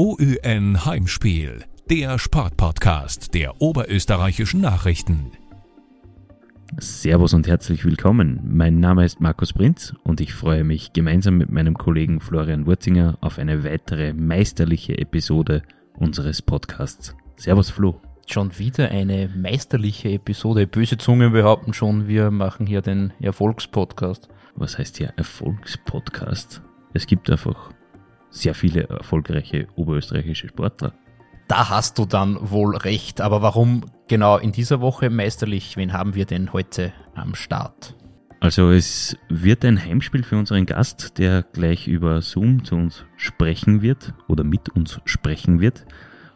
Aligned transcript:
OÜN 0.00 0.84
Heimspiel, 0.84 1.64
der 1.90 2.20
Sportpodcast 2.20 3.34
der 3.34 3.60
oberösterreichischen 3.60 4.60
Nachrichten. 4.60 5.32
Servus 6.78 7.34
und 7.34 7.48
herzlich 7.48 7.84
willkommen. 7.84 8.38
Mein 8.44 8.78
Name 8.78 9.04
ist 9.04 9.20
Markus 9.20 9.52
Prinz 9.52 9.96
und 10.04 10.20
ich 10.20 10.34
freue 10.34 10.62
mich 10.62 10.92
gemeinsam 10.92 11.36
mit 11.36 11.50
meinem 11.50 11.76
Kollegen 11.76 12.20
Florian 12.20 12.64
Wurzinger 12.66 13.18
auf 13.20 13.40
eine 13.40 13.64
weitere 13.64 14.12
meisterliche 14.12 14.96
Episode 14.96 15.64
unseres 15.94 16.42
Podcasts. 16.42 17.16
Servus 17.34 17.70
Flo. 17.70 18.00
Schon 18.28 18.56
wieder 18.56 18.92
eine 18.92 19.28
meisterliche 19.36 20.10
Episode. 20.10 20.68
Böse 20.68 20.98
Zungen 20.98 21.32
behaupten 21.32 21.74
schon, 21.74 22.06
wir 22.06 22.30
machen 22.30 22.68
hier 22.68 22.82
den 22.82 23.12
Erfolgspodcast. 23.20 24.28
Was 24.54 24.78
heißt 24.78 24.98
hier 24.98 25.12
Erfolgspodcast? 25.16 26.62
Es 26.94 27.04
gibt 27.08 27.28
einfach 27.28 27.72
sehr 28.30 28.54
viele 28.54 28.88
erfolgreiche 28.88 29.68
oberösterreichische 29.76 30.48
Sportler. 30.48 30.92
Da 31.48 31.70
hast 31.70 31.98
du 31.98 32.04
dann 32.04 32.38
wohl 32.50 32.76
recht. 32.76 33.20
Aber 33.20 33.40
warum 33.40 33.86
genau 34.06 34.36
in 34.36 34.52
dieser 34.52 34.80
Woche 34.80 35.08
meisterlich? 35.08 35.76
Wen 35.76 35.92
haben 35.92 36.14
wir 36.14 36.26
denn 36.26 36.52
heute 36.52 36.92
am 37.14 37.34
Start? 37.34 37.94
Also 38.40 38.70
es 38.70 39.16
wird 39.28 39.64
ein 39.64 39.82
Heimspiel 39.82 40.22
für 40.22 40.36
unseren 40.36 40.66
Gast, 40.66 41.18
der 41.18 41.42
gleich 41.42 41.88
über 41.88 42.22
Zoom 42.22 42.64
zu 42.64 42.76
uns 42.76 43.04
sprechen 43.16 43.82
wird 43.82 44.14
oder 44.28 44.44
mit 44.44 44.68
uns 44.68 45.00
sprechen 45.06 45.60
wird. 45.60 45.86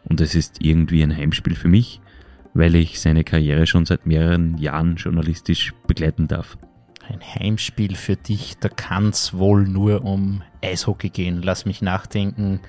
Und 0.03 0.19
es 0.19 0.35
ist 0.35 0.57
irgendwie 0.59 1.01
ein 1.01 1.15
Heimspiel 1.15 1.55
für 1.55 1.69
mich, 1.69 2.01
weil 2.53 2.75
ich 2.75 2.99
seine 2.99 3.23
Karriere 3.23 3.67
schon 3.67 3.85
seit 3.85 4.05
mehreren 4.05 4.57
Jahren 4.57 4.97
journalistisch 4.97 5.73
begleiten 5.87 6.27
darf. 6.27 6.57
Ein 7.07 7.21
Heimspiel 7.21 7.95
für 7.95 8.15
dich, 8.15 8.57
da 8.59 8.67
kann 8.67 9.09
es 9.09 9.37
wohl 9.37 9.65
nur 9.65 10.03
um 10.03 10.41
Eishockey 10.63 11.09
gehen. 11.09 11.41
Lass 11.41 11.65
mich 11.65 11.81
nachdenken. 11.81 12.59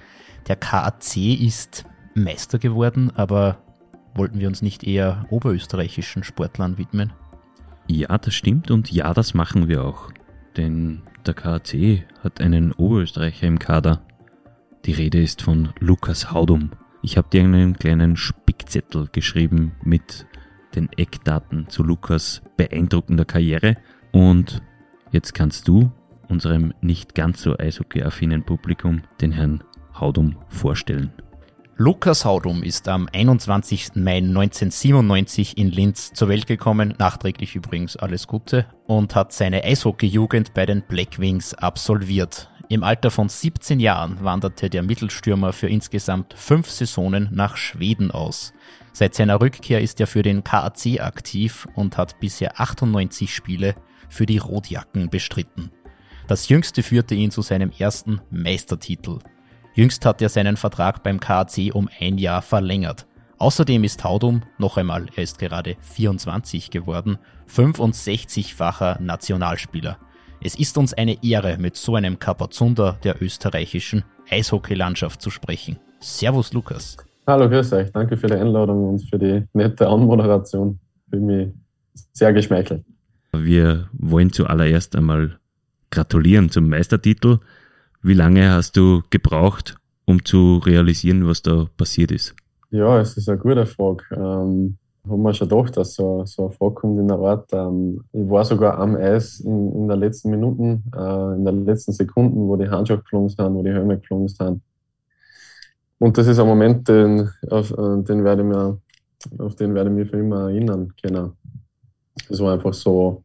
Der 0.48 0.56
KAC 0.56 1.16
ist 1.16 1.84
Meister 2.14 2.58
geworden, 2.58 3.10
aber 3.14 3.58
wollten 4.14 4.38
wir 4.38 4.48
uns 4.48 4.62
nicht 4.62 4.84
eher 4.84 5.26
oberösterreichischen 5.30 6.22
Sportlern 6.22 6.78
widmen? 6.78 7.12
Ja, 7.86 8.16
das 8.18 8.34
stimmt 8.34 8.70
und 8.70 8.90
ja, 8.90 9.12
das 9.12 9.34
machen 9.34 9.68
wir 9.68 9.84
auch. 9.84 10.10
Denn 10.56 11.02
der 11.26 11.34
KAC 11.34 12.04
hat 12.22 12.40
einen 12.40 12.72
Oberösterreicher 12.72 13.46
im 13.46 13.58
Kader. 13.58 14.02
Die 14.84 14.92
Rede 14.92 15.22
ist 15.22 15.42
von 15.42 15.70
Lukas 15.80 16.30
Haudum. 16.30 16.70
Ich 17.02 17.16
habe 17.16 17.28
dir 17.30 17.42
einen 17.42 17.76
kleinen 17.76 18.16
Spickzettel 18.16 19.08
geschrieben 19.10 19.72
mit 19.82 20.26
den 20.74 20.88
Eckdaten 20.96 21.68
zu 21.68 21.82
Lukas 21.82 22.42
beeindruckender 22.56 23.24
Karriere 23.24 23.76
und 24.12 24.62
jetzt 25.12 25.34
kannst 25.34 25.68
du 25.68 25.92
unserem 26.28 26.74
nicht 26.80 27.14
ganz 27.14 27.42
so 27.42 27.56
eishockey-affinen 27.56 28.44
Publikum 28.44 29.02
den 29.20 29.32
Herrn 29.32 29.62
Haudum 29.98 30.36
vorstellen. 30.48 31.12
Lukas 31.76 32.24
Haudum 32.24 32.62
ist 32.62 32.86
am 32.86 33.08
21. 33.12 33.96
Mai 33.96 34.18
1997 34.18 35.58
in 35.58 35.72
Linz 35.72 36.12
zur 36.12 36.28
Welt 36.28 36.46
gekommen, 36.46 36.94
nachträglich 36.98 37.56
übrigens 37.56 37.96
alles 37.96 38.28
Gute, 38.28 38.66
und 38.86 39.16
hat 39.16 39.32
seine 39.32 39.64
Eishockey-Jugend 39.64 40.54
bei 40.54 40.66
den 40.66 40.82
Blackwings 40.82 41.54
absolviert. 41.54 42.48
Im 42.68 42.84
Alter 42.84 43.10
von 43.10 43.28
17 43.28 43.80
Jahren 43.80 44.22
wanderte 44.22 44.70
der 44.70 44.84
Mittelstürmer 44.84 45.52
für 45.52 45.68
insgesamt 45.68 46.34
fünf 46.34 46.70
Saisonen 46.70 47.28
nach 47.32 47.56
Schweden 47.56 48.12
aus. 48.12 48.52
Seit 48.92 49.14
seiner 49.14 49.40
Rückkehr 49.40 49.80
ist 49.80 50.00
er 50.00 50.06
für 50.06 50.22
den 50.22 50.44
KAC 50.44 51.00
aktiv 51.00 51.66
und 51.74 51.98
hat 51.98 52.20
bisher 52.20 52.60
98 52.60 53.34
Spiele 53.34 53.74
für 54.08 54.26
die 54.26 54.38
Rotjacken 54.38 55.10
bestritten. 55.10 55.72
Das 56.26 56.48
jüngste 56.48 56.82
führte 56.82 57.14
ihn 57.14 57.30
zu 57.30 57.42
seinem 57.42 57.70
ersten 57.78 58.20
Meistertitel. 58.30 59.18
Jüngst 59.74 60.06
hat 60.06 60.22
er 60.22 60.30
seinen 60.30 60.56
Vertrag 60.56 61.02
beim 61.02 61.20
KAC 61.20 61.74
um 61.74 61.88
ein 62.00 62.16
Jahr 62.16 62.40
verlängert. 62.40 63.06
Außerdem 63.36 63.84
ist 63.84 64.04
Haudum, 64.04 64.42
noch 64.56 64.78
einmal, 64.78 65.06
er 65.16 65.22
ist 65.22 65.38
gerade 65.38 65.76
24 65.80 66.70
geworden, 66.70 67.18
65-facher 67.48 69.02
Nationalspieler. 69.02 69.98
Es 70.40 70.54
ist 70.54 70.78
uns 70.78 70.94
eine 70.94 71.22
Ehre, 71.22 71.58
mit 71.58 71.76
so 71.76 71.94
einem 71.94 72.18
Kapazunder 72.18 72.98
der 73.04 73.20
österreichischen 73.20 74.04
Eishockeylandschaft 74.30 75.20
zu 75.20 75.28
sprechen. 75.28 75.78
Servus 76.00 76.54
Lukas. 76.54 76.96
Hallo, 77.26 77.48
grüß 77.50 77.72
euch. 77.74 77.92
Danke 77.92 78.16
für 78.16 78.28
die 78.28 78.34
Einladung 78.34 78.88
und 78.88 79.00
für 79.10 79.18
die 79.18 79.44
nette 79.52 79.88
Anmoderation. 79.88 80.78
Bin 81.06 81.26
mich 81.26 81.48
sehr 82.12 82.32
geschmeichelt. 82.32 82.84
Wir 83.32 83.88
wollen 83.92 84.32
zuallererst 84.32 84.96
einmal 84.96 85.38
gratulieren 85.94 86.50
zum 86.50 86.68
Meistertitel. 86.68 87.38
Wie 88.02 88.14
lange 88.14 88.50
hast 88.50 88.76
du 88.76 89.02
gebraucht, 89.10 89.76
um 90.04 90.24
zu 90.24 90.58
realisieren, 90.58 91.26
was 91.26 91.42
da 91.42 91.66
passiert 91.76 92.10
ist? 92.10 92.34
Ja, 92.70 93.00
es 93.00 93.16
ist 93.16 93.28
eine 93.28 93.38
gute 93.38 93.64
Frage. 93.66 94.04
Ähm, 94.12 94.76
haben 95.08 95.22
wir 95.22 95.34
schon 95.34 95.48
gedacht, 95.48 95.76
dass 95.76 95.94
so, 95.94 96.24
so 96.24 96.46
eine 96.46 96.52
Frage 96.52 96.74
kommt 96.74 96.98
in 96.98 97.08
der 97.08 97.18
Art. 97.18 97.48
Ähm, 97.52 98.04
ich 98.12 98.28
war 98.28 98.44
sogar 98.44 98.78
am 98.78 98.96
Eis 98.96 99.40
in, 99.40 99.72
in 99.72 99.88
der 99.88 99.96
letzten 99.96 100.30
Minuten, 100.30 100.82
äh, 100.96 101.34
in 101.36 101.44
den 101.44 101.64
letzten 101.64 101.92
Sekunden, 101.92 102.48
wo 102.48 102.56
die 102.56 102.68
Handschuhe 102.68 102.98
geflogen 102.98 103.28
sind, 103.28 103.54
wo 103.54 103.62
die 103.62 103.72
Helme 103.72 103.98
geflogen 103.98 104.28
sind. 104.28 104.62
Und 105.98 106.18
das 106.18 106.26
ist 106.26 106.38
ein 106.38 106.46
Moment, 106.46 106.88
den, 106.88 107.28
auf, 107.50 107.70
äh, 107.70 108.02
den 108.02 108.24
werde 108.24 108.42
ich 108.42 108.48
mir, 108.48 108.78
auf 109.38 109.54
den 109.56 109.74
werde 109.74 109.90
ich 109.90 109.96
mich 109.96 110.10
für 110.10 110.18
immer 110.18 110.50
erinnern 110.50 110.92
können. 111.02 111.32
Das 112.28 112.40
war 112.40 112.54
einfach 112.54 112.74
so, 112.74 113.22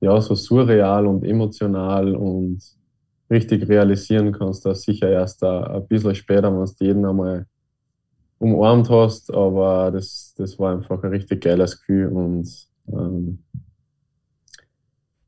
ja, 0.00 0.20
so 0.20 0.34
surreal 0.34 1.06
und 1.06 1.24
emotional 1.24 2.14
und 2.14 2.60
richtig 3.30 3.68
realisieren 3.68 4.32
kannst 4.32 4.64
du 4.64 4.70
das 4.70 4.82
sicher 4.82 5.10
erst 5.10 5.42
ein, 5.44 5.64
ein 5.64 5.86
bisschen 5.86 6.14
später, 6.14 6.52
wenn 6.52 6.64
du 6.64 6.84
jeden 6.84 7.04
einmal 7.04 7.46
umarmt 8.38 8.88
hast, 8.88 9.32
aber 9.34 9.90
das, 9.90 10.34
das 10.36 10.58
war 10.58 10.72
einfach 10.72 11.02
ein 11.02 11.10
richtig 11.10 11.42
geiles 11.42 11.78
Gefühl 11.78 12.08
und 12.08 12.48
ähm, 12.88 13.42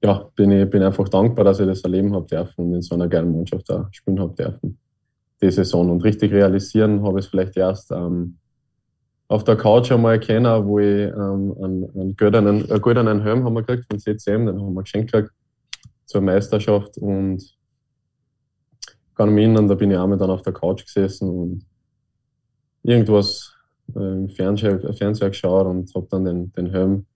ja, 0.02 0.30
bin 0.34 0.50
ich 0.52 0.70
bin 0.70 0.82
einfach 0.82 1.08
dankbar, 1.08 1.44
dass 1.44 1.60
ich 1.60 1.66
das 1.66 1.82
erleben 1.82 2.14
habe 2.14 2.26
dürfen 2.26 2.66
und 2.66 2.74
in 2.74 2.82
so 2.82 2.94
einer 2.94 3.08
geilen 3.08 3.34
Mannschaft 3.34 3.68
da 3.68 3.88
spielen 3.90 4.20
habe 4.20 4.34
dürfen, 4.34 4.78
die 5.42 5.50
Saison. 5.50 5.90
Und 5.90 6.02
richtig 6.04 6.32
realisieren 6.32 7.02
habe 7.02 7.18
ich 7.18 7.26
es 7.26 7.30
vielleicht 7.30 7.56
erst 7.56 7.90
ähm, 7.90 8.38
auf 9.30 9.44
der 9.44 9.56
Couch 9.56 9.92
einmal 9.92 10.18
kennen, 10.18 10.66
wo 10.66 10.80
ich 10.80 11.06
ähm, 11.06 11.54
einen, 11.62 11.90
einen, 11.94 12.16
goldenen, 12.16 12.68
einen 12.68 12.80
goldenen 12.80 13.22
Helm 13.22 13.44
haben 13.44 13.54
wir 13.54 13.62
gekriegt 13.62 13.86
von 13.88 14.00
CCM, 14.00 14.46
den 14.46 14.60
haben 14.60 14.74
wir 14.74 14.82
geschenkt 14.82 15.12
gekriegt 15.12 15.32
zur 16.04 16.20
Meisterschaft 16.20 16.98
und 16.98 17.40
kann 19.14 19.32
mich 19.32 19.44
erinnern, 19.44 19.68
da 19.68 19.76
bin 19.76 19.92
ich 19.92 19.96
einmal 19.96 20.18
dann 20.18 20.30
auf 20.30 20.42
der 20.42 20.52
Couch 20.52 20.84
gesessen 20.84 21.28
und 21.28 21.64
irgendwas 22.82 23.54
äh, 23.94 24.00
im 24.00 24.30
Fernseher, 24.30 24.92
Fernseher 24.94 25.30
geschaut 25.30 25.66
und 25.66 25.94
habe 25.94 26.08
dann 26.10 26.24
den, 26.24 26.52
den 26.52 26.66
Helm 26.66 27.06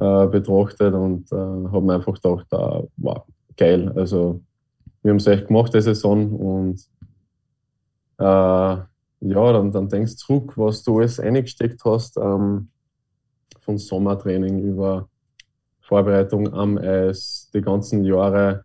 äh, 0.00 0.26
betrachtet 0.26 0.92
und 0.94 1.30
äh, 1.30 1.36
habe 1.36 1.82
mir 1.82 1.94
einfach 1.94 2.14
gedacht, 2.14 2.46
äh, 2.50 2.88
wow, 2.96 3.22
geil. 3.56 3.92
Also 3.94 4.42
wir 5.02 5.10
haben 5.10 5.18
es 5.18 5.28
echt 5.28 5.46
gemacht, 5.46 5.72
die 5.72 5.80
Saison 5.80 6.32
und 6.32 6.80
äh, 8.18 8.82
ja, 9.24 9.52
dann, 9.52 9.70
dann 9.70 9.88
denkst 9.88 10.12
du 10.12 10.16
zurück, 10.16 10.52
was 10.56 10.82
du 10.82 10.98
alles 10.98 11.20
eingesteckt 11.20 11.84
hast, 11.84 12.16
ähm, 12.16 12.68
von 13.60 13.78
Sommertraining 13.78 14.64
über 14.64 15.08
Vorbereitung 15.80 16.52
am 16.52 16.76
Eis, 16.78 17.48
die 17.54 17.60
ganzen 17.60 18.04
Jahre. 18.04 18.64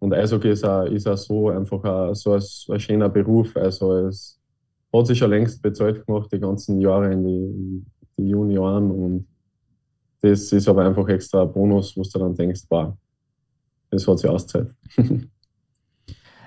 Und 0.00 0.12
Eishockey 0.12 0.50
ist 0.50 0.64
auch, 0.64 0.84
ist 0.86 1.06
auch 1.06 1.16
so 1.16 1.50
einfach 1.50 1.84
ein, 1.84 2.14
so 2.14 2.32
ein, 2.32 2.42
ein 2.70 2.80
schöner 2.80 3.08
Beruf. 3.08 3.56
Also 3.56 4.08
es 4.08 4.40
hat 4.92 5.06
sich 5.06 5.18
schon 5.18 5.30
längst 5.30 5.62
bezahlt 5.62 6.04
gemacht, 6.04 6.32
die 6.32 6.40
ganzen 6.40 6.80
Jahre 6.80 7.12
in 7.12 7.24
die, 7.24 7.84
die 8.18 8.28
Junioren. 8.30 8.90
Und 8.90 9.28
das 10.20 10.52
ist 10.52 10.66
aber 10.66 10.84
einfach 10.84 11.06
extra 11.08 11.42
ein 11.42 11.52
Bonus, 11.52 11.96
wo 11.96 12.02
du 12.02 12.18
dann 12.18 12.34
denkst, 12.34 12.62
wow, 12.68 12.94
das 13.90 14.08
hat 14.08 14.18
sich 14.18 14.28
auszahlt. 14.28 14.74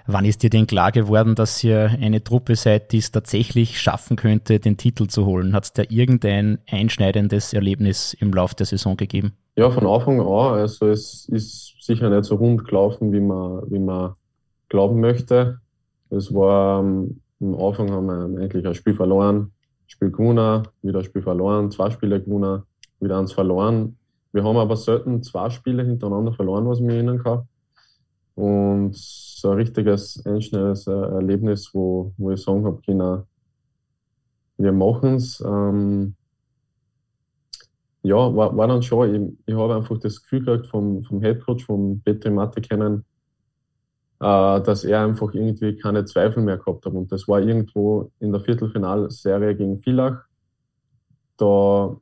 Wann 0.08 0.26
ist 0.26 0.44
dir 0.44 0.52
denn 0.52 0.68
klar 0.68 0.92
geworden, 0.92 1.34
dass 1.34 1.64
ihr 1.64 1.90
eine 2.00 2.24
Truppe 2.24 2.56
seid, 2.56 2.92
die 2.92 3.00
es 3.00 3.12
tatsächlich 3.12 3.80
schaffen 3.80 4.18
könnte, 4.18 4.60
den 4.60 4.78
Titel 4.78 5.08
zu 5.08 5.26
holen? 5.26 5.54
Hat 5.54 5.64
es 5.64 5.74
da 5.74 5.84
irgendein 5.90 6.60
einschneidendes 6.70 7.54
Erlebnis 7.54 8.14
im 8.14 8.32
Laufe 8.32 8.56
der 8.56 8.68
Saison 8.68 8.98
gegeben? 8.98 9.34
Ja, 9.56 9.72
von 9.72 9.88
Anfang 9.88 10.20
an. 10.20 10.60
Also 10.60 10.90
es 10.90 11.28
ist 11.30 11.76
sicher 11.82 12.10
nicht 12.10 12.26
so 12.26 12.36
rund 12.36 12.66
gelaufen, 12.66 13.14
wie 13.14 13.20
man, 13.20 13.64
wie 13.72 13.80
man 13.80 14.14
glauben 14.70 15.00
möchte. 15.00 15.60
Es 16.12 16.32
war 16.34 16.82
ähm, 16.82 17.22
am 17.42 17.56
Anfang 17.56 17.92
haben 17.92 18.08
wir 18.08 18.44
eigentlich 18.44 18.66
ein 18.66 18.76
Spiel 18.76 18.94
verloren, 18.94 19.52
Spiel 19.88 20.12
gewonnen, 20.12 20.68
wieder 20.82 21.00
ein 21.00 21.06
Spiel 21.06 21.22
verloren, 21.22 21.72
zwei 21.72 21.90
Spiele 21.90 22.22
gewonnen, 22.22 22.64
wieder 23.00 23.18
eins 23.18 23.34
verloren. 23.34 23.98
Wir 24.32 24.44
haben 24.44 24.58
aber 24.58 24.76
selten 24.76 25.24
zwei 25.24 25.50
Spiele 25.50 25.84
hintereinander 25.84 26.34
verloren, 26.34 26.68
was 26.68 26.80
mich 26.80 26.94
erinnern 26.94 27.24
kann. 27.24 27.48
Und 28.36 28.96
so 28.96 29.52
ein 29.52 29.58
richtiges 29.58 30.24
einschneidendes 30.26 30.88
Erlebnis, 30.88 31.74
wo, 31.74 32.12
wo 32.18 32.32
ich 32.32 32.42
sagen 32.42 32.66
habe, 32.66 32.82
genau, 32.86 33.26
wir 34.58 34.74
machen 34.74 35.16
es. 35.16 35.42
Ähm, 35.46 36.16
ja, 38.04 38.16
war, 38.36 38.56
war 38.56 38.68
dann 38.68 38.84
schon, 38.84 39.16
ich, 39.16 39.38
ich 39.48 39.56
habe 39.56 39.76
einfach 39.76 39.98
das 40.00 40.22
Gefühl 40.22 40.44
gehabt 40.44 40.68
vom, 40.68 41.04
vom 41.04 41.22
Headcoach, 41.22 41.64
vom 41.64 42.02
Petri 42.02 42.30
Matte 42.30 42.62
kennen, 42.62 43.06
äh, 44.20 44.62
dass 44.62 44.84
er 44.84 45.04
einfach 45.04 45.34
irgendwie 45.34 45.78
keine 45.78 46.06
Zweifel 46.06 46.44
mehr 46.44 46.58
gehabt 46.58 46.86
hat. 46.86 46.94
Und 46.94 47.12
das 47.12 47.28
war 47.28 47.42
irgendwo 47.42 48.12
in 48.20 48.32
der 48.32 48.42
Viertelfinalserie 48.42 49.56
gegen 49.56 49.80
Villach. 49.80 50.24
Da 51.38 51.98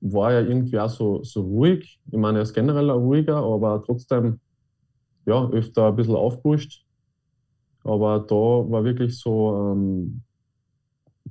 war 0.00 0.32
er 0.32 0.46
irgendwie 0.48 0.78
auch 0.78 0.90
so, 0.90 1.22
so 1.22 1.42
ruhig. 1.42 2.00
Ich 2.10 2.18
meine, 2.18 2.38
er 2.38 2.42
ist 2.42 2.54
generell 2.54 2.90
ein 2.90 2.98
ruhiger, 2.98 3.36
aber 3.36 3.82
trotzdem 3.84 4.40
ja, 5.26 5.48
öfter 5.50 5.88
ein 5.88 5.96
bisschen 5.96 6.16
aufgepusht. 6.16 6.84
Aber 7.82 8.20
da 8.20 8.34
war 8.34 8.84
wirklich 8.84 9.18
so, 9.18 9.72
ähm, 9.72 10.22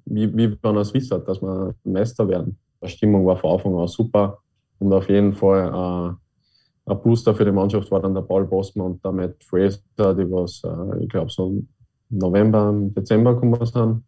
wie, 0.06 0.36
wie 0.36 0.58
man 0.62 0.78
es 0.78 0.94
wissen, 0.94 1.24
dass 1.26 1.42
wir 1.42 1.76
Meister 1.84 2.28
werden. 2.28 2.58
Die 2.84 2.90
Stimmung 2.90 3.26
war 3.26 3.38
von 3.38 3.52
Anfang 3.52 3.78
an 3.78 3.88
super 3.88 4.40
und 4.80 4.94
auf 4.94 5.10
jeden 5.10 5.34
Fall 5.34 5.70
äh, 5.70 6.92
ein 6.92 7.02
Booster 7.02 7.34
für 7.34 7.46
die 7.46 7.52
Mannschaft 7.52 7.90
war 7.92 8.02
dann 8.02 8.14
der 8.14 8.22
Paul 8.22 8.46
Bosman 8.46 8.92
und 8.92 9.06
der 9.06 9.12
Matt 9.12 9.44
Fraser, 9.44 9.80
die 9.98 10.30
was, 10.30 10.62
äh, 10.64 11.04
ich 11.04 11.10
glaube, 11.10 11.32
so 11.32 11.64
November, 12.10 12.74
Dezember 12.96 13.34
gekommen 13.34 13.66
sind. 13.66 14.04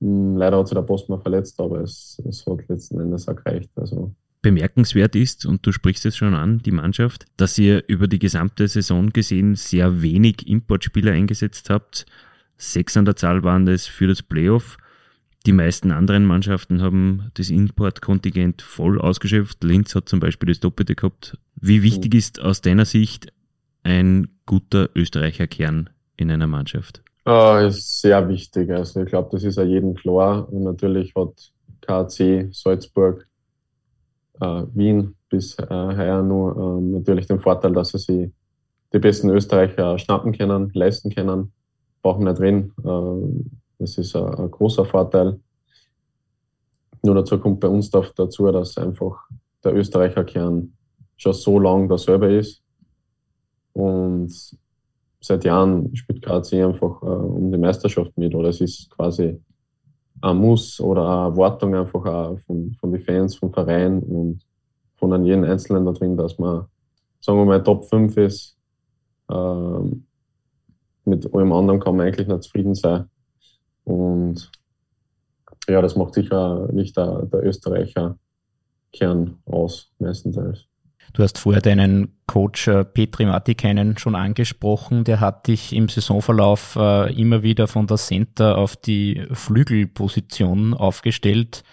Hm, 0.00 0.36
leider 0.36 0.58
hat 0.58 0.68
sich 0.68 0.74
der 0.74 0.82
Bosman 0.82 1.20
verletzt, 1.20 1.58
aber 1.60 1.80
es, 1.80 2.20
es 2.28 2.44
hat 2.46 2.68
letzten 2.68 3.00
Endes 3.00 3.26
auch 3.26 3.36
gereicht. 3.36 3.70
Also 3.76 4.12
Bemerkenswert 4.42 5.14
ist, 5.14 5.46
und 5.46 5.64
du 5.64 5.72
sprichst 5.72 6.04
es 6.04 6.16
schon 6.16 6.34
an, 6.34 6.58
die 6.58 6.72
Mannschaft, 6.72 7.26
dass 7.36 7.56
ihr 7.58 7.84
über 7.86 8.08
die 8.08 8.18
gesamte 8.18 8.66
Saison 8.66 9.10
gesehen 9.10 9.54
sehr 9.54 10.02
wenig 10.02 10.48
Importspieler 10.48 11.12
eingesetzt 11.12 11.70
habt. 11.70 12.06
Sechs 12.56 12.96
an 12.96 13.04
der 13.04 13.16
Zahl 13.16 13.44
waren 13.44 13.66
das 13.66 13.86
für 13.86 14.08
das 14.08 14.22
Playoff. 14.22 14.78
Die 15.46 15.52
meisten 15.52 15.90
anderen 15.90 16.24
Mannschaften 16.24 16.82
haben 16.82 17.30
das 17.34 17.50
Importkontingent 17.50 18.62
voll 18.62 19.00
ausgeschöpft. 19.00 19.64
Linz 19.64 19.94
hat 19.94 20.08
zum 20.08 20.20
Beispiel 20.20 20.48
das 20.48 20.60
Doppelte 20.60 20.94
gehabt. 20.94 21.38
Wie 21.56 21.82
wichtig 21.82 22.14
ist 22.14 22.40
aus 22.40 22.60
deiner 22.60 22.84
Sicht 22.84 23.32
ein 23.82 24.28
guter 24.46 24.90
Österreicher 24.94 25.46
Kern 25.46 25.90
in 26.16 26.30
einer 26.30 26.46
Mannschaft? 26.46 27.02
Uh, 27.26 27.66
ist 27.66 28.00
sehr 28.00 28.28
wichtig. 28.28 28.70
Also 28.70 29.02
ich 29.02 29.08
glaube, 29.08 29.30
das 29.32 29.44
ist 29.44 29.56
ja 29.56 29.62
jedem 29.62 29.94
klar. 29.94 30.48
Und 30.52 30.64
natürlich 30.64 31.12
hat 31.14 31.52
KC, 31.80 32.48
Salzburg, 32.52 33.26
Wien 34.40 35.14
bis 35.28 35.56
uh, 35.58 35.96
heuer 35.96 36.22
nur 36.22 36.80
natürlich 36.80 37.26
den 37.26 37.38
Vorteil, 37.38 37.72
dass 37.72 37.90
sie 37.90 37.98
sich 37.98 38.30
die 38.92 38.98
besten 38.98 39.30
Österreicher 39.30 39.98
schnappen 39.98 40.32
können, 40.32 40.70
leisten 40.74 41.10
können. 41.14 41.52
Brauchen 42.02 42.24
nicht 42.24 42.40
reden. 42.40 42.72
Das 43.78 43.96
ist 43.96 44.14
ein, 44.14 44.50
großer 44.50 44.84
Vorteil. 44.84 45.40
Nur 47.02 47.14
dazu 47.14 47.38
kommt 47.38 47.60
bei 47.60 47.68
uns 47.68 47.90
dazu, 47.90 48.50
dass 48.52 48.76
einfach 48.76 49.24
der 49.64 49.74
Österreicher 49.74 50.24
Kern 50.24 50.72
schon 51.16 51.32
so 51.32 51.58
lang 51.58 51.88
dasselbe 51.88 52.34
ist. 52.34 52.62
Und 53.72 54.32
seit 55.20 55.44
Jahren 55.44 55.94
spielt 55.96 56.22
KC 56.22 56.64
einfach 56.64 57.02
äh, 57.02 57.06
um 57.06 57.50
die 57.50 57.58
Meisterschaft 57.58 58.16
mit. 58.18 58.34
Oder 58.34 58.50
es 58.50 58.60
ist 58.60 58.90
quasi 58.90 59.40
ein 60.22 60.36
Muss 60.36 60.80
oder 60.80 61.02
eine 61.02 61.30
Erwartung 61.30 61.74
einfach 61.74 62.04
auch 62.04 62.38
von, 62.40 62.74
von 62.80 62.92
den 62.92 63.02
Fans, 63.02 63.36
vom 63.36 63.52
Verein 63.52 64.00
und 64.00 64.40
von 64.96 65.12
an 65.12 65.24
jeden 65.24 65.44
Einzelnen 65.44 65.84
da 65.84 65.92
drin, 65.92 66.16
dass 66.16 66.38
man, 66.38 66.66
sagen 67.20 67.38
wir 67.38 67.44
mal, 67.44 67.62
Top 67.62 67.84
5 67.86 68.16
ist. 68.16 68.56
Ähm, 69.30 70.06
mit 71.04 71.34
allem 71.34 71.52
anderen 71.52 71.80
kann 71.80 71.96
man 71.96 72.06
eigentlich 72.06 72.28
nicht 72.28 72.44
zufrieden 72.44 72.74
sein. 72.74 73.10
Und 73.84 74.50
ja, 75.68 75.82
das 75.82 75.96
macht 75.96 76.14
sicher 76.14 76.68
nicht 76.72 76.96
der, 76.96 77.26
der 77.26 77.44
Österreicher 77.44 78.16
Kern 78.92 79.38
aus, 79.46 79.90
meistenteils. 79.98 80.68
Du 81.12 81.22
hast 81.22 81.38
vorher 81.38 81.60
deinen 81.60 82.12
Coach 82.26 82.68
äh, 82.68 82.84
Petri 82.84 83.26
Matikainen 83.26 83.98
schon 83.98 84.14
angesprochen. 84.14 85.04
Der 85.04 85.20
hat 85.20 85.46
dich 85.46 85.74
im 85.74 85.88
Saisonverlauf 85.88 86.76
äh, 86.76 87.12
immer 87.20 87.42
wieder 87.42 87.66
von 87.66 87.86
der 87.86 87.98
Center 87.98 88.56
auf 88.56 88.76
die 88.76 89.26
Flügelposition 89.30 90.72
aufgestellt. 90.72 91.64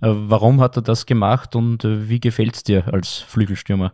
Äh, 0.00 0.08
warum 0.10 0.60
hat 0.60 0.76
er 0.76 0.82
das 0.82 1.04
gemacht 1.04 1.54
und 1.54 1.84
wie 1.84 2.20
gefällt 2.20 2.56
es 2.56 2.62
dir 2.62 2.92
als 2.92 3.18
Flügelstürmer? 3.18 3.92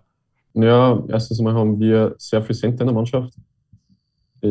Ja, 0.55 1.03
erstens 1.09 1.41
mal 1.41 1.55
haben 1.55 1.81
wir 1.81 2.15
sehr 2.19 2.43
viel 2.43 2.55
Center 2.55 2.83
in 2.83 2.89
der 2.89 2.95
Mannschaft. 2.95 3.35
Ich 4.41 4.51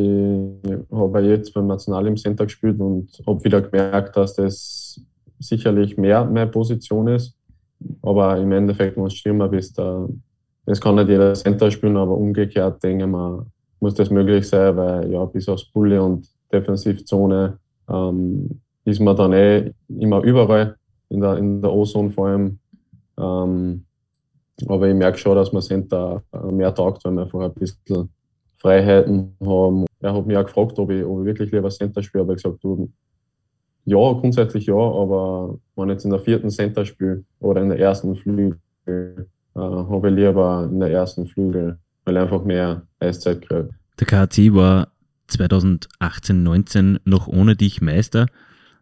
habe 0.92 1.22
jetzt 1.22 1.54
beim 1.54 1.68
National 1.68 2.08
im 2.08 2.18
Center 2.18 2.46
gespielt 2.46 2.80
und 2.80 3.10
habe 3.28 3.44
wieder 3.44 3.62
gemerkt, 3.62 4.16
dass 4.16 4.36
das 4.36 5.02
sicherlich 5.40 5.98
mehr 5.98 6.24
meine 6.26 6.50
Position 6.50 7.08
ist. 7.08 7.38
Aber 8.02 8.38
im 8.38 8.52
Endeffekt, 8.52 8.96
wenn 8.96 9.04
du 9.04 9.10
Stürmer 9.10 9.50
bist, 9.50 9.78
das 10.66 10.80
kann 10.80 10.96
nicht 10.96 11.10
jeder 11.10 11.34
Center 11.34 11.72
spielen, 11.72 11.98
aber 11.98 12.16
umgekehrt 12.16 12.84
denke 12.84 13.06
ich 13.06 13.46
muss 13.82 13.96
das 13.96 14.12
möglich 14.12 14.48
sein, 14.48 14.78
weil 14.78 15.12
ja, 15.12 15.26
bis 15.26 15.50
aufs 15.50 15.66
Bulli 15.66 15.98
und 15.98 16.28
Defensivzone 16.54 17.58
ähm, 17.90 18.62
ist 18.86 19.00
man 19.00 19.16
dann 19.16 19.34
eh 19.34 19.72
immer 19.88 20.22
überall, 20.22 20.76
in 21.10 21.20
der, 21.20 21.38
in 21.38 21.62
der 21.62 21.74
O-Zone 21.74 22.12
vor 22.12 22.28
allem. 22.28 22.60
Ähm, 23.18 23.86
aber 24.68 24.88
ich 24.88 24.96
merke 24.96 25.18
schon, 25.18 25.36
dass 25.36 25.52
man 25.52 25.62
Center 25.62 26.24
mehr 26.52 26.74
taugt, 26.74 27.04
weil 27.04 27.14
man 27.14 27.24
einfach 27.24 27.40
ein 27.40 27.54
bisschen 27.54 28.10
Freiheiten 28.58 29.36
haben. 29.44 29.86
Er 30.00 30.14
hat 30.14 30.28
mich 30.28 30.38
auch 30.38 30.46
gefragt, 30.46 30.78
ob 30.78 30.92
ich, 30.92 31.04
ob 31.04 31.20
ich 31.22 31.26
wirklich 31.26 31.52
lieber 31.52 31.70
Center 31.70 32.04
spiele, 32.04 32.24
aber 32.24 32.34
ich 32.34 32.44
gesagt, 32.44 32.64
du, 32.64 32.92
ja, 33.86 34.14
grundsätzlich 34.14 34.68
ja, 34.68 34.76
aber 34.76 35.58
wenn 35.76 35.90
ich 35.90 35.94
jetzt 35.94 36.06
in 36.06 36.12
der 36.12 36.20
vierten 36.20 36.52
Center 36.52 36.86
spiele 36.86 37.24
oder 37.40 37.62
in 37.62 37.70
der 37.70 37.80
ersten 37.80 38.16
Flügel, 38.16 38.60
äh, 39.56 39.60
habe 39.60 40.10
ich 40.10 40.16
lieber 40.16 40.70
in 40.72 40.80
der 40.80 40.92
ersten 40.92 41.28
Flügel, 41.28 41.80
weil 42.06 42.16
ich 42.16 42.22
einfach 42.22 42.44
mehr 42.44 42.88
Eiszeit 43.00 43.42
kriege. 43.42 43.70
Der 44.00 44.08
KAC 44.08 44.54
war 44.54 44.92
2018-19 45.30 47.00
noch 47.06 47.28
ohne 47.28 47.56
dich 47.56 47.82
Meister. 47.82 48.28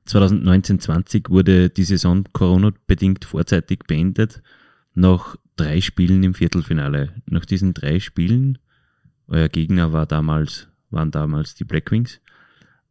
2019-20 0.07 1.29
wurde 1.29 1.69
die 1.69 1.83
Saison 1.83 2.23
Corona-bedingt 2.33 3.25
vorzeitig 3.25 3.81
beendet, 3.87 4.41
nach 4.95 5.35
drei 5.55 5.81
Spielen 5.81 6.23
im 6.23 6.33
Viertelfinale. 6.33 7.13
Nach 7.27 7.45
diesen 7.45 7.73
drei 7.73 7.99
Spielen 7.99 8.57
euer 9.29 9.49
Gegner 9.49 9.93
war 9.93 10.05
damals, 10.07 10.67
waren 10.89 11.11
damals 11.11 11.53
die 11.53 11.63
Blackwings. 11.63 12.19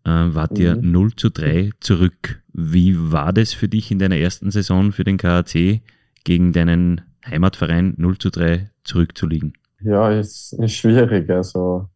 Äh, 0.04 0.10
wart 0.10 0.52
mhm. 0.52 0.60
ihr 0.60 0.76
0 0.76 1.16
zu 1.16 1.30
3 1.30 1.72
zurück. 1.80 2.40
Wie 2.52 2.96
war 3.12 3.32
das 3.32 3.52
für 3.52 3.68
dich 3.68 3.90
in 3.90 3.98
deiner 3.98 4.16
ersten 4.16 4.50
Saison 4.50 4.92
für 4.92 5.04
den 5.04 5.16
KAC 5.16 5.82
gegen 6.24 6.52
deinen 6.52 7.00
Heimatverein 7.30 7.94
0 7.96 8.18
zu 8.18 8.30
3 8.30 8.70
zurückzuliegen? 8.84 9.52
Ja, 9.80 10.10
ist, 10.10 10.52
ist 10.54 10.74
schwierig. 10.74 11.30
Also 11.30 11.88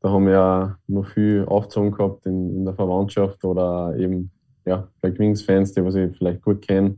da 0.00 0.10
haben 0.10 0.26
wir 0.26 0.32
ja 0.32 0.78
noch 0.86 1.06
viel 1.06 1.44
Aufzogen 1.46 1.92
gehabt 1.92 2.26
in, 2.26 2.56
in 2.56 2.64
der 2.64 2.74
Verwandtschaft 2.74 3.44
oder 3.44 3.94
eben 3.96 4.30
ja, 4.64 4.88
Black 5.00 5.18
Wings 5.18 5.42
Fans, 5.42 5.72
die 5.72 5.84
was 5.84 5.94
ich 5.94 6.16
vielleicht 6.16 6.42
gut 6.42 6.62
kenne, 6.62 6.96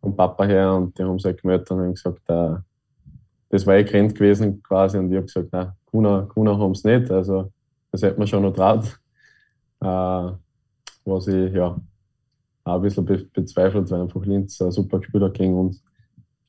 vom 0.00 0.14
Papa 0.16 0.44
her 0.44 0.74
und 0.74 0.98
die 0.98 1.02
haben 1.02 1.18
sich 1.18 1.26
halt 1.26 1.42
gemeldet 1.42 1.70
und 1.70 1.80
haben 1.80 1.94
gesagt, 1.94 2.22
äh, 2.28 2.56
das 3.48 3.66
war 3.66 3.76
eh 3.76 3.84
Grenz 3.84 4.14
gewesen 4.14 4.62
quasi 4.62 4.98
und 4.98 5.10
ich 5.10 5.16
habe 5.16 5.26
gesagt, 5.26 5.48
na, 5.52 5.76
Kuna, 5.86 6.22
Kuna 6.22 6.58
haben 6.58 6.72
es 6.72 6.84
nicht, 6.84 7.10
also 7.10 7.50
das 7.90 8.02
hätte 8.02 8.18
man 8.18 8.26
schon 8.26 8.42
noch 8.42 8.52
traut. 8.52 8.98
Äh, 9.80 10.32
was 11.04 11.28
ich 11.28 11.52
ja 11.54 11.80
auch 12.64 12.74
ein 12.74 12.82
bisschen 12.82 13.04
be 13.04 13.18
bezweifelt, 13.32 13.90
weil 13.90 14.02
einfach 14.02 14.24
Linz 14.24 14.60
ein 14.60 14.72
super 14.72 15.02
Spieler 15.02 15.30
gegen 15.30 15.54
uns. 15.54 15.82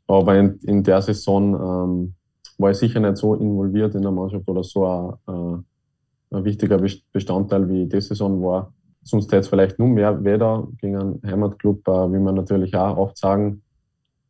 Aber 0.07 0.35
in, 0.35 0.59
in 0.63 0.83
der 0.83 1.01
Saison 1.01 1.53
ähm, 1.53 2.13
war 2.57 2.71
ich 2.71 2.77
sicher 2.77 2.99
nicht 2.99 3.17
so 3.17 3.35
involviert 3.35 3.93
in 3.95 4.01
der 4.01 4.11
Mannschaft 4.11 4.47
oder 4.47 4.63
so 4.63 4.85
ein, 4.85 5.13
äh, 5.27 6.35
ein 6.35 6.45
wichtiger 6.45 6.81
Bestandteil 7.11 7.69
wie 7.69 7.85
die 7.85 8.01
Saison 8.01 8.41
war. 8.41 8.73
Sonst 9.03 9.27
hätte 9.27 9.39
es 9.39 9.47
vielleicht 9.47 9.79
nur 9.79 9.87
mehr 9.89 10.23
weder 10.23 10.67
gegen 10.79 10.97
einen 10.97 11.21
Heimatclub, 11.25 11.87
äh, 11.87 12.13
wie 12.13 12.19
man 12.19 12.35
natürlich 12.35 12.75
auch 12.75 12.97
oft 12.97 13.17
sagen, 13.17 13.61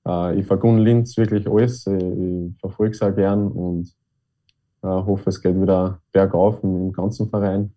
äh, 0.08 0.40
ich 0.40 0.46
vergunn 0.46 0.80
Linz 0.80 1.18
wirklich 1.18 1.48
alles. 1.50 1.86
Ich, 1.88 2.04
ich 2.04 2.60
verfolge 2.60 2.92
es 2.92 3.02
auch 3.02 3.16
gern 3.16 3.48
und 3.48 3.88
äh, 4.84 4.88
hoffe, 4.88 5.30
es 5.30 5.42
geht 5.42 5.60
wieder 5.60 6.00
bergauf 6.12 6.64
im 6.64 6.92
ganzen 6.92 7.30
Verein. 7.30 7.72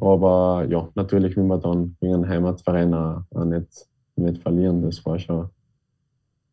Aber 0.00 0.66
ja, 0.68 0.88
natürlich 0.94 1.36
will 1.36 1.44
man 1.44 1.60
dann 1.60 1.96
gegen 2.00 2.14
einen 2.14 2.28
Heimatverein 2.28 2.92
auch, 2.94 3.22
auch 3.34 3.44
nicht, 3.44 3.86
nicht 4.16 4.42
verlieren. 4.42 4.82
Das 4.82 5.04
war 5.06 5.18
schon 5.18 5.48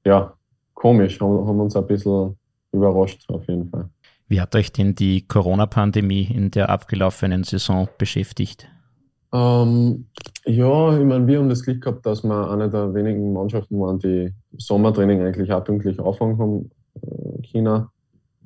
ja, 0.05 0.33
komisch, 0.81 1.21
haben, 1.21 1.47
haben 1.47 1.59
uns 1.59 1.75
ein 1.75 1.85
bisschen 1.85 2.35
überrascht 2.71 3.29
auf 3.29 3.47
jeden 3.47 3.69
Fall. 3.69 3.89
Wie 4.27 4.41
hat 4.41 4.55
euch 4.55 4.71
denn 4.71 4.95
die 4.95 5.27
Corona-Pandemie 5.27 6.23
in 6.23 6.51
der 6.51 6.69
abgelaufenen 6.69 7.43
Saison 7.43 7.87
beschäftigt? 7.97 8.67
Ähm, 9.33 10.07
ja, 10.45 10.97
ich 10.97 11.05
meine, 11.05 11.27
wir 11.27 11.39
haben 11.39 11.49
das 11.49 11.63
Glück 11.63 11.81
gehabt, 11.81 12.05
dass 12.05 12.23
wir 12.23 12.49
eine 12.49 12.69
der 12.69 12.93
wenigen 12.93 13.33
Mannschaften 13.33 13.79
waren, 13.79 13.99
die 13.99 14.33
Sommertraining 14.57 15.21
eigentlich 15.21 15.51
auch 15.51 15.63
pünktlich 15.63 15.99
anfangen 15.99 16.37
haben, 16.39 16.71
äh, 17.01 17.41
China. 17.43 17.91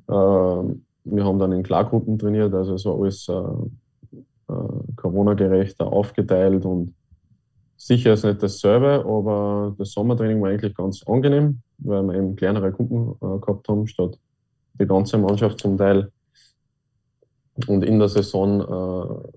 Äh, 0.08 0.12
wir 0.12 1.24
haben 1.24 1.38
dann 1.38 1.52
in 1.52 1.62
Klargruppen 1.62 2.18
trainiert, 2.18 2.52
also 2.52 2.74
es 2.74 2.84
war 2.84 2.98
alles 3.00 3.28
äh, 3.28 4.52
äh, 4.52 4.92
Corona-gerechter 4.96 5.86
aufgeteilt 5.86 6.64
und 6.64 6.94
sicher 7.76 8.14
ist 8.14 8.24
nicht 8.24 8.42
dasselbe, 8.42 9.04
aber 9.06 9.74
das 9.78 9.92
Sommertraining 9.92 10.40
war 10.40 10.50
eigentlich 10.50 10.74
ganz 10.74 11.02
angenehm, 11.06 11.60
weil 11.78 12.02
wir 12.02 12.14
eben 12.14 12.36
kleinere 12.36 12.72
Gruppen 12.72 13.14
äh, 13.20 13.38
gehabt 13.38 13.68
haben, 13.68 13.86
statt 13.86 14.18
die 14.74 14.86
ganze 14.86 15.18
Mannschaft 15.18 15.60
zum 15.60 15.76
Teil. 15.76 16.10
Und 17.66 17.84
in 17.84 17.98
der 17.98 18.08
Saison 18.08 18.60
äh, 18.60 19.28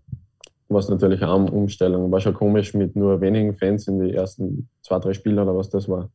war 0.69 0.79
es 0.79 0.89
natürlich 0.89 1.23
auch 1.23 1.39
eine 1.39 1.51
Umstellung. 1.51 2.11
War 2.11 2.19
schon 2.19 2.33
komisch 2.33 2.73
mit 2.73 2.95
nur 2.95 3.21
wenigen 3.21 3.53
Fans 3.53 3.87
in 3.87 3.99
die 3.99 4.13
ersten 4.13 4.69
zwei, 4.81 4.99
drei 4.99 5.13
Spiele 5.13 5.41
oder 5.41 5.55
was 5.55 5.69
das 5.69 5.87
war. 5.87 6.09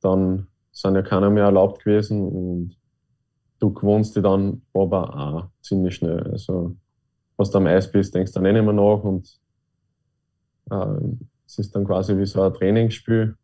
Dann 0.00 0.48
sind 0.72 0.94
ja 0.94 1.02
keiner 1.02 1.30
mehr 1.30 1.44
erlaubt 1.44 1.84
gewesen 1.84 2.26
und 2.26 2.76
du 3.58 3.72
gewohnst 3.72 4.16
dich 4.16 4.22
dann 4.22 4.62
aber 4.74 5.16
auch 5.16 5.44
ziemlich 5.62 5.94
schnell. 5.94 6.22
Also, 6.30 6.76
was 7.36 7.50
du 7.50 7.58
am 7.58 7.66
Eis 7.66 7.90
bist, 7.90 8.14
denkst 8.14 8.32
du 8.32 8.40
dann 8.40 8.46
eh 8.46 8.52
nicht 8.52 8.64
mehr 8.64 8.72
nach 8.72 9.02
und 9.02 9.38
äh, 10.70 11.29
es 11.50 11.58
ist 11.58 11.74
dann 11.74 11.84
quasi 11.84 12.16
wie 12.16 12.26
so 12.26 12.42
ein 12.42 12.54
Trainingsspiel. 12.54 13.34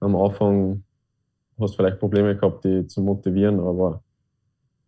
Am 0.00 0.16
Anfang 0.16 0.84
hast 1.60 1.74
du 1.74 1.76
vielleicht 1.76 1.98
Probleme 1.98 2.34
gehabt, 2.34 2.64
die 2.64 2.86
zu 2.86 3.02
motivieren, 3.02 3.60
aber 3.60 4.02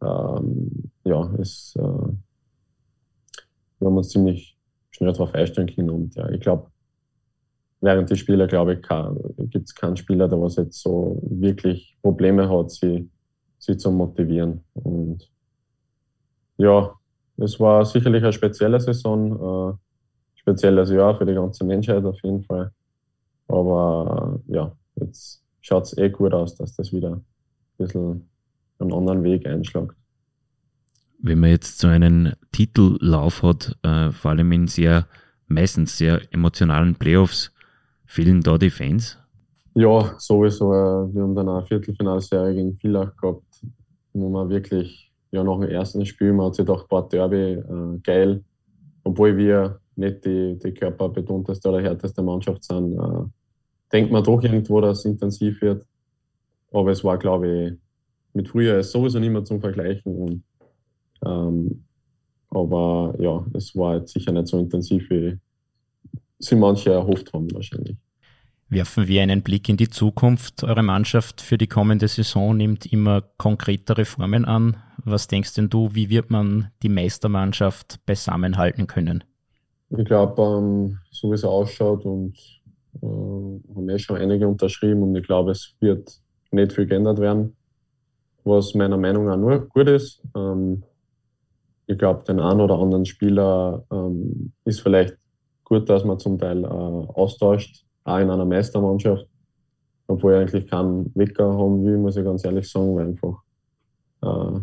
ähm, 0.00 0.90
ja, 1.04 1.30
es, 1.38 1.76
äh, 1.76 1.83
wir 1.83 3.87
haben 3.87 3.99
uns 3.99 4.09
ziemlich 4.09 4.56
schnell 4.90 5.12
darauf 5.12 5.35
einstellen 5.35 5.71
können. 5.75 5.90
Und 5.90 6.14
ja, 6.14 6.30
ich 6.30 6.40
glaube, 6.40 6.71
während 7.83 8.09
die 8.09 8.16
Spieler, 8.16 8.47
glaube 8.47 8.75
ich, 8.75 8.80
gibt 9.50 9.66
es 9.66 9.75
keinen 9.75 9.99
Spieler, 9.99 10.26
der 10.26 10.40
was 10.40 10.56
jetzt 10.56 10.80
so 10.80 11.21
wirklich 11.23 11.99
Probleme 12.00 12.49
hat, 12.49 12.71
sie, 12.71 13.11
sie 13.59 13.76
zu 13.76 13.90
motivieren. 13.90 14.64
Und 14.73 15.30
ja, 16.56 16.94
es 17.37 17.61
war 17.61 17.85
sicherlich 17.85 18.23
eine 18.23 18.33
spezielle 18.33 18.80
Saison, 18.80 19.33
äh, 19.33 19.75
spezielles 20.45 20.91
Jahr 20.91 21.17
für 21.17 21.25
die 21.25 21.35
ganze 21.35 21.65
Menschheit 21.65 22.05
auf 22.05 22.21
jeden 22.23 22.45
Fall. 22.45 22.71
Aber 23.49 24.41
ja, 24.47 24.73
jetzt 24.97 25.43
schaut 25.63 25.85
es 25.85 25.97
eh 25.97 26.11
gut 26.11 26.35
aus, 26.35 26.55
dass 26.57 26.77
das 26.77 26.93
wieder 26.93 27.13
ein 27.13 27.25
bisschen 27.79 28.29
einen 28.79 28.93
anderen 28.93 29.25
Weg 29.25 29.47
einschlägt. 29.47 29.95
Wenn 31.19 31.41
man 31.41 31.51
jetzt 31.51 31.79
so 31.79 31.89
einen 31.89 32.35
Titellauf 32.53 33.43
hat, 33.43 33.77
äh, 33.83 34.11
vor 34.11 34.33
allem 34.33 34.53
in 34.53 34.69
sehr, 34.69 35.07
meistens 35.47 35.97
sehr 35.97 36.21
emotionalen 36.31 36.95
Playoffs, 36.97 37.51
fehlen 38.05 38.43
da 38.43 38.59
die 38.59 38.69
Fans? 38.69 39.19
Ja, 39.75 40.15
sowieso. 40.19 40.73
Äh, 40.75 41.15
wir 41.15 41.23
haben 41.23 41.35
dann 41.35 41.49
eine 41.49 41.65
Viertelfinalserie 41.65 42.55
gegen 42.55 42.77
Villach 42.77 43.17
gehabt, 43.17 43.65
wo 44.13 44.29
man 44.29 44.51
wirklich, 44.51 45.11
ja, 45.31 45.43
nach 45.43 45.59
dem 45.59 45.71
ersten 45.71 46.05
Spiel, 46.05 46.35
man 46.35 46.47
hat 46.47 46.57
sich 46.57 46.67
gedacht, 46.67 46.87
boah, 46.89 47.09
Derby, 47.09 47.55
äh, 47.55 47.99
geil. 48.03 48.45
Obwohl 49.03 49.37
wir 49.39 49.81
nicht 49.97 50.25
die, 50.25 50.59
die 50.59 50.73
körperbetonteste 50.73 51.69
oder 51.69 51.83
härteste 51.83 52.23
Mannschaft 52.23 52.65
sind, 52.65 52.95
äh, 52.95 53.25
denkt 53.93 54.11
man 54.11 54.25
doch 54.25 54.43
irgendwo, 54.43 54.81
dass 54.81 55.01
es 55.01 55.05
intensiv 55.05 55.61
wird. 55.63 55.85
Aber 56.73 56.91
es 56.91 57.05
war, 57.05 57.19
glaube 57.19 57.49
ich, 57.49 57.73
mit 58.35 58.49
früher 58.49 58.79
ist 58.79 58.91
sowieso 58.91 59.19
nicht 59.21 59.31
mehr 59.31 59.45
zum 59.45 59.61
Vergleichen. 59.61 60.15
Und, 60.15 60.43
ähm, 61.25 61.85
aber 62.51 63.15
ja, 63.19 63.47
es 63.55 63.75
war 63.77 63.97
jetzt 63.97 64.13
sicher 64.13 64.33
nicht 64.33 64.49
so 64.49 64.59
intensiv, 64.59 65.09
wie 65.11 65.39
sie 66.39 66.57
manche 66.57 66.93
erhofft 66.93 67.33
haben 67.33 67.53
wahrscheinlich. 67.53 67.97
Werfen 68.69 69.07
wir 69.07 69.23
einen 69.23 69.43
Blick 69.43 69.69
in 69.69 69.77
die 69.77 69.91
Zukunft. 69.91 70.65
Eure 70.65 70.83
Mannschaft 70.83 71.41
für 71.41 71.59
die 71.59 71.67
kommende 71.67 72.09
Saison 72.09 72.57
nimmt 72.57 72.87
immer 72.87 73.23
konkretere 73.37 74.05
Formen 74.05 74.45
an. 74.45 74.77
Was 75.05 75.29
denkst 75.29 75.55
denn 75.55 75.69
du, 75.69 75.95
wie 75.95 76.09
wird 76.11 76.31
man 76.31 76.71
die 76.83 76.89
Meistermannschaft 76.89 78.05
beisammenhalten 78.07 78.87
können? 78.87 79.23
Ich 79.97 80.05
glaube, 80.05 80.43
ähm, 80.43 80.99
so 81.11 81.31
wie 81.31 81.35
es 81.35 81.45
ausschaut 81.45 82.05
und 82.05 82.37
äh, 83.01 83.07
haben 83.07 83.89
eh 83.89 83.99
schon 83.99 84.17
einige 84.17 84.49
unterschrieben 84.49 85.03
und 85.03 85.17
ich 85.17 85.25
glaube, 85.25 85.53
es 85.53 85.75
wird 85.81 86.21
nicht 86.51 86.73
viel 86.73 86.87
geändert 86.87 87.21
werden, 87.21 87.57
was 88.45 88.75
meiner 88.75 88.97
Meinung 88.97 89.27
nach 89.27 89.37
nur 89.37 89.69
gut 89.69 89.89
ist. 89.89 90.23
Ähm, 90.35 90.83
ich 91.87 91.99
glaube, 91.99 92.25
den 92.25 92.41
einen 92.41 92.61
oder 92.61 92.79
anderen 92.79 93.05
Spieler 93.05 93.85
ähm, 93.91 94.53
ist 94.65 94.81
vielleicht 94.81 95.17
gut, 95.65 95.89
dass 95.89 96.05
man 96.05 96.19
zum 96.19 96.39
Teil 96.39 96.65
äh, 96.65 96.67
austauscht, 96.67 97.85
auch 98.05 98.19
in 98.19 98.31
einer 98.31 98.45
Meistermannschaft, 98.45 99.27
obwohl 100.07 100.33
ich 100.33 100.41
eigentlich 100.41 100.67
keinen 100.67 101.11
Wecker 101.15 101.53
haben 101.57 101.85
will, 101.85 101.99
muss 101.99 102.17
ich 102.17 102.25
ganz 102.25 102.45
ehrlich 102.45 102.71
sagen, 102.71 102.97
weil 102.97 103.07
einfach 103.07 103.43
äh, 104.23 104.61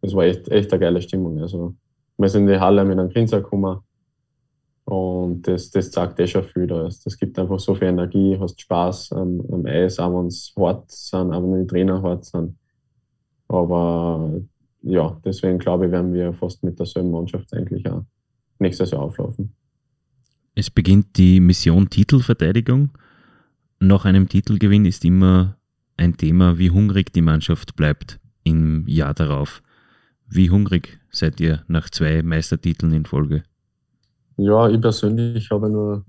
es 0.00 0.14
war 0.14 0.24
echt, 0.24 0.48
echt 0.48 0.72
eine 0.72 0.80
geile 0.80 1.02
Stimmung. 1.02 1.40
Also 1.40 1.74
wir 2.16 2.28
sind 2.28 2.42
in 2.42 2.54
die 2.54 2.60
Halle 2.60 2.84
mit 2.84 2.98
einem 2.98 3.10
Grinser 3.10 3.40
gekommen, 3.40 3.80
und 4.84 5.46
das, 5.46 5.70
das 5.70 5.90
zeigt 5.90 6.18
eh 6.18 6.26
schon 6.26 6.44
viel. 6.44 6.66
Das, 6.66 7.00
das 7.00 7.16
gibt 7.16 7.38
einfach 7.38 7.58
so 7.58 7.74
viel 7.74 7.88
Energie, 7.88 8.36
hast 8.38 8.60
Spaß 8.60 9.12
am, 9.12 9.40
am 9.50 9.64
Eis, 9.66 9.98
auch 9.98 10.18
wenn 10.18 10.26
es 10.26 10.52
hart 10.56 10.90
sind, 10.90 11.32
auch 11.32 11.42
wenn 11.42 11.62
die 11.62 11.66
Trainer 11.66 12.02
hart 12.02 12.24
sind. 12.24 12.56
Aber 13.48 14.40
ja, 14.82 15.20
deswegen 15.24 15.58
glaube 15.58 15.86
ich, 15.86 15.92
werden 15.92 16.12
wir 16.12 16.32
fast 16.32 16.62
mit 16.64 16.78
derselben 16.78 17.10
Mannschaft 17.10 17.52
eigentlich 17.54 17.88
auch 17.88 18.04
nächstes 18.58 18.90
Jahr 18.90 19.02
auflaufen. 19.02 19.54
Es 20.54 20.70
beginnt 20.70 21.16
die 21.16 21.40
Mission 21.40 21.88
Titelverteidigung. 21.88 22.90
Nach 23.78 24.04
einem 24.04 24.28
Titelgewinn 24.28 24.84
ist 24.84 25.04
immer 25.04 25.56
ein 25.96 26.16
Thema, 26.16 26.58
wie 26.58 26.70
hungrig 26.70 27.12
die 27.12 27.22
Mannschaft 27.22 27.76
bleibt 27.76 28.18
im 28.44 28.86
Jahr 28.86 29.14
darauf. 29.14 29.62
Wie 30.28 30.50
hungrig 30.50 30.98
seid 31.10 31.40
ihr 31.40 31.62
nach 31.68 31.88
zwei 31.90 32.22
Meistertiteln 32.22 32.92
in 32.92 33.06
Folge? 33.06 33.44
Ja, 34.36 34.68
ich 34.68 34.80
persönlich 34.80 35.50
habe 35.50 35.68
nur 35.68 36.04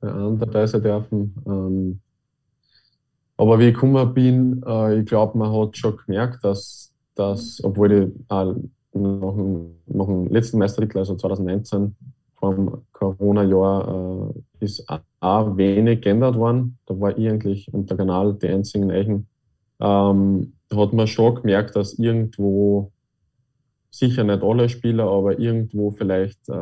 bei 0.00 0.12
einem 0.12 0.38
dabei 0.38 0.66
sein 0.66 0.82
dürfen. 0.82 1.34
Ähm, 1.46 2.00
aber 3.36 3.58
wie 3.58 3.68
ich 3.68 3.74
gekommen 3.74 4.14
bin, 4.14 4.62
äh, 4.66 5.00
ich 5.00 5.06
glaube, 5.06 5.38
man 5.38 5.52
hat 5.52 5.76
schon 5.76 5.96
gemerkt, 5.96 6.44
dass, 6.44 6.92
dass 7.14 7.62
obwohl 7.64 7.92
ich 7.92 8.08
äh, 8.30 8.54
nach, 8.94 9.34
dem, 9.34 9.76
nach 9.86 10.06
dem 10.06 10.28
letzten 10.28 10.58
Meistertitel, 10.58 10.98
also 10.98 11.16
2019, 11.16 11.96
vom 12.34 12.82
Corona-Jahr, 12.92 14.32
äh, 14.60 14.64
ist 14.64 14.84
auch 15.20 15.56
wenig 15.56 16.02
geändert 16.02 16.36
worden. 16.36 16.78
Da 16.86 16.98
war 17.00 17.16
ich 17.16 17.28
eigentlich 17.28 17.72
und 17.72 17.88
der 17.88 17.96
Kanal 17.96 18.34
die 18.34 18.48
einzigen 18.48 18.90
Eichen. 18.90 19.26
Ähm, 19.80 20.52
da 20.68 20.76
hat 20.76 20.92
man 20.92 21.06
schon 21.06 21.36
gemerkt, 21.36 21.76
dass 21.76 21.98
irgendwo 21.98 22.92
sicher 23.90 24.24
nicht 24.24 24.42
alle 24.42 24.68
Spieler, 24.68 25.08
aber 25.08 25.38
irgendwo 25.38 25.90
vielleicht 25.90 26.48
äh, 26.48 26.54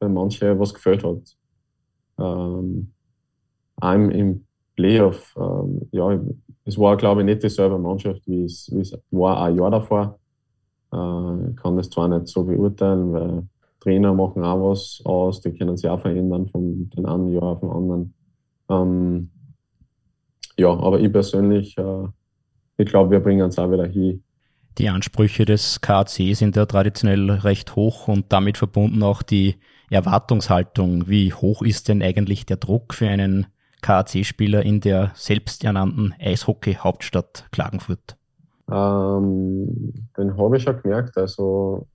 bei 0.00 0.08
manchen 0.08 0.58
was 0.58 0.74
gefällt 0.74 1.04
hat. 1.04 1.36
Ähm, 2.18 2.90
einem 3.76 4.10
im 4.10 4.46
Playoff, 4.74 5.36
ähm, 5.38 5.88
ja, 5.92 6.18
es 6.64 6.78
war 6.78 6.96
glaube 6.96 7.20
ich 7.20 7.26
nicht 7.26 7.42
dieselbe 7.42 7.78
Mannschaft, 7.78 8.22
wie 8.26 8.44
es, 8.44 8.68
wie 8.72 8.80
es 8.80 8.98
war 9.10 9.42
ein 9.42 9.56
Jahr 9.56 9.70
davor. 9.70 10.18
Äh, 10.92 11.50
ich 11.50 11.56
kann 11.56 11.76
das 11.76 11.90
zwar 11.90 12.08
nicht 12.08 12.28
so 12.28 12.44
beurteilen, 12.44 13.12
weil 13.12 13.42
Trainer 13.80 14.12
machen 14.12 14.42
auch 14.42 14.70
was 14.70 15.00
aus, 15.04 15.40
die 15.40 15.52
können 15.52 15.76
sich 15.76 15.88
auch 15.88 16.00
verändern 16.00 16.48
von 16.48 16.90
dem 16.90 17.06
einen 17.06 17.32
Jahr 17.32 17.44
auf 17.44 17.60
den 17.60 17.70
anderen. 17.70 18.14
Ähm, 18.68 19.30
ja, 20.58 20.70
aber 20.70 21.00
ich 21.00 21.12
persönlich, 21.12 21.76
äh, 21.78 22.08
ich 22.76 22.86
glaube, 22.86 23.10
wir 23.10 23.20
bringen 23.20 23.48
es 23.48 23.58
auch 23.58 23.70
wieder 23.70 23.86
hin, 23.86 24.22
die 24.78 24.88
Ansprüche 24.88 25.44
des 25.44 25.80
KAC 25.80 26.34
sind 26.34 26.56
ja 26.56 26.64
traditionell 26.64 27.30
recht 27.30 27.76
hoch 27.76 28.08
und 28.08 28.32
damit 28.32 28.56
verbunden 28.56 29.02
auch 29.02 29.22
die 29.22 29.56
Erwartungshaltung. 29.90 31.08
Wie 31.08 31.32
hoch 31.32 31.62
ist 31.62 31.88
denn 31.88 32.02
eigentlich 32.02 32.46
der 32.46 32.56
Druck 32.56 32.94
für 32.94 33.08
einen 33.08 33.46
KAC-Spieler 33.82 34.62
in 34.62 34.80
der 34.80 35.12
selbsternannten 35.14 36.14
Eishockey-Hauptstadt 36.18 37.46
Klagenfurt? 37.50 38.16
Ähm, 38.70 40.08
den 40.16 40.36
habe 40.36 40.56
ich 40.56 40.62
schon 40.62 40.80
gemerkt. 40.82 41.16
Also, 41.16 41.86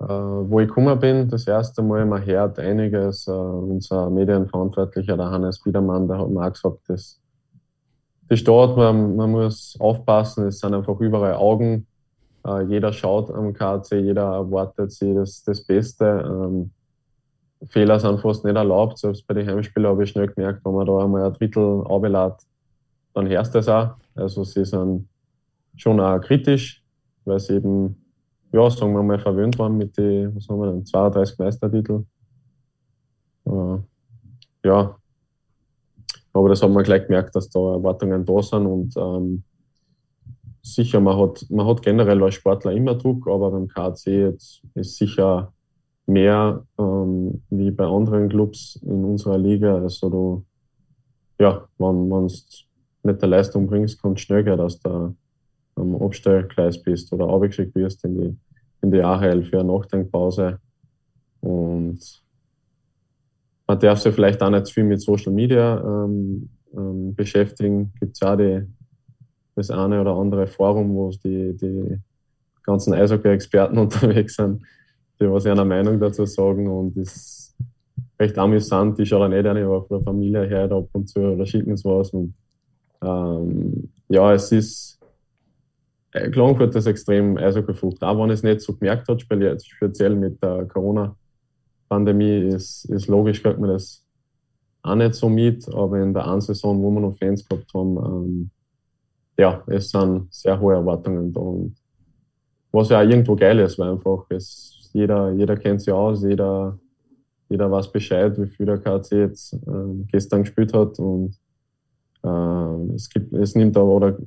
äh, 0.00 0.06
wo 0.06 0.60
ich 0.60 0.68
gekommen 0.68 0.98
bin, 0.98 1.28
das 1.28 1.46
erste 1.46 1.82
Mal, 1.82 2.04
man 2.06 2.24
hört 2.24 2.58
einiges. 2.58 3.28
Äh, 3.28 3.30
unser 3.30 4.10
Medienverantwortlicher, 4.10 5.16
der 5.16 5.30
Hannes 5.30 5.62
Biedermann, 5.62 6.08
der 6.08 6.18
hat 6.18 6.28
mir 6.28 6.46
auch 6.46 6.52
gesagt, 6.52 6.80
das 6.88 7.20
die 8.30 8.36
Stadt, 8.36 8.76
man, 8.76 9.16
man 9.16 9.30
muss 9.30 9.76
aufpassen, 9.78 10.46
es 10.46 10.58
sind 10.58 10.74
einfach 10.74 10.98
überall 11.00 11.34
Augen. 11.34 11.86
Äh, 12.46 12.62
jeder 12.64 12.92
schaut 12.92 13.30
am 13.30 13.52
KC, 13.52 14.00
jeder 14.00 14.34
erwartet 14.34 14.92
sich 14.92 15.14
das, 15.14 15.42
das 15.44 15.64
Beste. 15.64 16.04
Ähm, 16.04 16.70
Fehler 17.66 17.98
sind 17.98 18.20
fast 18.20 18.44
nicht 18.44 18.56
erlaubt. 18.56 18.98
Selbst 18.98 19.26
bei 19.26 19.34
den 19.34 19.48
Heimspielen 19.48 19.88
habe 19.88 20.04
ich 20.04 20.10
schnell 20.10 20.28
gemerkt, 20.28 20.64
wenn 20.64 20.74
man 20.74 20.86
da 20.86 20.98
einmal 20.98 21.24
ein 21.24 21.32
Drittel 21.32 21.82
ablädt, 21.86 22.36
dann 23.14 23.28
hörst 23.28 23.54
du 23.54 23.58
es 23.58 23.68
auch. 23.68 23.94
Also 24.14 24.44
sie 24.44 24.64
sind 24.64 25.08
schon 25.76 26.00
auch 26.00 26.20
kritisch, 26.20 26.82
weil 27.24 27.40
sie 27.40 27.54
eben, 27.54 27.96
ja, 28.52 28.68
sagen 28.70 28.92
wir 28.94 29.02
mal, 29.02 29.18
verwöhnt 29.18 29.58
waren 29.58 29.78
mit 29.78 29.96
den, 29.96 30.36
was 30.36 30.48
haben 30.48 30.60
wir 30.60 30.70
denn, 30.70 30.84
32 30.84 31.38
Meistertitel. 31.38 32.04
Äh, 33.46 33.78
ja, 34.64 34.96
aber 36.32 36.48
das 36.48 36.62
haben 36.62 36.74
wir 36.74 36.82
gleich 36.82 37.06
gemerkt, 37.06 37.34
dass 37.34 37.48
da 37.48 37.74
Erwartungen 37.74 38.24
da 38.24 38.42
sind 38.42 38.66
und 38.66 38.96
ähm, 38.96 39.44
sicher, 40.64 41.00
man 41.00 41.18
hat, 41.18 41.44
man 41.50 41.66
hat 41.66 41.82
generell 41.82 42.22
als 42.22 42.34
Sportler 42.34 42.72
immer 42.72 42.94
Druck, 42.94 43.28
aber 43.28 43.50
beim 43.50 43.68
KC 43.68 44.06
jetzt 44.06 44.62
ist 44.74 44.96
sicher 44.96 45.52
mehr 46.06 46.64
ähm, 46.78 47.42
wie 47.50 47.70
bei 47.70 47.84
anderen 47.84 48.28
Clubs 48.28 48.76
in 48.82 49.04
unserer 49.04 49.38
Liga. 49.38 49.76
Also 49.76 50.08
du, 50.08 50.44
ja, 51.38 51.66
wenn 51.78 52.08
du 52.08 52.20
nicht 52.22 52.66
der 53.04 53.28
Leistung 53.28 53.66
bringst, 53.66 54.02
es 54.02 54.20
schnell 54.20 54.44
gehen, 54.44 54.56
dass 54.56 54.80
du 54.80 55.14
am 55.76 55.94
Abstellgleis 55.96 56.82
bist 56.82 57.12
oder 57.12 57.28
abgeschickt 57.28 57.74
wirst 57.74 58.04
in 58.04 58.20
die, 58.20 58.36
in 58.82 58.90
die 58.90 59.02
AHL 59.02 59.44
für 59.44 59.60
eine 59.60 59.72
Nachdenkpause. 59.72 60.58
Und 61.40 62.00
man 63.66 63.78
darf 63.78 63.98
sich 63.98 64.14
vielleicht 64.14 64.42
auch 64.42 64.50
nicht 64.50 64.70
viel 64.70 64.84
mit 64.84 65.02
Social 65.02 65.32
Media 65.32 65.80
ähm, 65.80 66.48
ähm, 66.74 67.14
beschäftigen. 67.14 67.92
Gibt 68.00 68.14
es 68.14 68.20
ja 68.20 68.36
die, 68.36 68.66
das 69.54 69.70
eine 69.70 70.00
oder 70.00 70.14
andere 70.14 70.46
Forum, 70.46 70.94
wo 70.94 71.10
die, 71.10 71.56
die 71.56 72.00
ganzen 72.62 72.94
Eishockey-Experten 72.94 73.78
unterwegs 73.78 74.36
sind, 74.36 74.62
die 75.20 75.30
was 75.30 75.46
ihre 75.46 75.64
Meinung 75.64 76.00
dazu 76.00 76.26
sagen. 76.26 76.68
Und 76.68 76.96
das 76.96 77.14
ist 77.14 77.56
recht 78.18 78.38
amüsant. 78.38 78.98
Die 78.98 79.06
schauen 79.06 79.30
nicht 79.30 79.46
eine, 79.46 79.64
aber 79.64 79.84
von 79.84 79.98
der 79.98 80.04
Familie 80.04 80.46
her 80.46 80.70
ab 80.72 80.88
und 80.92 81.08
zu 81.08 81.20
oder 81.20 81.46
schicken 81.46 81.72
es 81.72 81.84
was. 81.84 82.10
Und 82.10 82.34
ähm, 83.02 83.90
ja, 84.08 84.32
es 84.32 84.50
ist 84.50 84.94
äh, 86.14 86.30
Klagenfurt 86.30 86.74
ist 86.74 86.86
extrem 86.86 87.36
Eishockey-Frucht. 87.36 88.02
Auch 88.02 88.22
wenn 88.22 88.30
es 88.30 88.42
nicht 88.42 88.60
so 88.60 88.74
gemerkt 88.74 89.08
hat, 89.08 89.20
speziell 89.20 90.14
mit 90.14 90.42
der 90.42 90.64
Corona-Pandemie, 90.66 92.48
ist, 92.48 92.84
ist 92.86 93.08
logisch, 93.08 93.42
kriegt 93.42 93.58
man 93.58 93.70
das 93.70 94.04
auch 94.82 94.94
nicht 94.94 95.14
so 95.14 95.28
mit, 95.28 95.68
aber 95.74 96.00
in 96.00 96.14
der 96.14 96.26
einen 96.26 96.40
Saison, 96.40 96.80
wo 96.82 96.90
wir 96.90 97.00
noch 97.00 97.16
Fans 97.16 97.46
gehabt 97.48 97.72
haben, 97.74 97.96
ähm, 97.96 98.50
ja, 99.38 99.62
es 99.66 99.90
sind 99.90 100.32
sehr 100.32 100.58
hohe 100.58 100.74
Erwartungen 100.74 101.32
da. 101.32 101.40
Und 101.40 101.76
was 102.72 102.88
ja 102.88 103.00
auch 103.00 103.08
irgendwo 103.08 103.36
geil 103.36 103.58
ist, 103.60 103.78
weil 103.78 103.92
einfach 103.92 104.26
es, 104.30 104.90
jeder, 104.92 105.32
jeder 105.32 105.56
kennt 105.56 105.80
sich 105.80 105.92
aus, 105.92 106.22
jeder, 106.22 106.78
jeder 107.48 107.70
weiß 107.70 107.90
Bescheid, 107.90 108.36
wie 108.38 108.46
viel 108.46 108.66
der 108.66 108.78
KC 108.78 109.12
jetzt 109.12 109.54
äh, 109.54 110.04
gestern 110.10 110.42
gespielt 110.42 110.72
hat 110.72 110.98
und 110.98 111.36
äh, 112.22 112.94
es, 112.94 113.08
gibt, 113.08 113.32
es 113.32 113.54
nimmt 113.54 113.76
aber 113.76 113.88
oder 113.88 114.18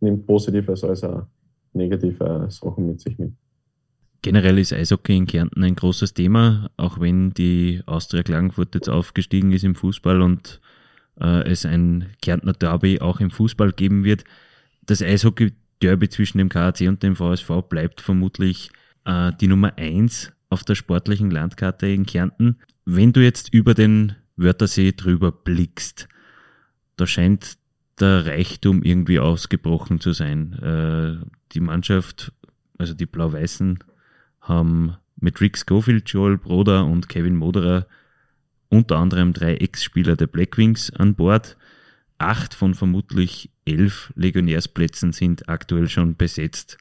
nimmt 0.00 0.26
Positives 0.26 0.84
als 0.84 1.04
auch 1.04 1.26
negative 1.72 2.46
Sachen 2.50 2.86
mit 2.86 3.00
sich 3.00 3.18
mit. 3.18 3.32
Generell 4.22 4.58
ist 4.58 4.72
Eishockey 4.72 5.16
in 5.16 5.26
Kärnten 5.26 5.62
ein 5.62 5.76
großes 5.76 6.12
Thema, 6.12 6.70
auch 6.76 7.00
wenn 7.00 7.30
die 7.30 7.82
Austria 7.86 8.24
Klagenfurt 8.24 8.74
jetzt 8.74 8.88
aufgestiegen 8.88 9.52
ist 9.52 9.62
im 9.62 9.76
Fußball 9.76 10.22
und 10.22 10.60
äh, 11.20 11.48
es 11.48 11.64
ein 11.64 12.06
Kärntner 12.20 12.52
Derby 12.52 13.00
auch 13.00 13.20
im 13.20 13.30
Fußball 13.30 13.72
geben 13.72 14.04
wird. 14.04 14.24
Das 14.88 15.02
Eishockey-Derby 15.02 16.08
zwischen 16.08 16.38
dem 16.38 16.48
KAC 16.48 16.88
und 16.88 17.02
dem 17.02 17.14
VSV 17.14 17.60
bleibt 17.68 18.00
vermutlich 18.00 18.70
äh, 19.04 19.32
die 19.38 19.46
Nummer 19.46 19.76
eins 19.76 20.32
auf 20.48 20.64
der 20.64 20.76
sportlichen 20.76 21.30
Landkarte 21.30 21.86
in 21.88 22.06
Kärnten. 22.06 22.56
Wenn 22.86 23.12
du 23.12 23.22
jetzt 23.22 23.52
über 23.52 23.74
den 23.74 24.16
Wörthersee 24.36 24.92
drüber 24.92 25.30
blickst, 25.30 26.08
da 26.96 27.06
scheint 27.06 27.58
der 28.00 28.24
Reichtum 28.24 28.82
irgendwie 28.82 29.18
ausgebrochen 29.18 30.00
zu 30.00 30.14
sein. 30.14 30.54
Äh, 30.54 31.26
die 31.52 31.60
Mannschaft, 31.60 32.32
also 32.78 32.94
die 32.94 33.04
Blau-Weißen, 33.04 33.80
haben 34.40 34.96
mit 35.20 35.42
Rick 35.42 35.58
Schofield, 35.58 36.08
Joel 36.08 36.38
Broder 36.38 36.86
und 36.86 37.10
Kevin 37.10 37.36
Moderer 37.36 37.86
unter 38.70 38.96
anderem 38.96 39.34
drei 39.34 39.56
Ex-Spieler 39.56 40.16
der 40.16 40.28
Blackwings 40.28 40.90
an 40.94 41.14
Bord. 41.14 41.58
Acht 42.18 42.54
von 42.54 42.74
vermutlich 42.74 43.50
elf 43.64 44.12
Legionärsplätzen 44.16 45.12
sind 45.12 45.48
aktuell 45.48 45.88
schon 45.88 46.16
besetzt. 46.16 46.76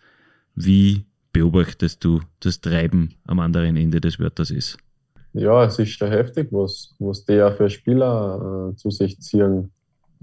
Wie 0.56 1.06
beobachtest 1.32 2.03
du 2.03 2.22
das 2.39 2.62
Treiben 2.62 3.13
am 3.27 3.39
anderen 3.39 3.77
Ende 3.77 4.01
des 4.01 4.20
Wörters 4.20 4.50
ist? 4.50 4.77
Ja, 5.34 5.65
es 5.65 5.77
ist 5.77 5.91
schon 5.91 6.10
heftig, 6.10 6.48
was, 6.51 6.96
was 6.98 7.24
die 7.25 7.34
ja 7.34 7.51
für 7.51 7.70
Spieler 7.70 8.72
äh, 8.72 8.75
zu 8.75 8.89
sich 8.89 9.20
ziehen. 9.22 9.72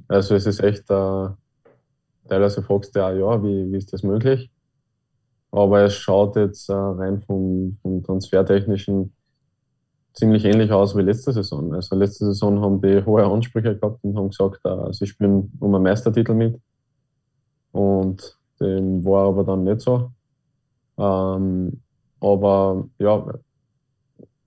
Also 0.09 0.35
es 0.35 0.47
ist 0.47 0.61
echt, 0.61 0.90
äh, 0.90 1.28
teilweise 2.28 2.62
fragst 2.62 2.97
du 2.97 2.99
ja, 2.99 3.12
ja, 3.12 3.42
wie, 3.44 3.71
wie 3.71 3.76
ist 3.76 3.92
das 3.92 4.02
möglich? 4.02 4.50
Aber 5.52 5.83
es 5.83 5.94
schaut 5.94 6.35
jetzt 6.35 6.68
äh, 6.68 6.73
rein 6.73 7.23
vom, 7.23 7.78
vom 7.80 8.02
Transfertechnischen 8.02 9.12
ziemlich 10.14 10.44
ähnlich 10.44 10.73
aus 10.73 10.97
wie 10.97 11.02
letzte 11.02 11.33
Saison. 11.33 11.75
Also 11.75 11.97
letzte 11.97 12.26
Saison 12.26 12.61
haben 12.61 12.80
die 12.80 13.04
hohe 13.04 13.25
Ansprüche 13.25 13.76
gehabt 13.76 14.03
und 14.03 14.16
haben 14.16 14.31
gesagt, 14.31 14.61
äh, 14.64 14.92
sie 14.92 15.07
spielen 15.07 15.53
um 15.61 15.74
einen 15.74 15.85
Meistertitel 15.85 16.35
mit. 16.35 16.59
Und 17.72 18.38
dem 18.61 19.05
war 19.05 19.27
aber 19.29 19.44
dann 19.44 19.64
nicht 19.64 19.81
so. 19.81 20.11
Ähm, 20.96 21.81
aber 22.20 22.88
ja, 22.98 23.27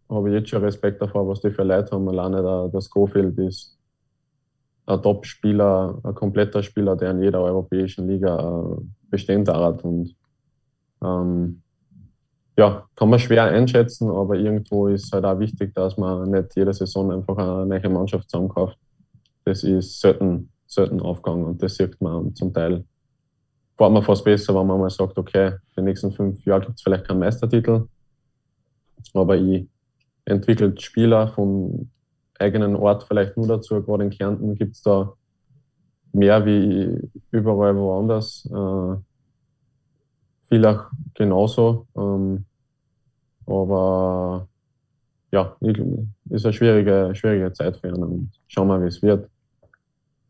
habe 0.09 0.29
ich 0.29 0.35
jetzt 0.35 0.49
schon 0.49 0.63
Respekt 0.63 1.01
davor, 1.01 1.27
was 1.27 1.41
die 1.41 1.51
für 1.51 1.63
Leute 1.63 1.91
haben. 1.91 2.07
Alleine 2.07 2.41
der, 2.41 2.69
der 2.69 2.81
Schofield 2.81 3.37
ist 3.37 3.77
ein 4.85 5.01
Top-Spieler, 5.01 5.99
ein 6.01 6.15
kompletter 6.15 6.63
Spieler, 6.63 6.95
der 6.95 7.11
in 7.11 7.21
jeder 7.21 7.41
europäischen 7.41 8.07
Liga 8.07 8.37
äh, 8.39 8.81
bestehen 9.09 9.43
darf. 9.43 9.83
Und 9.83 10.15
ähm, 11.03 11.61
ja, 12.57 12.87
kann 12.95 13.09
man 13.09 13.19
schwer 13.19 13.43
einschätzen, 13.43 14.09
aber 14.09 14.35
irgendwo 14.35 14.87
ist 14.87 15.13
halt 15.13 15.25
auch 15.25 15.39
wichtig, 15.39 15.75
dass 15.75 15.95
man 15.97 16.31
nicht 16.31 16.55
jede 16.55 16.73
Saison 16.73 17.11
einfach 17.11 17.37
eine 17.37 17.67
neue 17.67 17.89
Mannschaft 17.89 18.29
zusammenkauft. 18.29 18.77
Das 19.45 19.63
ist 19.63 19.99
selten, 20.01 20.51
selten 20.65 20.99
Aufgang 20.99 21.43
und 21.43 21.61
das 21.61 21.75
sieht 21.75 22.01
man 22.01 22.33
zum 22.35 22.51
Teil. 22.53 22.83
Fährt 23.77 23.91
man 23.91 24.01
fast 24.01 24.25
besser, 24.25 24.55
wenn 24.55 24.65
man 24.65 24.79
mal 24.79 24.89
sagt, 24.89 25.17
okay, 25.19 25.53
die 25.77 25.81
nächsten 25.81 26.11
fünf 26.11 26.43
Jahre 26.45 26.61
gibt 26.61 26.79
es 26.79 26.81
vielleicht 26.81 27.07
keinen 27.07 27.19
Meistertitel, 27.19 27.87
aber 29.13 29.37
ich 29.37 29.67
entwickle 30.25 30.73
Spieler 30.79 31.27
vom 31.27 31.91
eigenen 32.39 32.75
Ort 32.75 33.03
vielleicht 33.03 33.37
nur 33.37 33.47
dazu. 33.47 33.83
Gerade 33.83 34.05
in 34.05 34.09
Kärnten 34.09 34.55
gibt 34.55 34.75
es 34.75 34.81
da 34.81 35.13
mehr 36.11 36.43
wie 36.43 36.99
überall 37.29 37.75
woanders. 37.75 38.49
Äh, 38.51 38.95
Villach 40.49 40.91
genauso. 41.13 41.87
Ähm, 41.95 42.45
aber 43.45 44.47
ja, 45.31 45.55
ist 46.29 46.45
eine 46.45 46.53
schwierige, 46.53 47.11
schwierige 47.13 47.51
Zeit 47.53 47.77
für 47.77 47.89
ihn 47.89 48.31
schauen 48.47 48.67
wir, 48.67 48.81
wie 48.81 48.87
es 48.87 49.01
wird. 49.01 49.29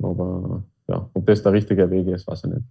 Aber 0.01 0.63
ja, 0.87 1.09
ob 1.13 1.25
das 1.25 1.43
der 1.43 1.53
richtige 1.53 1.89
Weg 1.89 2.07
ist, 2.07 2.27
weiß 2.27 2.43
ich 2.45 2.51
nicht. 2.51 2.65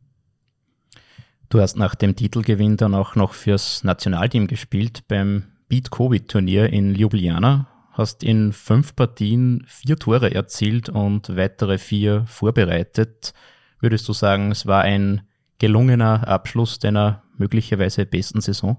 Du 1.48 1.60
hast 1.60 1.76
nach 1.76 1.94
dem 1.94 2.16
Titelgewinn 2.16 2.76
dann 2.76 2.94
auch 2.94 3.14
noch 3.14 3.32
fürs 3.32 3.84
Nationalteam 3.84 4.48
gespielt 4.48 5.06
beim 5.06 5.44
Beat 5.68 5.90
Covid 5.90 6.28
Turnier 6.28 6.72
in 6.72 6.94
Ljubljana. 6.94 7.68
Hast 7.92 8.24
in 8.24 8.52
fünf 8.52 8.94
Partien 8.94 9.64
vier 9.66 9.96
Tore 9.96 10.34
erzielt 10.34 10.88
und 10.88 11.36
weitere 11.36 11.78
vier 11.78 12.24
vorbereitet. 12.26 13.32
Würdest 13.80 14.08
du 14.08 14.12
sagen, 14.12 14.50
es 14.50 14.66
war 14.66 14.82
ein 14.82 15.22
gelungener 15.58 16.26
Abschluss 16.26 16.78
deiner 16.78 17.22
möglicherweise 17.38 18.06
besten 18.06 18.40
Saison? 18.40 18.76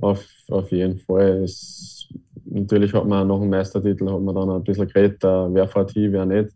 Auf, 0.00 0.24
auf 0.48 0.70
jeden 0.72 0.98
Fall. 0.98 1.42
Es, 1.44 2.08
natürlich 2.44 2.92
hat 2.92 3.06
man 3.06 3.26
nach 3.28 3.38
dem 3.38 3.50
Meistertitel 3.50 4.10
hat 4.10 4.20
man 4.20 4.34
dann 4.34 4.50
ein 4.50 4.64
bisschen 4.64 4.88
geredet, 4.88 5.22
äh, 5.24 5.54
wer 5.54 5.68
fährt 5.68 5.92
hin, 5.92 6.12
wer 6.12 6.26
nicht. 6.26 6.50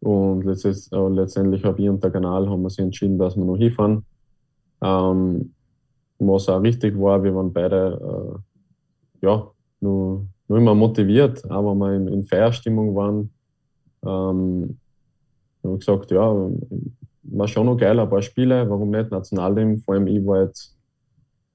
Und 0.00 0.44
letztendlich, 0.44 0.92
äh, 0.92 1.08
letztendlich 1.08 1.64
habe 1.64 1.82
ich 1.82 1.88
und 1.88 2.02
der 2.02 2.10
Kanal 2.10 2.48
haben 2.48 2.68
sich 2.68 2.78
entschieden, 2.78 3.18
dass 3.18 3.36
wir 3.36 3.44
noch 3.44 3.56
hinfahren. 3.56 4.04
Ähm, 4.82 5.52
was 6.18 6.48
auch 6.48 6.62
richtig 6.62 6.98
war, 6.98 7.22
wir 7.22 7.34
waren 7.34 7.52
beide 7.52 8.40
äh, 9.22 9.26
ja, 9.26 9.50
nur, 9.80 10.26
nur 10.48 10.58
immer 10.58 10.74
motiviert, 10.74 11.48
aber 11.50 11.74
wir 11.74 11.94
in, 11.94 12.08
in 12.08 12.24
Feierstimmung 12.24 12.94
waren. 12.94 13.30
Ähm, 14.04 14.78
wir 15.62 15.70
haben 15.70 15.78
gesagt, 15.78 16.10
ja, 16.10 16.48
war 17.30 17.48
schon 17.48 17.66
noch 17.66 17.76
geil, 17.76 17.98
ein 17.98 18.08
paar 18.08 18.22
Spiele, 18.22 18.68
warum 18.68 18.90
nicht 18.90 19.10
Nationalteam, 19.10 19.78
vor 19.78 19.94
allem 19.94 20.06
ich 20.06 20.24
war 20.24 20.42
jetzt 20.42 20.76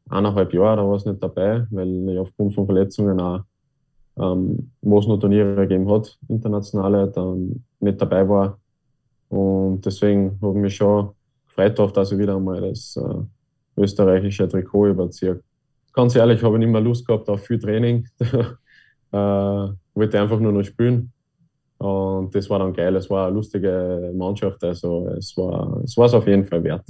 eineinhalb 0.10 0.54
Jahre, 0.54 0.78
da 0.78 0.88
war 0.88 0.96
es 0.96 1.06
nicht 1.06 1.22
dabei, 1.22 1.66
weil 1.70 2.10
ich 2.10 2.20
aufgrund 2.20 2.54
von 2.54 2.66
Verletzungen 2.66 3.20
auch, 3.20 3.42
ähm, 4.18 4.72
wo 4.82 5.00
es 5.00 5.08
noch 5.08 5.18
Turniere 5.18 5.56
gegeben 5.56 5.90
hat, 5.90 6.18
internationale, 6.28 7.08
dann 7.08 7.64
nicht 7.80 8.02
dabei 8.02 8.28
war. 8.28 8.60
Und 9.30 9.86
deswegen 9.86 10.38
habe 10.42 10.58
ich 10.58 10.62
mich 10.62 10.76
schon 10.76 11.12
gefreut 11.48 11.80
darauf, 11.80 11.94
dass 11.94 12.12
ich 12.12 12.18
wieder 12.18 12.36
einmal 12.36 12.62
das 12.62 12.98
äh, 12.98 13.82
österreichische 13.82 14.48
Trikot 14.48 14.88
überziehe. 14.88 15.42
Ganz 15.94 16.16
ehrlich, 16.16 16.44
habe 16.44 16.56
ich 16.56 16.60
nicht 16.60 16.72
mehr 16.72 16.82
Lust 16.82 17.08
gehabt 17.08 17.30
auf 17.30 17.46
viel 17.46 17.60
Training. 17.60 18.08
äh, 18.20 19.18
wollte 19.94 20.22
einfach 20.22 20.40
nur 20.40 20.52
noch 20.52 20.64
spielen. 20.64 21.12
Und 21.82 22.36
das 22.36 22.48
war 22.48 22.60
dann 22.60 22.74
geil. 22.74 22.96
Es 22.96 23.10
war 23.10 23.26
eine 23.26 23.36
lustige 23.36 24.14
Mannschaft. 24.16 24.64
Also 24.64 25.08
es 25.18 25.36
war 25.36 25.82
es 25.84 25.98
war 25.98 26.14
auf 26.14 26.28
jeden 26.28 26.46
Fall 26.46 26.64
wert. 26.64 26.86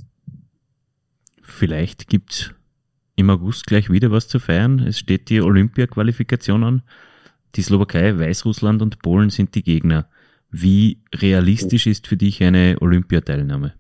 Vielleicht 1.41 2.09
gibt 2.09 2.31
es 2.31 2.53
im 3.15 3.29
August 3.29 3.67
gleich 3.67 3.89
wieder 3.89 4.11
was 4.11 4.27
zu 4.27 4.37
feiern. 4.39 4.79
Es 4.79 4.99
steht 4.99 5.29
die 5.29 5.39
Olympia-Qualifikation 5.39 6.65
an. 6.65 6.81
Die 7.55 7.61
Slowakei, 7.61 8.19
Weißrussland 8.19 8.81
und 8.81 9.01
Polen 9.01 9.29
sind 9.29 9.55
die 9.55 9.63
Gegner. 9.63 10.09
Wie 10.49 11.01
realistisch 11.15 11.87
ist 11.87 12.07
für 12.07 12.17
dich 12.17 12.43
eine 12.43 12.75
Olympiateilnahme? 12.81 13.73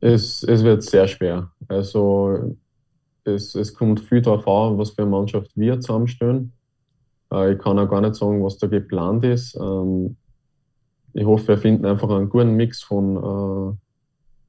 Es, 0.00 0.44
es 0.44 0.62
wird 0.62 0.84
sehr 0.84 1.08
schwer. 1.08 1.50
Also 1.66 2.56
es, 3.24 3.56
es 3.56 3.74
kommt 3.74 3.98
viel 3.98 4.22
darauf 4.22 4.46
an, 4.46 4.78
was 4.78 4.90
für 4.90 5.02
eine 5.02 5.10
Mannschaft 5.10 5.50
wir 5.56 5.80
zusammenstellen. 5.80 6.52
Äh, 7.32 7.54
ich 7.54 7.58
kann 7.58 7.80
auch 7.80 7.90
gar 7.90 8.00
nicht 8.00 8.14
sagen, 8.14 8.44
was 8.44 8.58
da 8.58 8.68
geplant 8.68 9.24
ist. 9.24 9.56
Ähm, 9.56 10.16
ich 11.16 11.24
hoffe, 11.24 11.48
wir 11.48 11.58
finden 11.58 11.86
einfach 11.86 12.10
einen 12.10 12.28
guten 12.28 12.56
Mix 12.56 12.82
von 12.82 13.16
äh, 13.16 13.76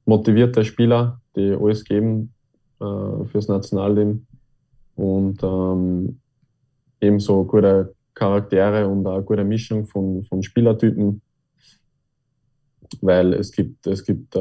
motivierten 0.04 0.64
Spielern, 0.64 1.18
die 1.34 1.52
alles 1.52 1.82
geben 1.82 2.34
äh, 2.80 3.24
fürs 3.24 3.48
Nationalteam 3.48 4.26
und 4.94 5.42
ähm, 5.42 6.20
ebenso 7.00 7.44
gute 7.44 7.94
Charaktere 8.12 8.86
und 8.86 9.06
eine 9.06 9.22
gute 9.22 9.44
Mischung 9.44 9.86
von, 9.86 10.22
von 10.24 10.42
Spielertypen, 10.42 11.22
weil 13.00 13.32
es 13.32 13.50
gibt, 13.50 13.86
es 13.86 14.04
gibt 14.04 14.36
äh, 14.36 14.40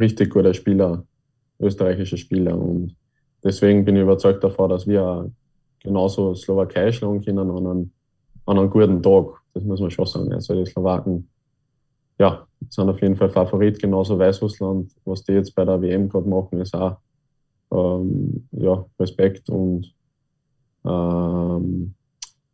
richtig 0.00 0.30
gute 0.30 0.54
Spieler, 0.54 1.04
österreichische 1.60 2.16
Spieler 2.16 2.56
und 2.56 2.96
deswegen 3.44 3.84
bin 3.84 3.96
ich 3.96 4.02
überzeugt 4.02 4.42
davon, 4.42 4.70
dass 4.70 4.86
wir 4.86 5.30
genauso 5.80 6.34
Slowakei 6.34 6.92
schlagen 6.92 7.22
können 7.22 7.50
an 7.50 7.50
einem, 7.50 7.90
an 8.46 8.58
einem 8.58 8.70
guten 8.70 9.02
Tag. 9.02 9.42
Das 9.52 9.64
muss 9.64 9.80
man 9.80 9.90
schon 9.90 10.06
sagen. 10.06 10.32
Also 10.32 10.54
die 10.54 10.64
Slowaken, 10.64 11.28
ja, 12.18 12.46
sind 12.68 12.88
auf 12.88 13.00
jeden 13.00 13.16
Fall 13.16 13.30
Favorit, 13.30 13.80
genauso 13.80 14.18
Weißrussland. 14.18 14.92
Was 15.04 15.24
die 15.24 15.32
jetzt 15.32 15.54
bei 15.54 15.64
der 15.64 15.80
WM 15.80 16.08
gerade 16.08 16.28
machen, 16.28 16.60
ist 16.60 16.74
auch 16.74 16.98
ähm, 17.72 18.46
ja, 18.52 18.84
Respekt 18.98 19.48
und 19.48 19.92
ähm, 20.84 21.94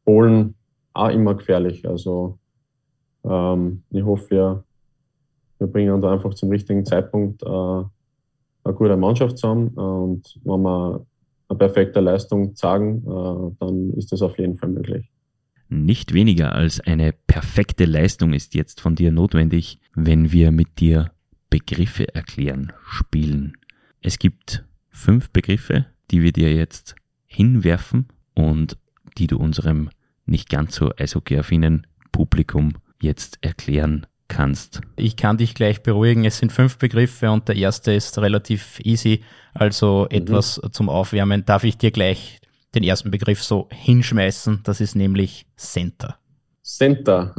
Polen 0.05 0.55
auch 0.95 1.09
immer 1.11 1.35
gefährlich. 1.35 1.87
Also 1.89 2.39
ähm, 3.25 3.83
ich 3.91 4.03
hoffe, 4.03 4.31
wir, 4.31 4.65
wir 5.59 5.67
bringen 5.67 6.01
da 6.01 6.13
einfach 6.13 6.35
zum 6.35 6.51
richtigen 6.51 6.85
Zeitpunkt 6.85 7.43
äh, 7.43 7.47
eine 7.47 8.75
gute 8.75 8.97
Mannschaft 8.97 9.39
zusammen. 9.39 9.69
Und 9.69 10.39
wenn 10.45 10.63
wir 10.63 11.07
eine 11.49 11.59
perfekte 11.59 12.01
Leistung 12.01 12.55
zeigen, 12.55 12.99
äh, 12.99 13.57
dann 13.59 13.93
ist 13.95 14.13
das 14.13 14.23
auf 14.23 14.39
jeden 14.39 14.57
Fall 14.57 14.69
möglich. 14.71 15.11
Nicht 15.69 16.15
weniger 16.15 16.55
als 16.55 16.81
eine 16.81 17.13
perfekte 17.13 17.85
Leistung 17.85 18.33
ist 18.33 18.55
jetzt 18.55 18.81
von 18.81 18.95
dir 18.95 19.13
notwendig, 19.13 19.79
wenn 19.95 20.33
wir 20.33 20.51
mit 20.51 20.81
dir 20.81 21.13
Begriffe 21.51 22.15
erklären, 22.15 22.73
spielen. 22.87 23.57
Es 24.01 24.19
gibt 24.19 24.65
fünf 24.91 25.31
Begriffe, 25.31 25.87
die 26.11 26.23
wir 26.23 26.33
dir 26.33 26.55
jetzt 26.55 26.95
hinwerfen 27.27 28.09
und 28.35 28.79
die 29.19 29.27
du 29.27 29.37
unserem 29.37 29.91
nicht 30.25 30.49
ganz 30.49 30.77
so 30.77 30.93
eishockey-affinen 30.97 31.87
Publikum 32.13 32.75
jetzt 33.01 33.39
erklären 33.43 34.07
kannst. 34.29 34.81
Ich 34.97 35.17
kann 35.17 35.39
dich 35.39 35.55
gleich 35.55 35.83
beruhigen. 35.83 36.25
Es 36.25 36.39
sind 36.39 36.53
fünf 36.53 36.79
Begriffe 36.79 37.31
und 37.31 37.49
der 37.49 37.57
erste 37.57 37.93
ist 37.93 38.19
relativ 38.19 38.81
easy. 38.85 39.23
Also 39.55 40.07
mhm. 40.11 40.17
etwas 40.17 40.61
zum 40.73 40.89
Aufwärmen. 40.89 41.45
Darf 41.45 41.65
ich 41.65 41.79
dir 41.79 41.91
gleich 41.91 42.39
den 42.75 42.83
ersten 42.83 43.11
Begriff 43.11 43.43
so 43.43 43.69
hinschmeißen? 43.71 44.61
Das 44.65 44.81
ist 44.81 44.95
nämlich 44.95 45.47
Center. 45.57 46.19
Center 46.63 47.35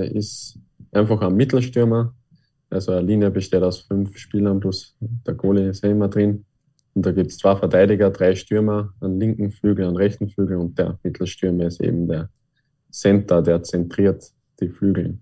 äh, 0.00 0.16
ist 0.16 0.58
einfach 0.92 1.20
ein 1.20 1.34
Mittelstürmer. 1.34 2.14
Also 2.70 2.92
eine 2.92 3.02
Linie 3.02 3.30
besteht 3.30 3.62
aus 3.62 3.80
fünf 3.80 4.16
Spielern 4.16 4.60
plus 4.60 4.96
der 5.00 5.34
Goalie 5.34 5.68
ist 5.68 5.84
ja 5.84 5.90
immer 5.90 6.08
drin. 6.08 6.44
Und 6.94 7.04
da 7.04 7.12
gibt 7.12 7.30
es 7.30 7.38
zwei 7.38 7.56
Verteidiger, 7.56 8.10
drei 8.10 8.34
Stürmer, 8.34 8.94
einen 9.00 9.18
linken 9.18 9.50
Flügel, 9.50 9.86
einen 9.86 9.96
rechten 9.96 10.28
Flügel 10.28 10.56
und 10.56 10.78
der 10.78 10.98
Mittelstürmer 11.02 11.66
ist 11.66 11.80
eben 11.80 12.06
der 12.06 12.30
Center, 12.90 13.42
der 13.42 13.62
zentriert 13.62 14.32
die 14.60 14.68
Flügel. 14.68 15.18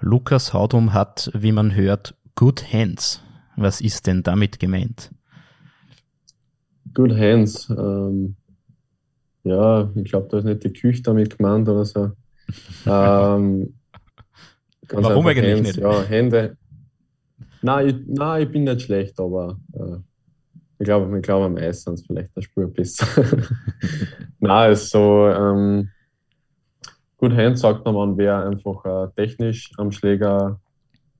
Lukas 0.00 0.52
Haudum 0.54 0.94
hat, 0.94 1.30
wie 1.34 1.50
man 1.50 1.74
hört, 1.74 2.14
Good 2.36 2.72
Hands. 2.72 3.20
Was 3.56 3.80
ist 3.80 4.06
denn 4.06 4.22
damit 4.22 4.60
gemeint? 4.60 5.10
Good 6.98 7.16
Hands. 7.16 7.70
Ähm, 7.70 8.34
ja, 9.44 9.88
ich 9.94 10.10
glaube, 10.10 10.26
da 10.28 10.38
ist 10.38 10.44
nicht 10.44 10.64
die 10.64 10.72
Küche 10.72 11.00
damit 11.00 11.38
gemeint 11.38 11.68
oder 11.68 11.84
so. 11.84 12.10
ähm, 12.86 13.72
Warum 14.90 15.26
eigentlich 15.28 15.54
Hands, 15.54 15.62
nicht? 15.62 15.76
Ja, 15.76 16.02
Hände. 16.02 16.56
Nein, 17.62 17.88
ich, 17.88 17.94
nein, 18.08 18.42
ich 18.42 18.50
bin 18.50 18.64
nicht 18.64 18.82
schlecht, 18.82 19.20
aber 19.20 19.60
äh, 19.74 19.98
ich 20.80 20.86
glaube, 20.86 21.16
ich 21.16 21.22
glaube 21.22 21.46
am 21.46 21.56
Eis 21.56 21.84
sind 21.84 21.94
es 21.94 22.04
vielleicht 22.04 22.34
der 22.34 22.42
Spur 22.42 22.66
besser. 22.66 23.06
nein, 24.40 24.72
ist 24.72 24.90
so, 24.90 25.28
ähm, 25.28 25.90
Good 27.18 27.36
Hand 27.36 27.60
sagt 27.60 27.84
man, 27.84 28.18
wer 28.18 28.44
einfach 28.44 28.84
äh, 28.84 29.08
technisch 29.14 29.70
am 29.76 29.92
Schläger 29.92 30.58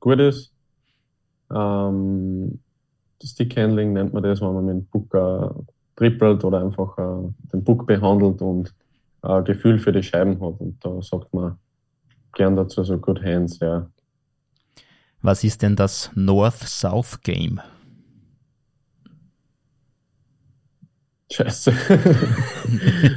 gut 0.01 0.19
ist. 0.19 0.53
Ähm, 1.55 2.59
Stickhandling 3.23 3.93
nennt 3.93 4.13
man 4.13 4.23
das, 4.23 4.41
wenn 4.41 4.55
man 4.55 4.67
mit 4.67 4.77
dem 4.77 4.87
Puck 4.87 5.15
äh, 5.15 5.49
trippelt 5.97 6.45
oder 6.45 6.61
einfach 6.61 6.97
äh, 6.99 7.33
den 7.53 7.65
Puck 7.65 7.87
behandelt 7.87 8.41
und 8.41 8.75
äh, 9.23 9.43
Gefühl 9.43 9.79
für 9.79 9.93
die 9.93 10.03
Scheiben 10.03 10.41
hat. 10.41 10.61
Und 10.61 10.85
da 10.85 11.03
sagt 11.03 11.33
man 11.35 11.59
gern 12.35 12.57
dazu 12.57 12.85
so 12.85 12.99
Good 12.99 13.23
Hands, 13.23 13.59
ja. 13.61 13.89
Was 15.21 15.43
ist 15.43 15.63
denn 15.63 15.75
das 15.75 16.11
North-South 16.15 17.23
Game? 17.23 17.61
Scheiße. 21.31 21.73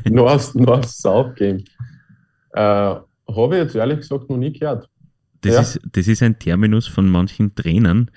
North-South 0.09 1.35
Game. 1.35 1.63
Äh, 2.53 2.61
Habe 2.61 3.05
ich 3.27 3.63
jetzt 3.63 3.75
ehrlich 3.75 3.99
gesagt 3.99 4.29
noch 4.29 4.37
nie 4.37 4.51
gehört. 4.51 4.89
Das, 5.41 5.53
ja. 5.53 5.61
ist, 5.61 5.79
das 5.91 6.07
ist 6.07 6.21
ein 6.21 6.37
Terminus 6.37 6.87
von 6.87 7.09
manchen 7.09 7.55
Trainern, 7.55 8.11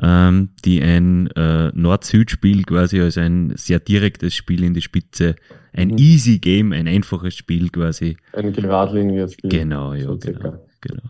ähm, 0.00 0.50
die 0.64 0.82
ein 0.82 1.28
äh, 1.28 1.70
Nord-Süd-Spiel 1.74 2.64
quasi 2.64 3.00
als 3.00 3.18
ein 3.18 3.52
sehr 3.56 3.80
direktes 3.80 4.34
Spiel 4.34 4.62
in 4.62 4.74
die 4.74 4.82
Spitze, 4.82 5.36
ein 5.72 5.88
mhm. 5.88 5.98
easy 5.98 6.38
Game, 6.38 6.72
ein 6.72 6.86
einfaches 6.86 7.34
Spiel 7.34 7.68
quasi. 7.70 8.16
Ein 8.32 8.52
geradliniges 8.52 9.34
Spiel. 9.34 9.50
Genau, 9.50 9.94
ja, 9.94 10.04
so 10.04 10.18
genau, 10.18 10.66
genau. 10.80 11.02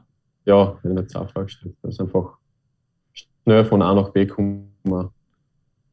Ja, 0.44 0.78
in 0.82 0.96
der 0.96 1.06
Zahl 1.06 1.28
gestellt. 1.34 1.76
Das 1.82 1.94
ist 1.94 2.00
einfach 2.00 2.38
schnell 3.12 3.64
von 3.64 3.82
A 3.82 3.94
nach 3.94 4.10
B 4.10 4.26
kommen. 4.26 4.70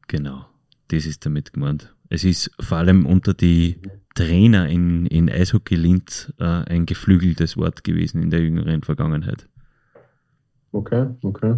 Genau, 0.08 0.46
das 0.88 1.04
ist 1.04 1.26
damit 1.26 1.52
gemeint. 1.52 1.94
Es 2.08 2.24
ist 2.24 2.50
vor 2.60 2.78
allem 2.78 3.04
unter 3.04 3.34
die 3.34 3.80
Trainer 4.14 4.68
in, 4.68 5.06
in 5.06 5.28
Eishockey 5.28 5.74
Linz 5.74 6.32
äh, 6.38 6.44
ein 6.44 6.86
geflügeltes 6.86 7.56
Wort 7.56 7.84
gewesen 7.84 8.22
in 8.22 8.30
der 8.30 8.40
jüngeren 8.40 8.82
Vergangenheit. 8.82 9.48
Okay, 10.72 11.08
okay. 11.22 11.56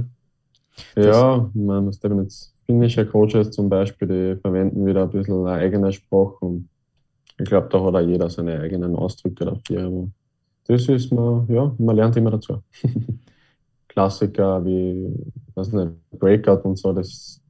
Ja, 0.96 1.50
meine, 1.54 1.86
was 1.86 2.00
denn 2.00 2.22
jetzt 2.22 2.52
finnische 2.66 3.06
Coaches 3.06 3.50
zum 3.50 3.68
Beispiel, 3.68 4.08
die 4.08 4.40
verwenden 4.40 4.84
wieder 4.84 5.02
ein 5.02 5.10
bisschen 5.10 5.46
eine 5.46 5.52
eigene 5.52 5.92
Sprache 5.92 6.36
und 6.40 6.68
ich 7.38 7.44
glaube, 7.48 7.68
da 7.70 7.82
hat 7.82 7.94
auch 7.94 8.00
jeder 8.00 8.28
seine 8.28 8.60
eigenen 8.60 8.96
Ausdrücke 8.96 9.44
dafür. 9.44 9.86
Aber 9.86 10.08
das 10.66 10.88
ist 10.88 11.12
man, 11.12 11.46
ja, 11.48 11.72
man 11.78 11.96
lernt 11.96 12.16
immer 12.16 12.32
dazu. 12.32 12.62
Klassiker 13.88 14.64
wie, 14.64 15.14
was 15.54 15.72
nicht, 15.72 15.92
Breakout 16.10 16.68
und 16.68 16.78
so, 16.78 16.92
das, 16.92 17.40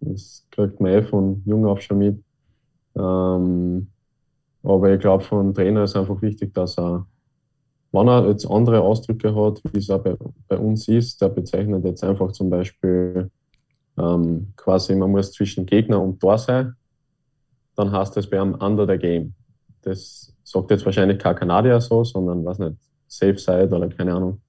das 0.00 0.46
kriegt 0.50 0.80
man 0.80 0.92
eh 0.92 1.02
von 1.02 1.42
jung 1.44 1.66
auf 1.66 1.80
schon 1.80 1.98
mit. 1.98 2.22
Ähm, 2.96 3.88
aber 4.62 4.94
ich 4.94 5.00
glaube, 5.00 5.24
einen 5.32 5.52
Trainer 5.52 5.84
ist 5.84 5.96
einfach 5.96 6.20
wichtig, 6.22 6.54
dass 6.54 6.78
er, 6.78 7.06
wenn 7.94 8.08
er 8.08 8.28
jetzt 8.28 8.50
andere 8.50 8.80
Ausdrücke 8.80 9.34
hat, 9.34 9.62
wie 9.72 9.78
es 9.78 9.88
auch 9.88 10.02
bei, 10.02 10.16
bei 10.48 10.58
uns 10.58 10.88
ist, 10.88 11.22
der 11.22 11.28
bezeichnet 11.28 11.84
jetzt 11.84 12.02
einfach 12.02 12.32
zum 12.32 12.50
Beispiel 12.50 13.30
ähm, 13.96 14.52
quasi, 14.56 14.96
man 14.96 15.12
muss 15.12 15.30
zwischen 15.30 15.64
Gegner 15.64 16.02
und 16.02 16.18
Tor 16.18 16.36
sein, 16.38 16.74
dann 17.76 17.92
heißt 17.92 18.16
das 18.16 18.28
bei 18.28 18.40
einem 18.40 18.54
Under 18.56 18.86
the 18.86 18.98
Game. 18.98 19.34
Das 19.82 20.34
sagt 20.42 20.72
jetzt 20.72 20.84
wahrscheinlich 20.84 21.18
kein 21.18 21.36
Kanadier 21.36 21.80
so, 21.80 22.02
sondern 22.02 22.44
was 22.44 22.58
nicht, 22.58 22.76
Safe 23.06 23.38
Side 23.38 23.68
oder 23.68 23.88
keine 23.88 24.14
Ahnung, 24.14 24.40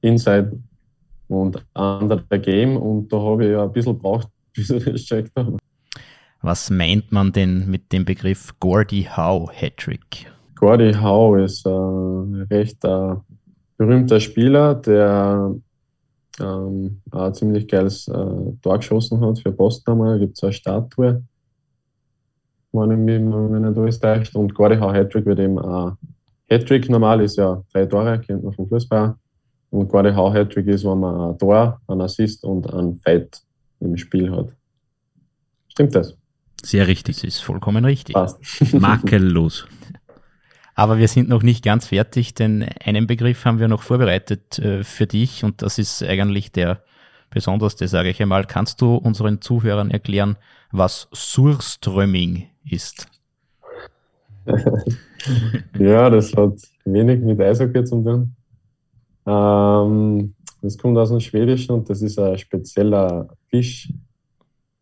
Inside 0.00 0.60
und 1.26 1.64
Under 1.74 2.22
the 2.30 2.38
Game. 2.38 2.76
Und 2.76 3.12
da 3.12 3.20
habe 3.20 3.44
ich 3.44 3.50
ja 3.50 3.64
ein 3.64 3.72
bisschen 3.72 3.98
braucht, 3.98 4.28
bis 4.54 4.70
ich 4.70 4.84
das 4.84 5.02
checkt 5.02 5.32
habe. 5.36 5.56
Was 6.42 6.70
meint 6.70 7.10
man 7.10 7.32
denn 7.32 7.68
mit 7.68 7.92
dem 7.92 8.04
Begriff 8.04 8.54
Gordie 8.60 9.08
Howe 9.08 9.50
Hattrick? 9.52 10.30
Gordie 10.58 10.96
Howe 10.96 11.44
ist 11.44 11.64
ein 11.66 12.46
recht 12.50 12.84
äh, 12.84 13.14
berühmter 13.76 14.18
Spieler, 14.18 14.74
der 14.74 15.54
ähm, 16.40 17.00
ein 17.12 17.34
ziemlich 17.34 17.68
geiles 17.68 18.08
äh, 18.08 18.12
Tor 18.60 18.78
geschossen 18.78 19.20
hat 19.20 19.38
für 19.38 19.52
Boston 19.52 19.92
einmal. 19.92 20.14
Da 20.14 20.24
gibt 20.24 20.36
es 20.36 20.42
eine 20.42 20.52
Statue, 20.52 21.22
wenn 22.72 22.90
ich 22.90 22.98
mich 22.98 23.20
wenn 23.20 23.62
nicht 23.62 23.78
alles 23.78 24.00
täuscht. 24.00 24.34
Und 24.34 24.52
Gordie 24.54 24.80
Howe 24.80 24.92
Hattrick 24.92 25.26
wird 25.26 25.38
eben 25.38 25.60
ein 25.60 25.96
Hattrick 26.50 26.88
normal 26.88 27.20
ist 27.20 27.36
ja 27.36 27.62
drei 27.72 27.86
Tore, 27.86 28.18
kennt 28.20 28.42
man 28.42 28.52
vom 28.52 28.68
Fußball. 28.68 29.14
Und 29.70 29.88
Gordie 29.88 30.14
Howe 30.14 30.32
Hattrick 30.32 30.66
ist, 30.66 30.84
wenn 30.84 30.98
man 30.98 31.32
ein 31.32 31.38
Tor, 31.38 31.80
ein 31.86 32.00
Assist 32.00 32.42
und 32.42 32.68
ein 32.72 32.98
Fight 32.98 33.42
im 33.80 33.96
Spiel 33.96 34.30
hat. 34.30 34.52
Stimmt 35.68 35.94
das? 35.94 36.16
Sehr 36.64 36.88
richtig. 36.88 37.16
Das 37.16 37.24
ist 37.24 37.40
vollkommen 37.40 37.84
richtig. 37.84 38.14
Passt. 38.14 38.40
Makellos. 38.72 39.66
Aber 40.78 40.98
wir 40.98 41.08
sind 41.08 41.28
noch 41.28 41.42
nicht 41.42 41.64
ganz 41.64 41.88
fertig, 41.88 42.34
denn 42.34 42.64
einen 42.84 43.08
Begriff 43.08 43.44
haben 43.44 43.58
wir 43.58 43.66
noch 43.66 43.82
vorbereitet 43.82 44.60
äh, 44.60 44.84
für 44.84 45.08
dich 45.08 45.42
und 45.42 45.60
das 45.60 45.76
ist 45.76 46.04
eigentlich 46.04 46.52
der 46.52 46.84
besonderste, 47.30 47.88
sage 47.88 48.10
ich 48.10 48.22
einmal. 48.22 48.44
Kannst 48.44 48.80
du 48.80 48.94
unseren 48.94 49.40
Zuhörern 49.40 49.90
erklären, 49.90 50.36
was 50.70 51.08
Surströmming 51.12 52.46
ist? 52.64 53.08
ja, 55.80 56.08
das 56.10 56.32
hat 56.36 56.52
wenig 56.84 57.22
mit 57.22 57.40
Eishockey 57.40 57.82
zu 57.82 58.00
tun. 58.00 58.36
Ähm, 59.26 60.32
das 60.62 60.78
kommt 60.78 60.96
aus 60.96 61.08
dem 61.08 61.18
Schwedischen 61.18 61.72
und 61.72 61.90
das 61.90 62.02
ist 62.02 62.20
ein 62.20 62.38
spezieller 62.38 63.26
Fisch, 63.50 63.92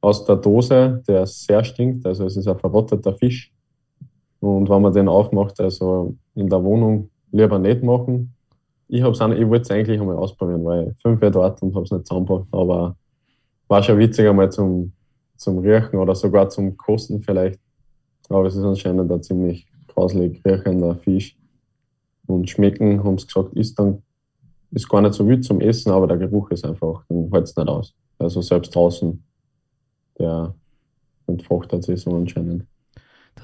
aus 0.03 0.27
der 0.27 0.37
Dose, 0.37 1.03
der 1.09 1.27
sehr 1.27 1.65
stinkt. 1.65 2.05
Also 2.05 2.27
es 2.27 2.37
ist 2.37 2.47
ein 2.47 2.59
verrotteter 2.59 3.15
Fisch. 3.15 3.51
Und 4.41 4.69
wenn 4.69 4.83
man 4.83 4.93
den 4.93 5.09
aufmacht, 5.09 5.61
also 5.61 6.15
in 6.35 6.49
der 6.49 6.63
Wohnung 6.63 7.11
lieber 7.33 7.59
nicht 7.59 7.83
machen. 7.83 8.35
Ich, 8.89 9.03
hab's 9.03 9.21
auch, 9.21 9.31
ich 9.31 9.49
wollte 9.49 9.63
es 9.63 9.71
eigentlich 9.71 10.01
einmal 10.01 10.17
ausprobieren, 10.17 10.65
weil 10.65 10.95
fünf 11.03 11.21
Jahre 11.21 11.33
dort 11.33 11.63
und 11.63 11.75
habe 11.75 11.85
es 11.85 11.91
nicht 11.91 12.07
zusammengebracht. 12.07 12.49
Aber 12.53 12.97
war 13.69 13.83
schon 13.83 13.99
witzig 13.99 14.29
einmal 14.29 14.51
zum, 14.51 14.93
zum 15.37 15.59
Riechen 15.59 15.99
oder 15.99 16.15
sogar 16.15 16.49
zum 16.49 16.77
Kosten 16.77 17.23
vielleicht. 17.23 17.59
Aber 18.29 18.47
es 18.47 18.55
ist 18.55 18.65
anscheinend 18.65 19.11
ein 19.11 19.23
ziemlich 19.23 19.67
grauslig 19.89 20.41
riechender 20.45 20.95
Fisch. 20.97 21.37
Und 22.27 22.51
schmecken, 22.51 23.05
haben 23.05 23.19
sie 23.19 23.27
gesagt, 23.27 23.55
ist 23.55 23.79
dann 23.79 24.03
ist 24.73 24.89
gar 24.89 25.01
nicht 25.01 25.15
so 25.15 25.27
wild 25.27 25.45
zum 25.45 25.61
Essen, 25.61 25.93
aber 25.93 26.07
der 26.07 26.17
Geruch 26.17 26.51
ist 26.51 26.65
einfach, 26.65 27.05
den 27.09 27.31
hält 27.33 27.45
es 27.45 27.57
nicht 27.57 27.69
aus. 27.69 27.95
Also 28.19 28.43
selbst 28.43 28.75
draußen, 28.75 29.23
der 30.19 30.55
entfachtet 31.27 31.85
sich 31.85 32.01
so 32.01 32.15
anscheinend. 32.15 32.65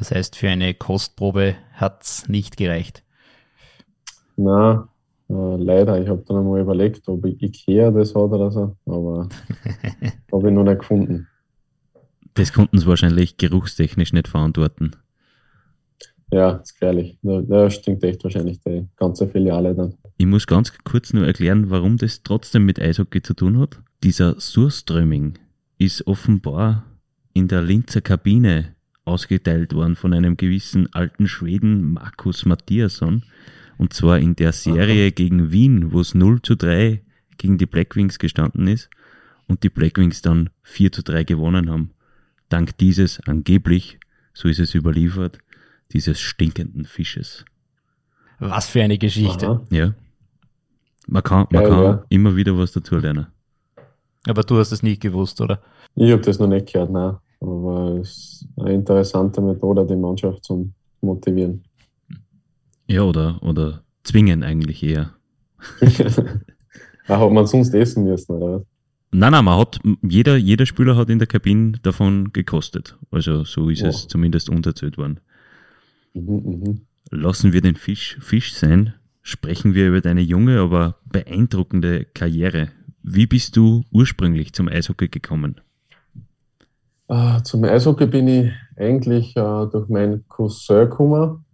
Das 0.02 0.10
heißt, 0.10 0.34
für 0.34 0.48
eine 0.48 0.74
Kostprobe 0.74 1.54
hat 1.74 2.02
es 2.02 2.28
nicht 2.28 2.56
gereicht. 2.56 3.04
Na, 4.36 4.88
äh, 5.30 5.32
leider. 5.32 6.02
Ich 6.02 6.08
habe 6.08 6.24
dann 6.26 6.38
einmal 6.38 6.60
überlegt, 6.60 7.06
ob 7.06 7.24
ich 7.24 7.40
Ikea 7.40 7.92
das 7.92 8.12
hat 8.12 8.32
oder 8.32 8.50
so, 8.50 8.76
aber 8.84 9.28
habe 10.32 10.48
ich 10.48 10.54
noch 10.54 10.64
nicht 10.64 10.80
gefunden. 10.80 11.28
Das 12.34 12.52
konnten 12.52 12.78
sie 12.78 12.86
wahrscheinlich 12.88 13.36
geruchstechnisch 13.36 14.12
nicht 14.12 14.26
verantworten. 14.26 14.90
Ja, 16.32 16.54
das 16.54 16.70
ist 16.70 16.72
gefährlich. 16.72 17.16
Da, 17.22 17.40
da 17.40 17.70
stinkt 17.70 18.02
echt 18.02 18.24
wahrscheinlich 18.24 18.58
die 18.62 18.88
ganze 18.96 19.28
Filiale 19.28 19.72
dann. 19.72 19.94
Ich 20.16 20.26
muss 20.26 20.48
ganz 20.48 20.72
kurz 20.82 21.12
nur 21.12 21.28
erklären, 21.28 21.70
warum 21.70 21.96
das 21.96 22.24
trotzdem 22.24 22.64
mit 22.64 22.80
Eishockey 22.80 23.22
zu 23.22 23.34
tun 23.34 23.56
hat. 23.60 23.80
Dieser 24.02 24.40
Surströmming 24.40 25.38
ist 25.78 26.08
offenbar 26.08 26.86
in 27.34 27.46
der 27.46 27.62
Linzer 27.62 28.00
Kabine 28.00 28.74
ausgeteilt 29.04 29.74
worden 29.74 29.96
von 29.96 30.14
einem 30.14 30.36
gewissen 30.36 30.92
alten 30.94 31.26
Schweden 31.26 31.92
Markus 31.92 32.44
Mattiasson. 32.44 33.24
Und 33.78 33.92
zwar 33.92 34.18
in 34.18 34.36
der 34.36 34.52
Serie 34.52 35.06
Aha. 35.06 35.14
gegen 35.14 35.50
Wien, 35.50 35.92
wo 35.92 36.00
es 36.00 36.14
0 36.14 36.42
zu 36.42 36.54
3 36.54 37.02
gegen 37.38 37.58
die 37.58 37.66
Blackwings 37.66 38.18
gestanden 38.18 38.68
ist 38.68 38.88
und 39.48 39.64
die 39.64 39.70
Blackwings 39.70 40.22
dann 40.22 40.50
4 40.62 40.92
zu 40.92 41.02
3 41.02 41.24
gewonnen 41.24 41.70
haben. 41.70 41.90
Dank 42.48 42.76
dieses 42.78 43.20
angeblich, 43.26 43.98
so 44.34 44.48
ist 44.48 44.60
es 44.60 44.74
überliefert, 44.74 45.38
dieses 45.92 46.20
stinkenden 46.20 46.84
Fisches. 46.84 47.44
Was 48.38 48.68
für 48.68 48.82
eine 48.82 48.98
Geschichte. 48.98 49.48
Aha. 49.48 49.66
Ja. 49.70 49.94
Man 51.06 51.22
kann, 51.22 51.46
man 51.50 51.64
Geil, 51.64 51.70
kann 51.70 51.82
ja. 51.82 52.04
immer 52.08 52.36
wieder 52.36 52.56
was 52.56 52.72
dazu 52.72 52.96
lernen. 52.96 53.26
Aber 54.26 54.42
du 54.42 54.58
hast 54.58 54.70
es 54.70 54.82
nicht 54.82 55.02
gewusst, 55.02 55.40
oder? 55.40 55.60
Ich 55.96 56.12
habe 56.12 56.22
das 56.22 56.38
noch 56.38 56.46
nicht 56.46 56.72
gehört, 56.72 56.90
nein. 56.90 57.16
Aber 57.42 57.98
es 58.00 58.08
ist 58.08 58.48
eine 58.56 58.74
interessante 58.74 59.40
Methode, 59.40 59.84
die 59.84 59.96
Mannschaft 59.96 60.44
zu 60.44 60.70
motivieren. 61.00 61.64
Ja, 62.86 63.02
oder, 63.02 63.42
oder 63.42 63.82
zwingen 64.04 64.44
eigentlich 64.44 64.82
eher. 64.82 65.14
hat 67.08 67.32
man 67.32 67.46
sonst 67.46 67.74
essen 67.74 68.04
müssen, 68.04 68.32
oder? 68.32 68.64
Nein, 69.10 69.32
nein, 69.32 69.44
man 69.44 69.58
hat, 69.58 69.80
jeder, 70.02 70.36
jeder 70.36 70.66
Spieler 70.66 70.96
hat 70.96 71.10
in 71.10 71.18
der 71.18 71.26
Kabine 71.26 71.72
davon 71.82 72.32
gekostet. 72.32 72.96
Also 73.10 73.44
so 73.44 73.68
ist 73.68 73.82
oh. 73.82 73.88
es 73.88 74.06
zumindest 74.06 74.48
unterzählt 74.48 74.96
worden. 74.96 75.20
Mhm, 76.14 76.60
mh. 76.64 76.76
Lassen 77.10 77.52
wir 77.52 77.60
den 77.60 77.74
Fisch 77.74 78.18
Fisch 78.20 78.54
sein, 78.54 78.94
sprechen 79.20 79.74
wir 79.74 79.88
über 79.88 80.00
deine 80.00 80.22
junge, 80.22 80.60
aber 80.60 80.96
beeindruckende 81.10 82.06
Karriere. 82.14 82.68
Wie 83.02 83.26
bist 83.26 83.56
du 83.56 83.82
ursprünglich 83.90 84.52
zum 84.52 84.68
Eishockey 84.68 85.08
gekommen? 85.08 85.60
Uh, 87.12 87.42
zum 87.42 87.62
Eishockey 87.64 88.06
bin 88.06 88.26
ich 88.26 88.50
eigentlich 88.74 89.36
uh, 89.36 89.66
durch 89.66 89.86
meinen 89.90 90.26
Cousin 90.28 90.88
gekommen. 90.88 91.44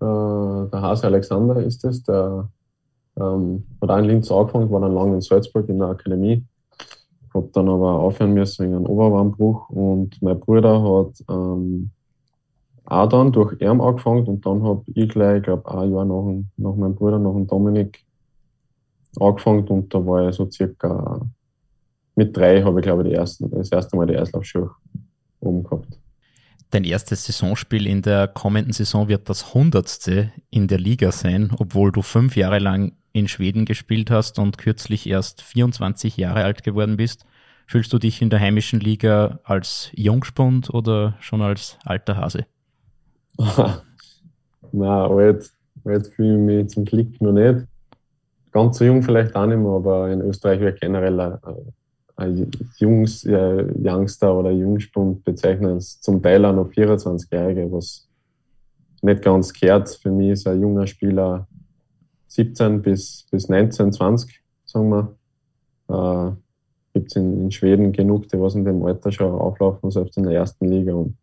Uh, 0.00 0.68
der 0.70 0.80
Hase 0.80 1.08
Alexander 1.08 1.60
ist 1.60 1.84
es, 1.84 2.04
der 2.04 2.48
ähm, 3.18 3.66
hat 3.82 3.90
auch 3.90 3.98
in 3.98 4.04
Linz 4.04 4.30
angefangen, 4.30 4.70
war 4.70 4.80
dann 4.80 4.94
lange 4.94 5.14
in 5.14 5.20
Salzburg 5.22 5.68
in 5.68 5.80
der 5.80 5.88
Akademie. 5.88 6.44
Habe 7.34 7.48
dann 7.52 7.68
aber 7.68 7.98
aufhören 7.98 8.32
müssen 8.32 8.64
wegen 8.64 8.76
einem 8.76 8.86
Oberarmbruch 8.86 9.70
und 9.70 10.22
mein 10.22 10.38
Bruder 10.38 10.80
hat 10.80 11.20
ähm, 11.28 11.90
auch 12.84 13.08
dann 13.08 13.32
durch 13.32 13.60
ihn 13.60 13.80
angefangen 13.80 14.24
und 14.28 14.46
dann 14.46 14.62
habe 14.62 14.84
ich 14.86 15.08
gleich, 15.08 15.38
ich 15.38 15.42
glaube, 15.42 15.68
ein 15.68 15.92
Jahr 15.92 16.04
nach, 16.04 16.32
nach 16.56 16.76
meinem 16.76 16.94
Bruder, 16.94 17.18
nach 17.18 17.32
dem 17.32 17.48
Dominik, 17.48 18.04
angefangen 19.18 19.66
und 19.66 19.92
da 19.92 20.06
war 20.06 20.28
ich 20.28 20.36
so 20.36 20.48
circa 20.48 21.22
mit 22.20 22.36
drei 22.36 22.62
habe 22.62 22.80
ich 22.80 22.84
glaube 22.84 23.02
ich 23.02 23.08
die 23.08 23.14
ersten, 23.14 23.50
das 23.50 23.72
erste 23.72 23.96
Mal 23.96 24.06
die 24.06 24.18
Eislaufschuhe 24.18 24.70
oben 25.40 25.64
gehabt. 25.64 25.98
Dein 26.68 26.84
erstes 26.84 27.24
Saisonspiel 27.24 27.86
in 27.86 28.02
der 28.02 28.28
kommenden 28.28 28.74
Saison 28.74 29.08
wird 29.08 29.28
das 29.30 29.54
hundertste 29.54 30.30
in 30.50 30.68
der 30.68 30.78
Liga 30.78 31.12
sein, 31.12 31.50
obwohl 31.58 31.90
du 31.92 32.02
fünf 32.02 32.36
Jahre 32.36 32.58
lang 32.58 32.92
in 33.12 33.26
Schweden 33.26 33.64
gespielt 33.64 34.10
hast 34.10 34.38
und 34.38 34.58
kürzlich 34.58 35.08
erst 35.08 35.40
24 35.40 36.18
Jahre 36.18 36.44
alt 36.44 36.62
geworden 36.62 36.98
bist. 36.98 37.24
Fühlst 37.66 37.92
du 37.92 37.98
dich 37.98 38.20
in 38.20 38.28
der 38.28 38.38
heimischen 38.38 38.80
Liga 38.80 39.40
als 39.44 39.90
Jungspund 39.94 40.68
oder 40.68 41.16
schon 41.20 41.40
als 41.40 41.78
alter 41.84 42.18
Hase? 42.18 42.44
Nein, 43.38 43.82
alt, 44.72 45.50
alt 45.84 46.06
fühle 46.08 46.34
ich 46.34 46.40
mich 46.40 46.68
zum 46.68 46.84
Glück 46.84 47.20
noch 47.20 47.32
nicht. 47.32 47.66
Ganz 48.52 48.78
so 48.78 48.84
jung 48.84 49.02
vielleicht 49.02 49.34
auch 49.34 49.46
nicht 49.46 49.58
mehr, 49.58 49.72
aber 49.72 50.10
in 50.10 50.20
Österreich 50.20 50.60
wird 50.60 50.80
generell 50.80 51.18
ein 51.18 51.38
Jungs, 52.76 53.24
äh, 53.24 53.64
Youngster 53.82 54.34
oder 54.34 54.50
Jungspund 54.50 55.24
bezeichnen, 55.24 55.80
zum 55.80 56.22
Teil 56.22 56.44
auch 56.44 56.54
noch 56.54 56.70
24-Jährige, 56.70 57.70
was 57.72 58.08
nicht 59.02 59.22
ganz 59.22 59.52
kehrt. 59.52 59.88
Für 59.88 60.10
mich 60.10 60.30
ist 60.30 60.46
ein 60.46 60.60
junger 60.60 60.86
Spieler 60.86 61.46
17 62.28 62.82
bis, 62.82 63.26
bis 63.30 63.48
19, 63.48 63.92
20, 63.92 64.40
sagen 64.64 64.88
wir. 64.88 65.16
Äh, 65.88 66.32
Gibt 66.92 67.10
es 67.10 67.16
in, 67.16 67.40
in, 67.42 67.50
Schweden 67.52 67.92
genug, 67.92 68.28
die 68.28 68.40
was 68.40 68.56
in 68.56 68.64
dem 68.64 68.84
Alter 68.84 69.12
schon 69.12 69.32
auflaufen, 69.32 69.90
selbst 69.92 70.16
in 70.16 70.24
der 70.24 70.32
ersten 70.34 70.68
Liga. 70.68 70.92
Und 70.94 71.16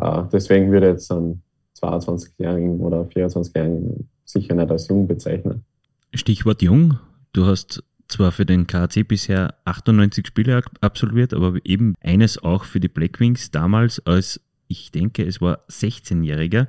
äh, 0.00 0.22
deswegen 0.32 0.72
würde 0.72 0.88
ich 0.88 0.92
jetzt 0.94 1.12
einen 1.12 1.42
22-Jährigen 1.80 2.80
oder 2.80 3.02
24-Jährigen 3.02 4.08
sicher 4.24 4.54
nicht 4.54 4.70
als 4.70 4.88
jung 4.88 5.06
bezeichnen. 5.06 5.64
Stichwort 6.12 6.60
jung. 6.62 6.98
Du 7.32 7.46
hast 7.46 7.84
zwar 8.10 8.32
für 8.32 8.46
den 8.46 8.66
KAC 8.66 9.06
bisher 9.06 9.54
98 9.64 10.26
Spiele 10.26 10.62
absolviert, 10.80 11.32
aber 11.34 11.58
eben 11.64 11.94
eines 12.00 12.42
auch 12.42 12.64
für 12.64 12.80
die 12.80 12.88
Blackwings 12.88 13.50
damals 13.50 14.04
als, 14.06 14.40
ich 14.68 14.90
denke, 14.90 15.24
es 15.24 15.40
war 15.40 15.60
16-Jähriger. 15.68 16.68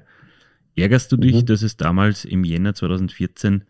Ärgerst 0.75 1.12
du 1.12 1.17
dich, 1.17 1.41
mhm. 1.41 1.45
dass 1.45 1.62
es 1.62 1.77
damals 1.77 2.25
im 2.25 2.43
Jänner 2.43 2.73
2014 2.73 3.63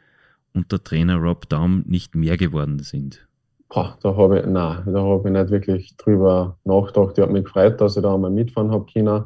unter 0.53 0.83
Trainer 0.83 1.15
Rob 1.15 1.49
Daum 1.49 1.83
nicht 1.87 2.15
mehr 2.15 2.37
geworden 2.37 2.79
sind? 2.79 3.27
Boah, 3.69 3.97
da 4.03 4.15
habe 4.15 4.39
ich, 4.39 4.45
nein, 4.45 4.83
da 4.85 5.01
habe 5.01 5.21
ich 5.25 5.33
nicht 5.33 5.49
wirklich 5.49 5.97
drüber 5.97 6.57
nachgedacht. 6.65 7.17
Ich 7.17 7.21
habe 7.21 7.31
mich 7.31 7.45
gefreut, 7.45 7.79
dass 7.79 7.95
ich 7.95 8.03
da 8.03 8.13
einmal 8.13 8.31
mitfahren 8.31 8.71
habe 8.71 8.85
können. 8.91 9.23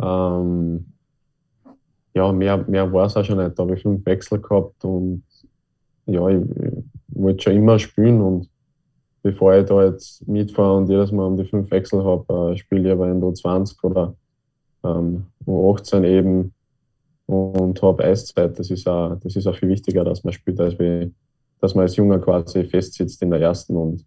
Ähm, 0.00 0.86
ja, 2.14 2.32
mehr, 2.32 2.58
mehr 2.66 2.92
war 2.92 3.06
es 3.06 3.16
auch 3.16 3.24
schon 3.24 3.38
nicht. 3.38 3.58
Da 3.58 3.62
habe 3.62 3.74
ich 3.74 3.82
fünf 3.82 4.04
Wechsel 4.06 4.40
gehabt 4.40 4.84
und 4.84 5.22
ja, 6.06 6.28
ich, 6.28 6.42
ich 6.42 6.71
wollte 7.22 7.44
schon 7.44 7.54
immer 7.54 7.78
spielen 7.78 8.20
und 8.20 8.48
bevor 9.22 9.54
ich 9.54 9.66
da 9.66 9.84
jetzt 9.84 10.26
mitfahre 10.26 10.76
und 10.76 10.88
jedes 10.88 11.12
Mal 11.12 11.26
um 11.26 11.36
die 11.36 11.44
fünf 11.44 11.70
Wechsel 11.70 12.04
habe, 12.04 12.52
äh, 12.52 12.56
spiele 12.56 12.88
ich 12.88 12.92
aber 12.92 13.08
in 13.08 13.22
U20 13.22 13.82
oder 13.84 14.14
ähm, 14.84 15.26
U18 15.46 16.04
eben 16.04 16.52
und 17.26 17.80
habe 17.82 18.04
Eiszeit. 18.04 18.58
Das 18.58 18.70
ist, 18.70 18.88
auch, 18.88 19.16
das 19.16 19.36
ist 19.36 19.46
auch 19.46 19.56
viel 19.56 19.68
wichtiger, 19.68 20.04
dass 20.04 20.24
man 20.24 20.32
spielt, 20.32 20.60
als 20.60 20.78
wie, 20.78 21.12
dass 21.60 21.74
man 21.74 21.82
als 21.82 21.96
Junger 21.96 22.18
quasi 22.18 22.64
festsitzt 22.64 23.22
in 23.22 23.30
der 23.30 23.40
ersten 23.40 23.76
und 23.76 24.04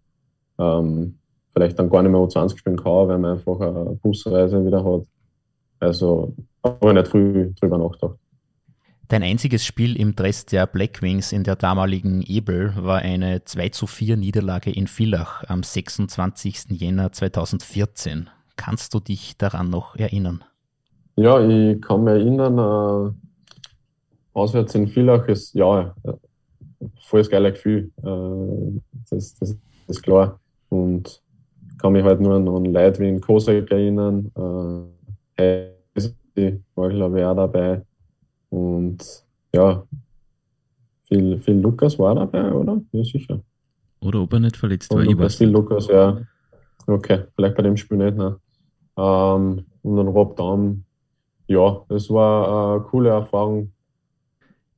ähm, 0.58 1.18
vielleicht 1.52 1.78
dann 1.78 1.88
gar 1.88 2.02
nicht 2.02 2.12
mehr 2.12 2.20
U20 2.20 2.58
spielen 2.58 2.76
kann, 2.76 3.08
weil 3.08 3.18
man 3.18 3.38
einfach 3.38 3.60
eine 3.60 3.98
Busreise 4.02 4.64
wieder 4.64 4.84
hat. 4.84 5.06
Also 5.80 6.34
habe 6.62 6.88
ich 6.88 6.94
nicht 6.94 7.08
früh 7.08 7.52
drüber 7.54 7.78
nachgedacht. 7.78 8.18
Dein 9.08 9.22
einziges 9.22 9.64
Spiel 9.64 9.94
im 9.96 10.16
Dress 10.16 10.46
der 10.46 10.66
Blackwings 10.66 11.30
in 11.30 11.44
der 11.44 11.54
damaligen 11.54 12.22
Ebel 12.22 12.72
war 12.76 12.98
eine 12.98 13.44
2 13.44 13.68
zu 13.68 13.86
4 13.86 14.16
Niederlage 14.16 14.72
in 14.72 14.88
Villach 14.88 15.44
am 15.46 15.62
26. 15.62 16.70
Jänner 16.70 17.12
2014. 17.12 18.28
Kannst 18.56 18.94
du 18.94 19.00
dich 19.00 19.36
daran 19.36 19.70
noch 19.70 19.94
erinnern? 19.94 20.42
Ja, 21.14 21.40
ich 21.40 21.80
kann 21.82 22.02
mich 22.02 22.14
erinnern, 22.14 22.58
äh, 22.58 23.12
auswärts 24.32 24.74
in 24.74 24.88
Villach 24.88 25.28
ist 25.28 25.54
ja 25.54 25.94
äh, 26.02 26.12
volles 27.00 27.30
geile 27.30 27.52
Gefühl. 27.52 27.92
Äh, 28.02 28.80
das, 29.08 29.34
das, 29.36 29.50
das, 29.50 29.56
ist 29.86 30.02
klar. 30.02 30.40
Und 30.68 31.22
kann 31.78 31.92
mich 31.92 32.02
halt 32.02 32.20
nur 32.20 32.34
an, 32.34 32.48
an 32.48 32.64
Leute 32.64 33.00
wie 33.00 33.08
in 33.08 33.20
Kosek 33.20 33.70
erinnern. 33.70 34.32
Äh, 35.36 35.70
war, 36.74 36.88
glaube 36.90 37.20
ich, 37.20 37.24
auch 37.24 37.36
dabei. 37.36 37.82
Und 38.50 38.98
ja, 39.54 39.82
viel, 41.08 41.38
viel 41.38 41.56
Lukas 41.56 41.98
war 41.98 42.14
dabei, 42.14 42.52
oder? 42.52 42.80
Ja, 42.92 43.04
sicher. 43.04 43.40
Oder 44.00 44.22
ob 44.22 44.32
er 44.32 44.40
nicht 44.40 44.56
verletzt 44.56 44.90
war. 44.90 44.98
Und 44.98 45.20
ich 45.20 45.36
viel 45.36 45.48
Lukas, 45.48 45.88
ja. 45.88 46.20
Okay, 46.86 47.24
vielleicht 47.34 47.56
bei 47.56 47.62
dem 47.62 47.76
Spiel 47.76 47.98
nicht. 47.98 48.16
Ne? 48.16 48.38
Ähm, 48.96 49.64
und 49.82 49.96
dann 49.96 50.08
Rob 50.08 50.36
Daum, 50.36 50.84
ja, 51.48 51.84
das 51.88 52.10
war 52.10 52.74
eine 52.74 52.84
coole 52.84 53.10
Erfahrung. 53.10 53.72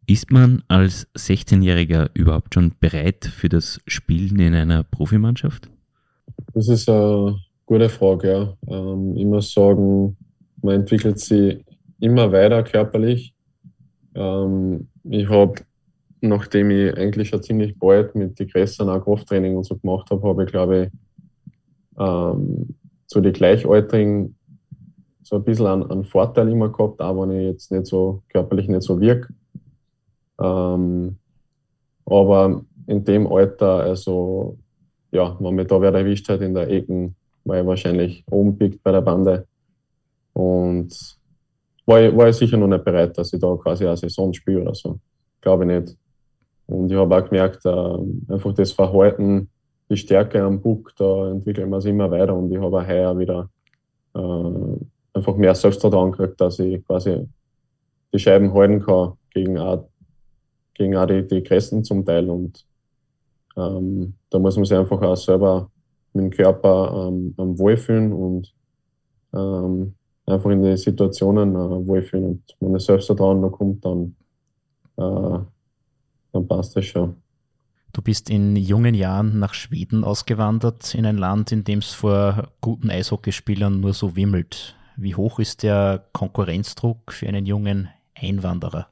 Ist 0.07 0.31
man 0.31 0.62
als 0.68 1.07
16-Jähriger 1.16 2.11
überhaupt 2.14 2.54
schon 2.54 2.72
bereit 2.81 3.26
für 3.26 3.48
das 3.48 3.81
Spielen 3.87 4.38
in 4.38 4.54
einer 4.54 4.83
Profimannschaft? 4.83 5.68
Das 6.54 6.68
ist 6.68 6.88
eine 6.88 7.37
gute 7.66 7.88
Frage, 7.88 8.28
ja. 8.28 8.57
Ähm, 8.74 9.16
ich 9.16 9.26
muss 9.26 9.52
sagen, 9.52 10.16
man 10.62 10.76
entwickelt 10.76 11.18
sich 11.18 11.62
immer 12.00 12.33
weiter 12.33 12.62
körperlich. 12.62 13.35
Ähm, 14.18 14.88
ich 15.04 15.28
habe, 15.28 15.54
nachdem 16.20 16.70
ich 16.72 16.96
eigentlich 16.96 17.28
schon 17.28 17.42
ziemlich 17.42 17.78
bald 17.78 18.16
mit 18.16 18.38
den 18.38 18.48
Gräsern 18.48 18.88
auch 18.88 19.04
Krafttraining 19.04 19.57
und 19.57 19.64
so 19.64 19.76
gemacht 19.76 20.11
habe, 20.11 20.26
habe 20.26 20.44
ich, 20.44 20.50
glaube 20.50 20.83
ich, 20.85 21.52
ähm, 21.98 22.74
zu 23.07 23.20
den 23.20 23.33
Gleichaltrigen 23.33 24.35
so 25.22 25.37
ein 25.37 25.44
bisschen 25.44 25.66
einen, 25.66 25.90
einen, 25.90 26.04
Vorteil 26.04 26.48
immer 26.48 26.70
gehabt, 26.70 27.00
auch 27.00 27.22
wenn 27.22 27.38
ich 27.38 27.46
jetzt 27.46 27.70
nicht 27.70 27.87
so 27.87 28.22
körperlich 28.28 28.66
nicht 28.66 28.83
so 28.83 29.00
wirke. 29.00 29.28
Ähm, 30.40 31.16
aber 32.04 32.62
in 32.87 33.04
dem 33.04 33.26
Alter, 33.26 33.81
also 33.81 34.59
ja, 35.12 35.37
wenn 35.38 35.54
mich 35.54 35.68
da 35.68 35.81
wer 35.81 35.94
erwischt 35.94 36.28
hat 36.28 36.40
in 36.40 36.54
der 36.54 36.68
Ecken, 36.68 37.14
war 37.44 37.61
ich 37.61 37.66
wahrscheinlich 37.66 38.24
oben 38.31 38.57
biegt 38.57 38.83
bei 38.83 38.90
der 38.90 39.00
Bande. 39.00 39.46
Und 40.33 41.17
war 41.88 42.03
ich, 42.03 42.16
war 42.16 42.29
ich 42.29 42.37
sicher 42.37 42.57
noch 42.57 42.68
nicht 42.68 42.85
bereit, 42.85 43.16
dass 43.16 43.33
ich 43.33 43.40
da 43.40 43.57
quasi 43.57 43.87
eine 43.87 43.96
Saison 43.96 44.33
spiele 44.33 44.61
oder 44.61 44.74
so. 44.74 44.98
Glaube 45.40 45.64
ich 45.64 45.81
nicht. 45.81 45.96
Und 46.66 46.92
ich 46.92 46.98
habe 46.98 47.16
auch 47.16 47.24
gemerkt, 47.24 47.64
äh, 47.64 48.33
einfach 48.33 48.53
das 48.53 48.72
Verhalten, 48.72 49.48
die 49.90 49.96
Stärke 49.96 50.42
am 50.42 50.61
Book, 50.61 50.92
da 50.98 51.31
entwickeln 51.31 51.70
wir 51.70 51.79
es 51.79 51.87
immer 51.87 52.11
weiter 52.11 52.35
und 52.35 52.53
ich 52.53 52.61
habe 52.61 52.77
auch 52.79 52.87
heuer 52.87 53.18
wieder 53.18 53.48
äh, 54.14 54.85
einfach 55.14 55.37
mehr 55.37 55.55
Selbstvertrauen 55.55 56.12
gekriegt, 56.12 56.38
dass 56.38 56.59
ich 56.59 56.85
quasi 56.87 57.27
die 58.12 58.18
Scheiben 58.18 58.53
halten 58.53 58.81
kann 58.81 59.14
gegen 59.33 59.59
auch, 59.59 59.88
gegen 60.74 60.94
auch 60.94 61.07
die, 61.07 61.27
die 61.27 61.42
Grästen 61.42 61.85
zum 61.85 62.05
Teil 62.05 62.29
und 62.29 62.66
ähm, 63.57 64.12
da 64.29 64.38
muss 64.38 64.57
man 64.57 64.66
sich 64.66 64.77
einfach 64.77 65.01
auch 65.01 65.16
selber 65.16 65.70
mit 66.12 66.24
dem 66.24 66.31
Körper 66.31 67.09
ähm, 67.09 67.35
wohlfühlen 67.37 68.12
und 68.12 68.53
ähm, 69.33 69.94
einfach 70.29 70.51
in 70.51 70.62
die 70.62 70.77
Situationen 70.77 71.55
äh, 71.55 71.87
wohlfühlen. 71.87 72.25
Und 72.25 72.43
wenn 72.61 72.73
das 72.73 72.85
Selbstvertrauen 72.85 73.43
da 73.43 73.49
kommt, 73.49 73.85
dann, 73.85 74.17
äh, 74.97 75.38
dann 76.33 76.49
passt 76.49 76.77
das 76.77 76.85
schon. 76.85 77.17
Du 77.93 78.03
bist 78.03 78.29
in 78.31 78.55
jungen 78.57 78.95
Jahren 78.95 79.38
nach 79.38 79.55
Schweden 79.55 80.05
ausgewandert, 80.05 80.95
in 80.95 81.07
ein 81.07 81.17
Land, 81.17 81.53
in 81.53 81.64
dem 81.64 81.79
es 81.79 81.95
vor 81.95 82.49
guten 82.61 82.91
Eishockeyspielern 82.91 83.81
nur 83.81 83.95
so 83.95 84.14
wimmelt. 84.14 84.77
Wie 84.97 85.14
hoch 85.14 85.38
ist 85.38 85.62
der 85.62 86.05
Konkurrenzdruck 86.12 87.12
für 87.12 87.27
einen 87.27 87.47
jungen 87.47 87.88
Einwanderer? 88.14 88.88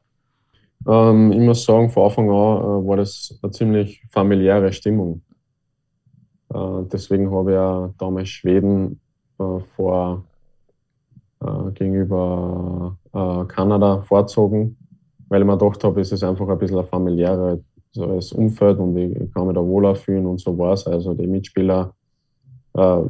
Ähm, 0.87 1.33
ich 1.33 1.41
muss 1.41 1.65
sagen, 1.65 1.91
von 1.91 2.05
Anfang 2.05 2.31
an 2.31 2.35
äh, 2.35 2.89
war 2.89 2.97
das 2.97 3.39
eine 3.43 3.53
ziemlich 3.53 4.03
familiäre 4.11 4.73
Stimmung. 4.73 5.23
Äh, 6.53 6.85
deswegen 6.93 7.31
habe 7.31 7.51
ich 7.51 7.55
ja 7.55 7.95
damals 7.99 8.29
Schweden 8.29 9.01
äh, 9.39 9.59
vor 9.75 10.25
äh, 11.41 11.71
gegenüber 11.73 12.97
äh, 13.13 13.45
Kanada 13.47 14.03
vorzogen, 14.03 14.77
weil 15.29 15.43
ich 15.43 15.47
mir 15.47 15.59
gedacht 15.59 15.85
habe, 15.85 16.01
es 16.01 16.13
ist 16.13 16.25
einfach 16.25 16.49
ein 16.49 16.59
bisschen 16.59 16.79
ein 16.79 16.87
familiäres 16.87 18.33
Umfeld 18.33 18.79
und 18.79 18.97
ich 18.97 19.33
kann 19.33 19.47
mich 19.47 19.55
da 19.55 19.65
wohler 19.65 19.95
fühlen 19.95 20.27
und 20.27 20.41
so 20.41 20.57
war 20.59 20.73
es. 20.73 20.87
Also 20.87 21.15
die 21.15 21.27
Mitspieler, 21.27 21.95
äh, 22.75 23.03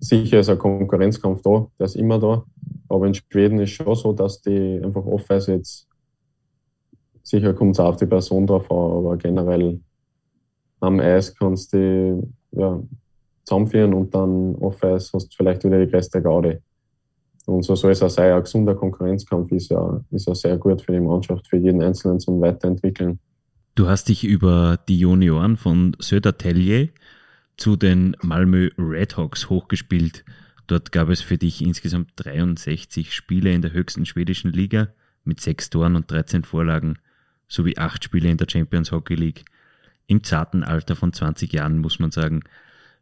sicher 0.00 0.40
ist 0.40 0.50
ein 0.50 0.58
Konkurrenzkampf 0.58 1.42
da, 1.42 1.66
der 1.78 1.86
ist 1.86 1.96
immer 1.96 2.18
da. 2.18 2.44
Aber 2.88 3.06
in 3.06 3.14
Schweden 3.14 3.60
ist 3.60 3.70
schon 3.70 3.94
so, 3.94 4.12
dass 4.12 4.42
die 4.42 4.80
einfach 4.82 5.04
offen 5.04 5.40
jetzt, 5.46 5.88
sicher 7.22 7.54
kommt 7.54 7.76
es 7.76 7.80
auf 7.80 7.96
die 7.96 8.06
Person 8.06 8.46
drauf 8.46 8.70
an, 8.70 8.76
aber 8.76 9.16
generell 9.16 9.80
am 10.80 11.00
Eis 11.00 11.34
kannst 11.34 11.72
du 11.72 12.28
ja, 12.50 12.82
zusammenführen 13.44 13.94
und 13.94 14.14
dann 14.14 14.56
offen 14.56 14.90
hast 14.90 15.12
du 15.14 15.18
vielleicht 15.36 15.64
wieder 15.64 15.84
die 15.84 15.90
größte 15.90 16.20
Gaudi. 16.20 16.58
Und 17.46 17.64
so 17.64 17.74
soll 17.74 17.92
es 17.92 18.02
auch 18.02 18.10
sein. 18.10 18.32
Ein 18.32 18.42
gesunder 18.42 18.74
Konkurrenzkampf 18.74 19.50
ist 19.52 19.70
ja, 19.70 20.00
ist 20.10 20.28
ja 20.28 20.34
sehr 20.34 20.56
gut 20.56 20.82
für 20.82 20.92
die 20.92 21.00
Mannschaft, 21.00 21.48
für 21.48 21.56
jeden 21.56 21.82
Einzelnen 21.82 22.20
zum 22.20 22.40
Weiterentwickeln. 22.40 23.18
Du 23.74 23.88
hast 23.88 24.08
dich 24.08 24.24
über 24.24 24.78
die 24.88 24.98
Junioren 24.98 25.56
von 25.56 25.96
Södertälje 25.98 26.90
zu 27.56 27.76
den 27.76 28.16
Malmö 28.22 28.70
Redhawks 28.78 29.48
hochgespielt. 29.48 30.24
Dort 30.66 30.92
gab 30.92 31.08
es 31.08 31.20
für 31.20 31.38
dich 31.38 31.62
insgesamt 31.62 32.12
63 32.16 33.14
Spiele 33.14 33.52
in 33.52 33.62
der 33.62 33.72
höchsten 33.72 34.06
schwedischen 34.06 34.52
Liga 34.52 34.88
mit 35.24 35.40
sechs 35.40 35.70
Toren 35.70 35.96
und 35.96 36.10
13 36.10 36.44
Vorlagen 36.44 36.98
sowie 37.48 37.76
acht 37.76 38.04
Spiele 38.04 38.30
in 38.30 38.36
der 38.36 38.48
Champions 38.48 38.92
Hockey 38.92 39.14
League. 39.14 39.44
Im 40.06 40.22
zarten 40.22 40.64
Alter 40.64 40.96
von 40.96 41.12
20 41.12 41.52
Jahren 41.52 41.78
muss 41.78 41.98
man 41.98 42.10
sagen. 42.10 42.40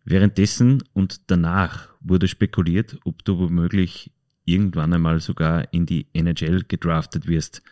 Währenddessen 0.05 0.83
und 0.93 1.31
danach 1.31 1.89
wurde 2.01 2.27
spekuliert, 2.27 2.99
ob 3.05 3.25
du 3.25 3.39
womöglich 3.39 4.13
irgendwann 4.53 4.93
einmal 4.93 5.21
sogar 5.21 5.73
in 5.73 5.87
die 5.87 6.07
NHL 6.13 6.63
gedraftet 6.67 7.29
wirst. 7.29 7.63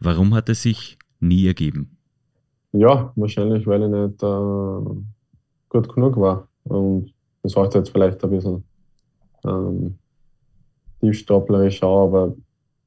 Warum 0.00 0.34
hat 0.34 0.48
es 0.48 0.62
sich 0.62 0.98
nie 1.20 1.46
ergeben? 1.46 1.96
Ja, 2.72 3.12
wahrscheinlich, 3.16 3.66
weil 3.66 3.82
ich 3.82 3.88
nicht 3.88 4.22
äh, 4.22 5.00
gut 5.68 5.94
genug 5.94 6.16
war. 6.16 6.48
Und 6.64 7.12
das 7.42 7.52
sollte 7.52 7.78
jetzt 7.78 7.90
vielleicht 7.90 8.22
ein 8.24 8.30
bisschen 8.30 8.64
ähm, 9.44 9.98
tiefstaplerisch 11.00 11.78
schauen, 11.78 12.08
aber 12.08 12.34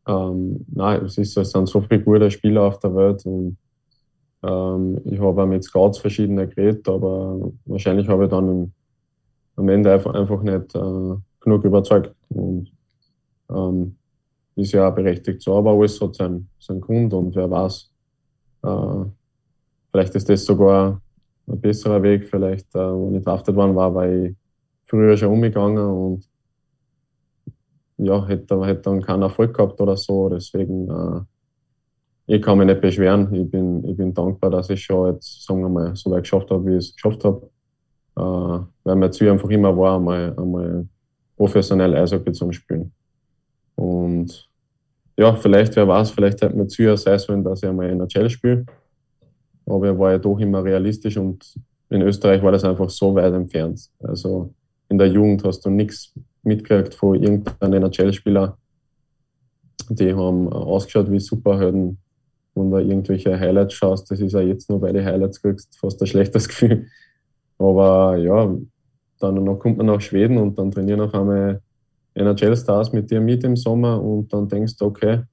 ähm, 0.08 0.66
nein, 0.74 1.06
es, 1.06 1.18
ist, 1.18 1.38
es 1.38 1.52
sind 1.52 1.68
so 1.68 1.82
viele 1.82 2.02
gute 2.02 2.32
Spieler 2.32 2.64
auf 2.64 2.80
der 2.80 2.96
Welt 2.96 3.26
und 3.26 3.58
ähm, 4.44 5.00
ich 5.06 5.20
habe 5.20 5.42
auch 5.42 5.46
mit 5.46 5.64
Scouts 5.64 6.00
verschiedene 6.00 6.48
geredet, 6.48 6.88
aber 6.88 7.52
wahrscheinlich 7.66 8.08
habe 8.08 8.26
ich 8.26 8.30
dann 8.30 8.50
im, 8.50 8.72
am 9.56 9.70
Ende 9.70 9.94
einfach, 9.94 10.14
einfach 10.14 10.42
nicht 10.42 10.76
äh, 10.76 11.16
genug 11.42 11.64
überzeugt. 11.64 12.14
Und 12.30 12.72
ähm, 13.50 13.96
ist 14.56 14.72
ja 14.72 14.90
auch 14.90 14.96
berechtigt 14.96 15.42
so, 15.42 15.56
aber 15.56 15.72
alles 15.72 16.02
hat 16.02 16.16
seinen, 16.16 16.50
seinen 16.60 16.82
Grund 16.82 17.14
und 17.14 17.36
wer 17.36 17.50
weiß, 17.50 17.92
äh, 18.64 19.06
vielleicht 19.92 20.16
ist 20.16 20.30
das 20.30 20.46
sogar 20.46 21.02
ein 21.48 21.62
besserer 21.62 22.02
Weg. 22.04 22.28
Vielleicht, 22.28 22.74
äh, 22.76 22.80
wenn 22.80 23.16
ich 23.16 23.24
draftet 23.24 23.56
worden 23.56 23.76
war, 23.76 23.94
war 23.94 24.10
ich 24.10 24.36
früher 24.84 25.16
schon 25.18 25.34
umgegangen 25.34 25.86
und 25.86 26.30
ja, 27.98 28.26
hätte, 28.28 28.64
hätte 28.66 28.82
dann 28.82 29.02
keinen 29.02 29.24
Erfolg 29.24 29.56
gehabt 29.56 29.80
oder 29.82 29.98
so. 29.98 30.30
Deswegen, 30.30 30.90
äh, 30.90 31.22
ich 32.36 32.42
kann 32.42 32.58
mich 32.58 32.68
nicht 32.68 32.82
beschweren. 32.82 33.34
Ich 33.34 33.50
bin, 33.50 33.84
ich 33.86 33.98
bin 33.98 34.14
dankbar, 34.14 34.52
dass 34.52 34.70
ich 34.70 34.84
schon 34.84 35.14
jetzt, 35.14 35.46
sagen 35.46 35.62
wir 35.62 35.70
mal, 35.70 35.96
so 35.96 36.12
weit 36.12 36.24
geschafft 36.24 36.52
habe, 36.52 36.66
wie 36.66 36.78
ich 36.78 36.90
es 36.90 36.96
geschafft 36.96 37.24
habe. 37.24 37.50
Äh, 38.18 38.66
weil 38.84 38.96
mein 38.96 39.12
Ziel 39.12 39.30
einfach 39.30 39.50
immer 39.50 39.76
war, 39.76 39.98
einmal, 39.98 40.34
einmal 40.38 40.88
professionell 41.36 41.96
Eishockey 41.96 42.32
zu 42.32 42.52
spielen. 42.52 42.77
Und 43.88 44.50
ja, 45.18 45.34
vielleicht, 45.36 45.76
wer 45.76 45.88
weiß, 45.88 46.12
vielleicht 46.12 46.42
hätte 46.42 46.56
man 46.56 46.68
zu 46.68 46.98
sein 46.98 47.20
sollen, 47.20 47.44
dass 47.44 47.64
ich 47.64 47.70
einmal 47.70 47.90
in 47.90 48.00
der 48.00 48.08
Challenge 48.08 48.30
spiele. 48.30 48.66
Aber 49.66 49.88
er 49.88 49.98
war 49.98 50.12
ja 50.12 50.18
doch 50.18 50.38
immer 50.40 50.64
realistisch 50.64 51.18
und 51.18 51.56
in 51.90 52.02
Österreich 52.02 52.44
war 52.44 52.52
das 52.52 52.64
einfach 52.64 52.90
so 52.90 53.16
weit 53.16 53.34
entfernt. 53.34 53.90
Also 54.00 54.54
in 54.90 54.98
der 54.98 55.08
Jugend 55.08 55.44
hast 55.44 55.66
du 55.66 55.70
nichts 55.70 56.14
mitgekriegt 56.44 56.94
von 56.94 57.16
irgendeinem 57.16 57.84
NHL-Spieler. 57.84 58.58
Die 59.90 60.14
haben 60.14 60.52
ausgeschaut 60.52 61.10
wie 61.10 61.20
Superhelden. 61.20 61.98
Wenn 62.56 62.72
du 62.72 62.78
irgendwelche 62.78 63.40
Highlights 63.40 63.74
schaust, 63.74 64.12
das 64.12 64.20
ist 64.20 64.34
ja 64.34 64.42
jetzt 64.42 64.70
nur, 64.70 64.82
weil 64.82 64.94
die 64.94 65.04
Highlights 65.04 65.42
kriegst, 65.42 65.78
fast 65.80 66.02
ein 66.02 66.08
schlechtes 66.08 66.48
Gefühl. 66.50 66.88
Aber 67.58 68.18
ja, 68.18 68.54
dann 69.20 69.60
kommt 69.60 69.78
man 69.78 69.86
nach 69.88 70.02
Schweden 70.02 70.38
und 70.38 70.58
dann 70.60 70.72
trainieren 70.72 71.02
auf 71.02 71.14
einmal 71.14 71.62
NHL-Stars 72.18 72.94
mit 72.94 73.10
dir 73.12 73.22
mit 73.22 73.44
im 73.44 73.56
Sommer 73.56 74.02
und 74.02 74.32
dann 74.34 74.48
denkst 74.48 74.78
du, 74.78 74.86
okay, 74.86 75.24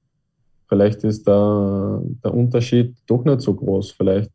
vielleicht 0.67 1.03
ist 1.03 1.27
der, 1.27 2.01
der 2.23 2.33
Unterschied 2.33 2.95
doch 3.07 3.23
nicht 3.23 3.41
so 3.41 3.53
groß. 3.53 3.91
Vielleicht 3.91 4.31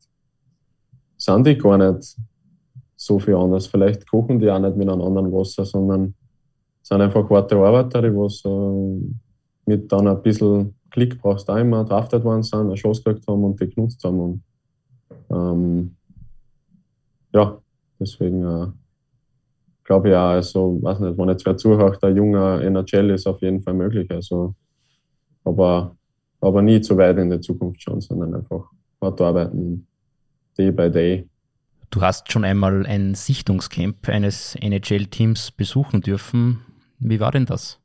sind 1.16 1.46
die 1.46 1.57
gar 1.57 1.78
nicht 1.78 2.16
so 2.96 3.18
viel 3.18 3.34
anders. 3.34 3.66
Vielleicht 3.66 4.09
kochen 4.09 4.38
die 4.38 4.51
auch 4.51 4.59
nicht 4.59 4.76
mit 4.76 4.88
einem 4.88 5.03
anderen 5.03 5.32
Wasser, 5.32 5.64
sondern 5.64 6.14
sind 6.82 7.01
einfach 7.01 7.28
harte 7.30 7.57
Arbeiter, 7.57 8.03
die 8.03 8.14
was 8.14 8.42
äh, 8.44 9.14
mit 9.66 9.90
dann 9.92 10.09
ein 10.09 10.22
bisschen 10.22 10.74
Klick 10.90 11.20
brauchst 11.20 11.48
du 11.48 11.53
immer 11.53 11.84
draftet 11.84 12.24
worden 12.24 12.42
sind, 12.42 12.61
eine 12.61 12.74
Chance 12.74 13.03
gekriegt 13.03 13.26
haben 13.28 13.44
und 13.44 13.61
die 13.61 13.68
genutzt 13.68 14.03
haben. 14.03 14.20
Und, 14.20 14.42
ähm, 15.30 15.96
ja, 17.32 17.59
deswegen 17.98 18.42
äh, 18.42 18.66
glaube 19.91 20.16
auch, 20.16 20.28
also, 20.28 20.78
weiß 20.82 21.01
nicht, 21.01 21.18
wenn 21.18 21.28
jetzt 21.30 21.45
wer 21.45 21.57
zuhört, 21.57 22.01
der 22.01 22.11
junge 22.11 22.62
NHL 22.62 23.11
ist 23.11 23.26
auf 23.26 23.43
jeden 23.43 23.61
Fall 23.61 23.74
möglich. 23.74 24.09
Also, 24.12 24.55
aber, 25.43 25.97
aber 26.41 26.62
nie 26.62 26.80
zu 26.80 26.97
weit 26.97 27.18
in 27.18 27.28
die 27.28 27.41
Zukunft 27.41 27.82
schon, 27.82 28.01
sondern 28.01 28.36
einfach 28.36 28.70
hart 29.03 29.20
arbeiten, 29.20 29.84
day 30.57 30.70
by 30.70 30.88
day. 30.88 31.28
Du 31.91 32.03
hast 32.03 32.30
schon 32.30 32.45
einmal 32.45 32.86
ein 32.86 33.16
Sichtungscamp 33.16 34.09
eines 34.09 34.55
NHL-Teams 34.61 35.51
besuchen 35.51 36.03
dürfen. 36.03 36.61
Wie 37.01 37.18
war 37.18 37.32
denn 37.32 37.47
das? 37.47 37.80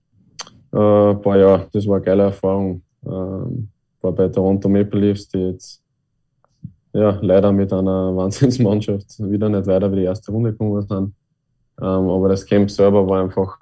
Äh, 0.73 0.77
boah, 0.77 1.35
ja, 1.35 1.65
das 1.73 1.87
war 1.87 1.95
eine 1.95 2.05
geile 2.05 2.23
Erfahrung. 2.23 2.83
Ähm, 3.03 3.69
war 4.01 4.11
bei 4.11 4.27
Toronto 4.27 4.69
Maple 4.69 4.99
Leafs, 4.99 5.27
die 5.29 5.39
jetzt 5.39 5.81
ja, 6.93 7.17
leider 7.19 7.51
mit 7.51 7.73
einer 7.73 8.15
Wahnsinnsmannschaft 8.15 9.19
wieder 9.21 9.49
nicht 9.49 9.65
weiter 9.65 9.91
wie 9.91 9.95
die 9.95 10.03
erste 10.03 10.31
Runde 10.31 10.51
gekommen 10.51 10.79
sind. 10.83 11.15
Ähm, 11.81 12.09
aber 12.09 12.29
das 12.29 12.45
Camp 12.45 12.71
selber 12.71 13.07
war 13.07 13.23
einfach 13.23 13.59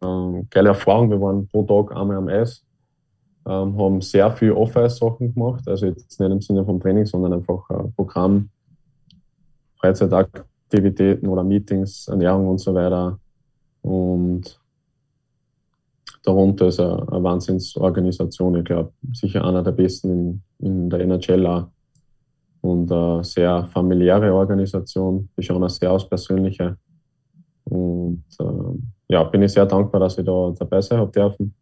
eine 0.00 0.46
geile 0.50 0.68
Erfahrung. 0.68 1.10
Wir 1.10 1.20
waren 1.20 1.48
pro 1.48 1.62
Tag 1.64 1.96
einmal 1.96 2.16
am 2.16 2.28
Eis, 2.28 2.64
ähm, 3.46 3.76
haben 3.78 4.00
sehr 4.00 4.30
viel 4.32 4.52
Off-Eis-Sachen 4.52 5.34
gemacht. 5.34 5.66
Also 5.66 5.86
jetzt 5.86 6.20
nicht 6.20 6.30
im 6.30 6.40
Sinne 6.40 6.64
vom 6.64 6.80
Training, 6.80 7.06
sondern 7.06 7.32
einfach 7.32 7.68
ein 7.70 7.92
Programm, 7.94 8.50
Freizeitaktivitäten 9.80 11.28
oder 11.28 11.42
Meetings, 11.42 12.08
Ernährung 12.08 12.48
und 12.48 12.58
so 12.58 12.74
weiter. 12.74 13.18
Und 13.82 14.60
darunter 16.22 16.68
ist 16.68 16.80
eine, 16.80 17.08
eine 17.08 17.22
Wahnsinnsorganisation. 17.22 18.56
Ich 18.56 18.64
glaube, 18.64 18.92
sicher 19.12 19.44
einer 19.44 19.62
der 19.62 19.72
besten 19.72 20.42
in, 20.58 20.66
in 20.66 20.90
der 20.90 21.00
NHL. 21.00 21.66
Und 22.62 22.90
eine 22.90 23.22
sehr 23.22 23.64
familiäre 23.72 24.34
Organisation, 24.34 25.28
die 25.36 25.42
schauen 25.42 25.62
auch 25.62 25.70
sehr 25.70 25.92
aus 25.92 26.08
persönliche. 26.08 26.76
Und 27.70 28.24
äh, 28.38 29.12
ja, 29.12 29.24
bin 29.24 29.42
ich 29.42 29.52
sehr 29.52 29.66
dankbar, 29.66 30.00
dass 30.00 30.18
ich 30.18 30.24
da 30.24 30.54
dabei 30.58 30.80
sein 30.80 30.98
habe 30.98 31.12
dürfen. 31.12 31.54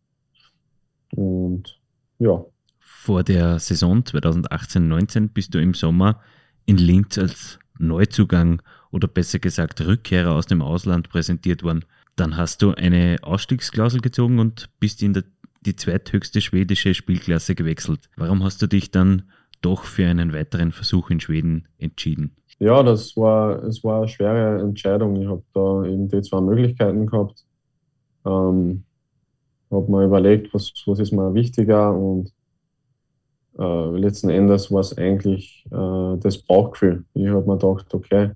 Und 1.17 1.81
ja. 2.19 2.45
Vor 2.79 3.23
der 3.23 3.59
Saison 3.59 4.01
2018-19 4.01 5.29
bist 5.33 5.55
du 5.55 5.61
im 5.61 5.75
Sommer 5.75 6.21
in 6.67 6.79
Linz 6.79 7.19
als 7.19 7.59
Neuzugang 7.79 8.63
oder 8.91 9.09
besser 9.09 9.39
gesagt 9.39 9.81
Rückkehrer 9.81 10.33
aus 10.33 10.47
dem 10.47 10.63
Ausland 10.63 11.09
präsentiert 11.09 11.63
worden. 11.63 11.85
Dann 12.17 12.37
hast 12.37 12.63
du 12.63 12.73
eine 12.73 13.17
Ausstiegsklausel 13.23 14.01
gezogen 14.01 14.39
und 14.39 14.71
bist 14.79 15.03
in 15.03 15.15
der, 15.15 15.25
die 15.67 15.77
zweithöchste 15.77 16.41
schwedische 16.41 16.95
Spielklasse 16.95 17.55
gewechselt. 17.55 18.09
Warum 18.17 18.45
hast 18.45 18.63
du 18.63 18.67
dich 18.67 18.91
dann 18.91 19.25
doch 19.61 19.85
für 19.85 20.07
einen 20.07 20.33
weiteren 20.33 20.73
Versuch 20.73 21.11
in 21.11 21.21
Schweden 21.21 21.67
entschieden? 21.79 22.37
Ja, 22.59 22.83
das 22.83 23.17
war, 23.17 23.63
es 23.65 23.83
war 23.85 23.99
eine 23.99 24.09
schwere 24.09 24.61
Entscheidung. 24.61 25.17
Ich 25.17 25.29
habe 25.29 25.43
da 25.53 25.85
eben 25.85 26.09
die 26.09 26.23
zwei 26.23 26.41
Möglichkeiten 26.41 27.07
gehabt. 27.07 27.45
Ähm, 28.25 28.85
habe 29.71 29.91
mir 29.91 30.05
überlegt, 30.05 30.55
was, 30.55 30.73
was 30.87 30.99
ist 30.99 31.13
mir 31.13 31.35
wichtiger 31.35 31.93
und 31.93 32.33
äh, 33.59 33.97
letzten 33.97 34.31
Endes 34.31 34.71
war 34.73 34.81
es 34.81 34.97
eigentlich 34.97 35.65
äh, 35.71 36.17
das 36.19 36.39
Bauchgefühl. 36.39 37.05
Ich 37.15 37.27
habe 37.29 37.47
mir 37.47 37.59
gedacht, 37.59 37.93
okay, 37.95 38.31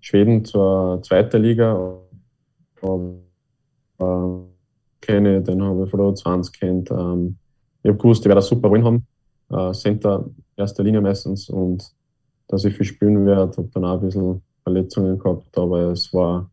Schweden 0.00 0.44
zur 0.44 1.00
zweiten 1.02 1.42
Liga, 1.42 1.98
äh, 2.82 4.06
kenne, 5.00 5.42
den 5.42 5.62
habe 5.62 5.84
ich 5.84 5.90
von 5.90 6.00
der 6.00 6.14
20 6.14 6.58
kennt. 6.58 6.90
Ähm, 6.90 7.36
ich 7.82 7.88
habe 7.88 7.98
gewusst, 7.98 8.22
ich 8.22 8.28
werde 8.28 8.40
eine 8.40 8.46
super 8.46 8.70
Win 8.70 8.84
haben. 8.84 9.06
Äh, 9.50 9.72
Center, 9.72 10.28
erster 10.56 10.82
Linie 10.82 11.00
meistens 11.00 11.48
und 11.48 11.92
dass 12.48 12.64
ich 12.64 12.74
viel 12.74 12.86
spielen 12.86 13.24
werde. 13.26 13.56
Habe 13.56 13.70
dann 13.72 13.84
auch 13.84 13.94
ein 13.94 14.00
bisschen 14.00 14.42
Verletzungen 14.62 15.18
gehabt, 15.18 15.56
aber 15.58 15.90
es 15.90 16.12
war 16.12 16.50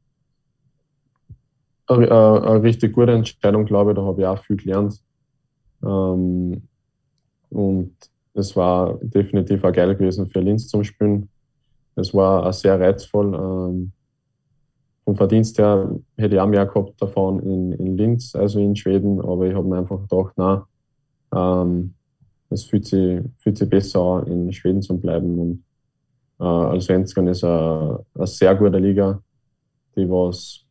eine, 1.88 2.12
eine 2.12 2.64
richtig 2.64 2.94
gute 2.94 3.12
Entscheidung, 3.12 3.66
glaube 3.66 3.92
ich. 3.92 3.96
Da 3.96 4.04
habe 4.04 4.22
ich 4.22 4.28
auch 4.28 4.40
viel 4.40 4.58
gelernt. 4.58 5.02
Ähm, 5.84 6.62
und 7.50 7.94
es 8.34 8.56
war 8.56 8.98
definitiv 9.02 9.64
auch 9.64 9.74
geil 9.74 9.96
gewesen 9.96 10.28
für 10.28 10.40
Linz 10.40 10.68
zum 10.68 10.84
Spielen. 10.84 11.30
Es 11.96 12.14
war 12.14 12.46
auch 12.46 12.54
sehr 12.54 12.80
reizvoll. 12.80 13.34
Ähm, 13.34 13.92
vom 15.04 15.16
Verdienst 15.16 15.58
her 15.58 15.90
hätte 16.18 16.36
ich 16.36 16.42
auch 16.42 16.48
mehr 16.48 16.66
gehabt 16.66 17.02
davon 17.02 17.40
in, 17.40 17.72
in 17.74 17.98
Linz, 17.98 18.36
also 18.36 18.60
in 18.60 18.76
Schweden, 18.76 19.20
aber 19.20 19.48
ich 19.48 19.56
habe 19.56 19.68
mir 19.68 19.80
einfach 19.80 20.00
gedacht, 20.02 20.34
na, 20.38 20.68
ähm, 21.34 21.96
es 22.52 22.66
fühlt 22.66 22.86
sich, 22.86 23.22
fühlt 23.40 23.58
sich 23.58 23.70
besser 23.70 24.00
an, 24.00 24.28
in 24.28 24.54
Schweden 24.54 24.82
zu 24.82 24.98
bleiben. 25.00 25.40
Und 25.40 25.64
äh, 26.40 26.44
Allsvenskan 26.44 27.28
ist 27.28 27.44
eine, 27.44 28.04
eine 28.16 28.28
sehr 28.28 28.56
gute 28.56 28.78
Liga, 28.78 29.22
die 29.96 30.10
was 30.10 30.66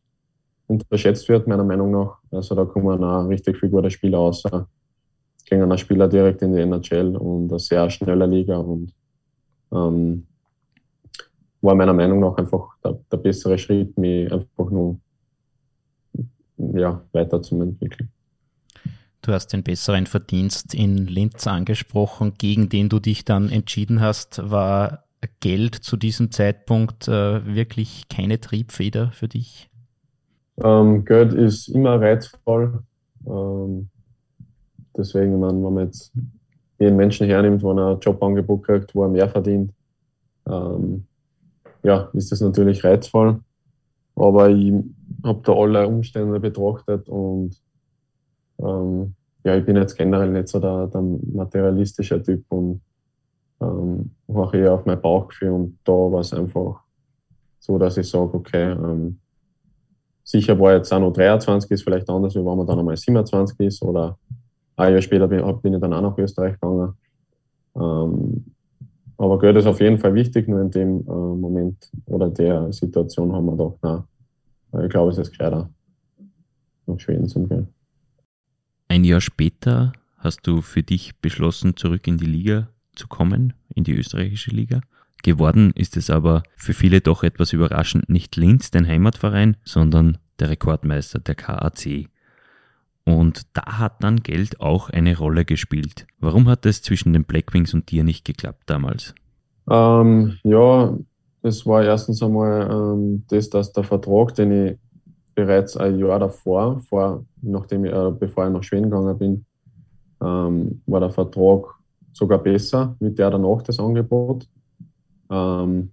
unterschätzt 0.67 1.27
wird, 1.29 1.47
meiner 1.47 1.63
Meinung 1.63 1.91
nach. 1.91 2.17
Also 2.31 2.55
da 2.55 2.65
kommen 2.65 3.03
auch 3.03 3.27
richtig 3.27 3.57
viele 3.57 3.71
gute 3.71 3.89
Spieler 3.89 4.17
raus. 4.17 4.43
Gegen 5.45 5.63
einen 5.63 5.77
Spieler 5.77 6.07
direkt 6.07 6.41
in 6.41 6.53
die 6.53 6.61
NHL 6.61 7.15
und 7.15 7.49
eine 7.49 7.59
sehr 7.59 7.89
schnelle 7.89 8.25
Liga 8.27 8.57
und 8.57 8.93
ähm, 9.71 10.27
war 11.61 11.75
meiner 11.75 11.93
Meinung 11.93 12.19
nach 12.19 12.37
einfach 12.37 12.69
der, 12.83 12.99
der 13.11 13.17
bessere 13.17 13.57
Schritt, 13.57 13.97
mich 13.97 14.31
einfach 14.31 14.69
nur 14.69 14.99
ja, 16.57 17.01
weiter 17.11 17.41
zu 17.41 17.59
entwickeln. 17.61 18.09
Du 19.21 19.33
hast 19.33 19.47
den 19.47 19.63
besseren 19.63 20.05
Verdienst 20.05 20.73
in 20.73 20.97
Linz 21.07 21.45
angesprochen, 21.45 22.35
gegen 22.37 22.69
den 22.69 22.87
du 22.87 22.99
dich 22.99 23.25
dann 23.25 23.49
entschieden 23.49 24.01
hast. 24.01 24.49
War 24.49 25.03
Geld 25.39 25.75
zu 25.75 25.97
diesem 25.97 26.31
Zeitpunkt 26.31 27.07
äh, 27.07 27.45
wirklich 27.45 28.07
keine 28.09 28.39
Triebfeder 28.39 29.11
für 29.11 29.27
dich? 29.27 29.69
Ähm, 30.63 31.05
Geld 31.05 31.33
ist 31.33 31.67
immer 31.69 31.99
reizvoll. 32.01 32.83
Ähm, 33.25 33.89
deswegen, 34.97 35.41
wenn 35.41 35.61
man 35.61 35.85
jetzt 35.85 36.13
jeden 36.79 36.95
Menschen 36.95 37.27
hernimmt, 37.27 37.61
wo 37.61 37.71
er 37.73 37.95
ein 37.95 37.99
Jobangebot 37.99 38.63
kriegt, 38.63 38.95
wo 38.95 39.03
er 39.03 39.09
mehr 39.09 39.29
verdient, 39.29 39.73
ähm, 40.47 41.05
ja, 41.83 42.09
ist 42.13 42.31
das 42.31 42.41
natürlich 42.41 42.83
reizvoll. 42.83 43.39
Aber 44.15 44.49
ich 44.49 44.73
habe 45.23 45.41
da 45.43 45.53
alle 45.53 45.87
Umstände 45.87 46.39
betrachtet 46.39 47.07
und 47.07 47.55
ähm, 48.59 49.13
ja, 49.43 49.55
ich 49.55 49.65
bin 49.65 49.77
jetzt 49.77 49.97
generell 49.97 50.29
nicht 50.29 50.49
so 50.49 50.59
der, 50.59 50.87
der 50.87 51.01
materialistische 51.01 52.21
Typ 52.21 52.43
und 52.49 52.81
ähm, 53.61 54.11
mache 54.27 54.57
eher 54.57 54.73
auf 54.73 54.85
mein 54.85 55.01
Bauchgefühl 55.01 55.49
und 55.49 55.79
da 55.83 55.91
war 55.91 56.21
es 56.21 56.33
einfach 56.33 56.81
so, 57.59 57.77
dass 57.77 57.97
ich 57.97 58.09
sage, 58.09 58.33
okay, 58.33 58.71
ähm, 58.71 59.19
sicher 60.23 60.57
war 60.59 60.73
jetzt 60.73 60.91
auch 60.93 60.99
noch 60.99 61.11
23, 61.11 61.71
ist 61.71 61.83
vielleicht 61.83 62.09
anders, 62.09 62.35
wie 62.35 62.39
wenn 62.39 62.57
man 62.57 62.65
dann 62.65 62.79
einmal 62.79 62.97
27 62.97 63.59
ist 63.59 63.81
oder 63.81 64.17
ein 64.75 64.93
Jahr 64.93 65.01
später 65.01 65.27
bin, 65.27 65.43
bin 65.61 65.73
ich 65.73 65.81
dann 65.81 65.93
auch 65.93 66.01
nach 66.01 66.17
Österreich 66.17 66.53
gegangen. 66.53 66.93
Ähm, 67.75 68.45
aber 69.17 69.37
Geld 69.39 69.57
ist 69.57 69.65
auf 69.65 69.81
jeden 69.81 69.97
Fall 69.97 70.13
wichtig, 70.13 70.47
nur 70.47 70.61
in 70.61 70.71
dem 70.71 71.01
äh, 71.01 71.11
Moment 71.11 71.91
oder 72.05 72.29
der 72.29 72.71
Situation 72.71 73.33
haben 73.33 73.47
wir 73.47 73.57
doch, 73.57 73.77
na, 73.81 74.07
ich 74.81 74.89
glaube, 74.89 75.11
es 75.11 75.17
ist 75.17 75.31
gescheiter, 75.31 75.69
nach 76.85 76.99
Schweden 76.99 77.27
zu 77.27 77.45
gehen. 77.45 77.67
Ein 78.87 79.03
Jahr 79.03 79.21
später 79.21 79.91
hast 80.17 80.47
du 80.47 80.61
für 80.61 80.83
dich 80.83 81.19
beschlossen, 81.19 81.75
zurück 81.75 82.07
in 82.07 82.17
die 82.17 82.25
Liga 82.25 82.69
zu 82.99 83.07
kommen, 83.07 83.53
in 83.73 83.83
die 83.83 83.95
österreichische 83.95 84.51
Liga. 84.51 84.81
Geworden 85.23 85.71
ist 85.75 85.97
es 85.97 86.09
aber 86.09 86.43
für 86.55 86.73
viele 86.73 87.01
doch 87.01 87.23
etwas 87.23 87.53
überraschend 87.53 88.09
nicht 88.09 88.35
Linz, 88.35 88.71
dein 88.71 88.87
Heimatverein, 88.87 89.57
sondern 89.63 90.17
der 90.39 90.49
Rekordmeister, 90.49 91.19
der 91.19 91.35
KAC. 91.35 92.09
Und 93.05 93.41
da 93.53 93.79
hat 93.79 94.03
dann 94.03 94.17
Geld 94.17 94.61
auch 94.61 94.89
eine 94.89 95.17
Rolle 95.17 95.45
gespielt. 95.45 96.05
Warum 96.19 96.47
hat 96.47 96.65
es 96.65 96.81
zwischen 96.81 97.13
den 97.13 97.23
Blackwings 97.23 97.73
und 97.73 97.89
dir 97.89 98.03
nicht 98.03 98.23
geklappt 98.23 98.63
damals? 98.67 99.15
Ähm, 99.69 100.37
ja, 100.43 100.95
es 101.41 101.65
war 101.65 101.83
erstens 101.83 102.21
einmal 102.21 102.69
ähm, 102.69 103.23
das, 103.29 103.49
dass 103.49 103.73
der 103.73 103.83
Vertrag, 103.83 104.35
den 104.35 104.51
ich 104.51 104.77
bereits 105.35 105.77
ein 105.77 105.97
Jahr 105.97 106.19
davor, 106.19 106.79
vor, 106.81 107.25
nachdem 107.41 107.85
ich, 107.85 107.93
äh, 107.93 108.11
bevor 108.11 108.47
ich 108.47 108.53
nach 108.53 108.63
Schweden 108.63 108.89
gegangen 108.89 109.17
bin, 109.17 109.45
ähm, 110.21 110.81
war 110.85 110.99
der 110.99 111.11
Vertrag 111.11 111.78
sogar 112.19 112.39
besser 112.39 112.95
mit 112.99 113.17
der 113.17 113.31
danach 113.31 113.61
das 113.63 113.79
Angebot. 113.79 114.47
Ähm, 115.31 115.91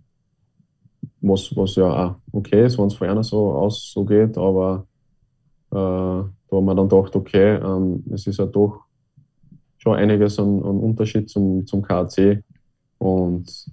was, 1.21 1.57
was 1.57 1.77
ja 1.77 1.87
auch 1.87 2.15
okay 2.33 2.67
ist, 2.67 2.79
wenn 2.79 2.87
es 2.87 2.95
vorher 2.95 3.23
so 3.23 3.53
aus 3.53 3.91
so 3.93 4.05
geht, 4.05 4.37
aber 4.37 4.87
äh, 5.71 5.75
da 5.75 6.31
haben 6.53 6.65
wir 6.65 6.75
dann 6.75 6.89
gedacht, 6.89 7.17
okay, 7.17 7.57
ähm, 7.57 8.05
es 8.13 8.27
ist 8.27 8.39
ja 8.39 8.47
doch 8.47 8.85
schon 9.79 9.97
einiges 9.97 10.39
an, 10.39 10.63
an 10.63 10.79
Unterschied 10.79 11.29
zum, 11.29 11.67
zum 11.67 11.83
KAC. 11.83 12.43
Und 12.99 13.67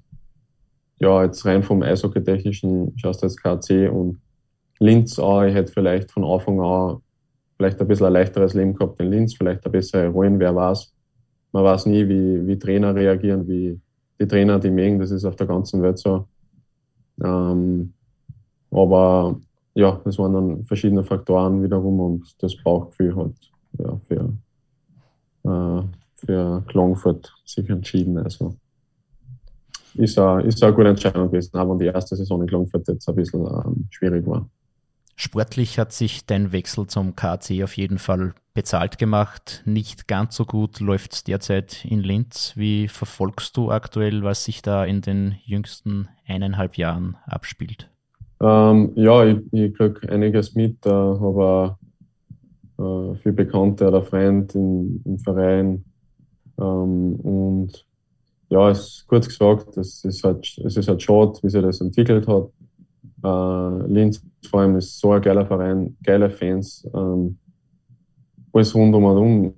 ja, 1.00 1.24
jetzt 1.24 1.46
rein 1.46 1.64
vom 1.64 1.82
Eishockey-Technischen 1.82 2.94
schaust 2.98 3.22
du 3.22 3.28
jetzt 3.28 3.42
KAC 3.42 3.92
und 3.92 4.20
Linz 4.80 5.20
auch. 5.20 5.44
Ich 5.44 5.54
hätte 5.54 5.72
vielleicht 5.72 6.12
von 6.12 6.24
Anfang 6.24 6.60
an 6.62 6.98
vielleicht 7.58 7.80
ein 7.80 7.88
bisschen 7.88 8.08
ein 8.08 8.14
leichteres 8.14 8.54
Leben 8.54 8.74
gehabt 8.74 9.00
in 9.00 9.12
Linz, 9.12 9.36
vielleicht 9.36 9.64
eine 9.64 9.72
bessere 9.72 10.08
Rollen, 10.08 10.40
wer 10.40 10.56
weiß. 10.56 10.93
Man 11.54 11.64
weiß 11.64 11.86
nie, 11.86 12.08
wie, 12.10 12.46
wie 12.46 12.60
Trainer 12.60 12.94
reagieren, 12.94 13.48
wie 13.48 13.80
die 14.20 14.28
Trainer 14.28 14.60
die 14.60 14.72
mögen, 14.72 15.00
das 15.00 15.12
ist 15.12 15.24
auf 15.24 15.36
der 15.36 15.48
ganzen 15.48 15.82
Welt 15.82 16.00
so. 16.00 16.28
Ähm, 17.24 17.94
aber 18.72 19.40
ja, 19.76 20.02
das 20.04 20.18
waren 20.18 20.34
dann 20.34 20.66
verschiedene 20.66 21.04
Faktoren 21.04 21.64
wiederum 21.64 22.00
und 22.00 22.44
das 22.44 22.56
Bauchgefühl 22.64 23.16
hat 23.16 23.34
ja, 23.80 24.00
für, 24.08 24.34
äh, 25.50 25.84
für 26.16 26.64
Klangfurt 26.68 27.34
sich 27.46 27.70
entschieden. 27.70 28.18
Also 28.18 28.56
ist 29.96 30.18
eine, 30.18 30.44
ist 30.44 30.64
eine 30.64 30.74
gute 30.74 30.90
Entscheidung 30.90 31.30
gewesen, 31.30 31.56
auch 31.56 31.70
wenn 31.70 31.80
die 31.80 31.86
erste 31.86 32.16
Saison 32.16 32.42
in 32.42 32.48
Klangfurt 32.48 32.88
jetzt 32.88 33.08
ein 33.08 33.16
bisschen 33.16 33.46
ähm, 33.46 33.88
schwierig 33.92 34.26
war. 34.26 34.50
Sportlich 35.16 35.78
hat 35.78 35.92
sich 35.92 36.26
dein 36.26 36.52
Wechsel 36.52 36.88
zum 36.88 37.16
KC 37.16 37.64
auf 37.64 37.78
jeden 37.78 38.00
Fall 38.00 38.34
bezahlt 38.54 38.98
gemacht. 38.98 39.64
Nicht 39.66 40.08
ganz 40.08 40.36
so 40.36 40.46
gut 40.46 40.80
läuft 40.80 41.14
es 41.14 41.24
derzeit 41.24 41.86
in 41.86 42.00
Linz. 42.00 42.54
Wie 42.56 42.88
verfolgst 42.88 43.58
du 43.58 43.72
aktuell, 43.72 44.24
was 44.24 44.46
sich 44.46 44.62
da 44.62 44.86
in 44.86 45.02
den 45.02 45.36
jüngsten 45.44 46.08
eineinhalb 46.28 46.78
Jahren 46.78 47.18
abspielt? 47.26 47.90
Ähm, 48.42 48.92
ja, 48.96 49.26
ich, 49.26 49.38
ich 49.52 49.74
kriege 49.74 50.12
einiges 50.12 50.54
mit, 50.54 50.86
äh, 50.86 50.90
habe 50.90 51.78
äh, 52.78 53.16
viele 53.22 53.34
Bekannte 53.34 53.88
oder 53.88 54.04
Freunde 54.04 54.54
im 54.54 55.20
Verein. 55.20 55.86
Ähm, 56.60 57.16
und 57.16 57.86
ja, 58.50 58.70
es 58.70 59.06
kurz 59.08 59.28
gesagt, 59.28 59.78
es 59.78 60.04
ist 60.06 60.24
halt, 60.24 60.46
es 60.64 60.78
ist 60.78 60.88
halt 60.88 61.02
schade, 61.02 61.40
wie 61.42 61.50
sich 61.50 61.62
das 61.62 61.82
entwickelt 61.82 62.28
hat. 62.28 62.50
Äh, 63.24 63.88
Linz 63.88 64.22
vor 64.50 64.62
allem 64.62 64.76
ist 64.76 65.00
so 65.00 65.12
ein 65.12 65.22
geiler 65.22 65.46
Verein, 65.46 65.96
geile 66.04 66.30
Fans. 66.30 66.88
Ähm, 66.94 67.40
alles 68.54 68.76
rundum 68.76 69.04
und 69.04 69.18
um 69.18 69.54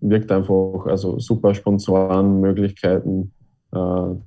wirkt 0.00 0.30
einfach, 0.30 0.86
also 0.86 1.18
super 1.18 1.54
Sponsorenmöglichkeiten. 1.54 3.32
Äh, 3.72 3.78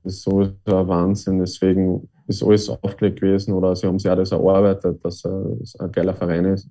das 0.03 0.13
ist 0.13 0.23
sowieso 0.23 0.53
ein 0.65 0.87
Wahnsinn. 0.87 1.39
Deswegen 1.39 2.09
ist 2.27 2.43
alles 2.43 2.69
aufgelegt 2.69 3.21
gewesen 3.21 3.53
oder 3.53 3.75
sie 3.75 3.87
haben 3.87 3.99
sich 3.99 4.09
auch 4.09 4.15
das 4.15 4.31
erarbeitet, 4.31 5.03
dass 5.03 5.23
es 5.61 5.79
ein 5.79 5.91
geiler 5.91 6.13
Verein 6.13 6.45
ist. 6.45 6.69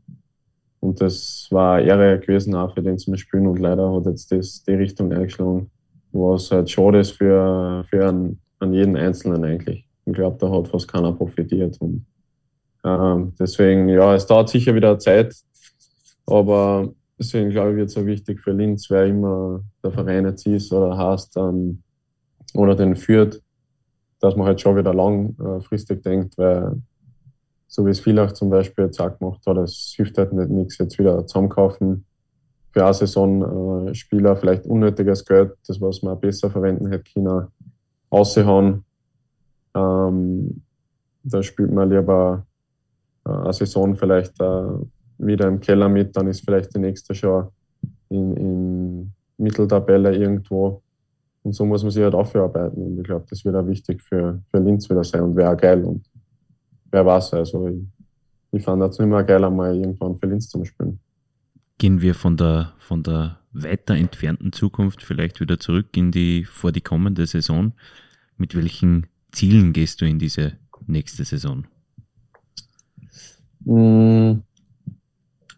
Und 0.81 1.01
das 1.01 1.47
war 1.51 1.77
eine 1.77 1.87
Ehre 1.87 2.18
gewesen 2.18 2.55
auch 2.55 2.75
für 2.75 2.83
den 2.83 2.99
zum 2.99 3.16
Spielen 3.16 3.47
und 3.47 3.59
leider 3.59 3.93
hat 3.93 4.07
jetzt 4.07 4.33
das 4.33 4.62
die 4.64 4.73
Richtung 4.73 5.12
eingeschlagen, 5.12 5.71
was 6.12 6.51
halt 6.51 6.71
schade 6.71 7.01
ist 7.01 7.12
für, 7.12 7.85
für 7.89 8.09
einen, 8.09 8.41
an 8.61 8.73
jeden 8.73 8.97
Einzelnen 8.97 9.45
eigentlich. 9.45 9.87
Ich 10.07 10.12
glaube, 10.14 10.39
da 10.41 10.51
hat 10.51 10.68
fast 10.68 10.91
keiner 10.91 11.12
profitiert. 11.12 11.77
Und 11.81 12.07
ähm, 12.83 13.35
deswegen, 13.39 13.91
ja, 13.91 14.14
es 14.14 14.27
dauert 14.27 14.49
sicher 14.49 14.75
wieder 14.75 14.99
Zeit, 14.99 15.35
aber 16.27 16.91
deswegen 17.21 17.51
glaube 17.51 17.73
ich, 17.73 17.77
wird 17.77 17.89
es 17.89 17.95
so 17.95 18.07
wichtig 18.07 18.41
für 18.41 18.53
Linz, 18.53 18.89
wer 18.89 19.05
immer 19.05 19.61
der 19.85 19.93
Verein 19.93 20.25
jetzt 20.25 20.47
ist 20.47 20.73
oder 20.73 20.97
heißt 20.97 21.37
ähm, 21.37 21.83
oder 22.55 22.75
den 22.75 22.97
führt, 22.97 23.43
dass 24.21 24.35
man 24.35 24.47
halt 24.47 24.61
schon 24.61 24.77
wieder 24.77 24.95
langfristig 24.95 26.03
denkt, 26.03 26.37
weil 26.39 26.81
so 27.68 27.87
wie 27.87 27.91
es 27.91 28.01
Villach 28.01 28.33
zum 28.33 28.51
Beispiel 28.51 28.87
jetzt 28.87 29.01
auch 29.01 29.16
gemacht 29.16 29.47
hat, 29.47 29.59
es 29.59 29.93
hilft 29.95 30.18
halt 30.18 30.33
nicht 30.33 30.51
nichts, 30.51 30.79
jetzt 30.79 30.99
wieder 30.99 31.25
zusammenkaufen 31.27 32.05
für 32.73 32.85
eine 32.85 32.95
Saison 32.95 33.89
äh, 33.89 33.95
Spieler, 33.95 34.37
vielleicht 34.37 34.64
unnötiges 34.64 35.25
Geld, 35.25 35.53
das 35.66 35.81
was 35.81 36.03
man 36.03 36.18
besser 36.18 36.51
verwenden 36.51 36.89
hätte 36.89 37.12
können, 37.12 37.49
auszuhauen. 38.09 38.85
Ähm, 39.75 40.62
da 41.23 41.43
spielt 41.43 41.73
man 41.73 41.91
lieber 41.91 42.47
äh, 43.27 43.31
eine 43.31 43.53
Saison 43.53 43.95
vielleicht 43.95 44.41
äh, 44.41 44.68
wieder 45.27 45.49
im 45.49 45.61
Keller 45.61 45.89
mit, 45.89 46.16
dann 46.16 46.29
ist 46.29 46.45
vielleicht 46.45 46.75
die 46.75 46.81
nächste 46.81 47.14
schon 47.14 47.49
in, 48.09 48.37
in 48.37 49.12
Mitteltabelle 49.39 50.16
irgendwo 50.16 50.83
und 51.43 51.55
so 51.55 51.64
muss 51.64 51.83
man 51.83 51.91
sich 51.91 52.03
halt 52.03 52.14
aufarbeiten. 52.14 52.83
Und 52.83 52.99
ich 52.99 53.05
glaube, 53.05 53.25
das 53.29 53.45
wird 53.45 53.57
auch 53.57 53.66
wichtig 53.66 54.03
für, 54.03 54.43
für 54.51 54.59
Linz 54.59 54.89
wieder 54.91 55.05
sein 55.05 55.23
und 55.23 55.37
wäre 55.37 55.53
auch 55.53 55.57
geil. 55.57 55.85
Und 55.85 56.05
wer 56.91 57.05
weiß, 57.05 57.35
also 57.35 57.68
ich, 57.68 57.83
ich 58.53 58.62
fand 58.62 58.83
das 58.83 58.99
immer 58.99 59.23
geil, 59.25 59.43
einmal 59.45 59.75
irgendwann 59.75 60.16
für 60.16 60.27
Linz 60.27 60.49
zu 60.49 60.64
spielen. 60.64 61.01
Gehen 61.79 62.03
wir 62.03 62.14
von 62.14 62.37
der, 62.37 62.75
von 62.79 63.03
der 63.03 63.39
weiter 63.53 63.95
entfernten 63.95 64.53
Zukunft 64.53 65.03
vielleicht 65.03 65.41
wieder 65.41 65.59
zurück 65.59 65.97
in 65.97 66.12
die, 66.12 66.45
vor 66.45 66.73
die 66.73 66.83
kommende 66.83 67.27
Saison. 67.27 67.73
Mit 68.37 68.55
welchen 68.55 69.07
Zielen 69.33 69.73
gehst 69.73 70.03
du 70.03 70.05
in 70.05 70.18
diese 70.18 70.53
nächste 70.87 71.25
Saison? 71.25 71.64
Mm, 73.61 74.43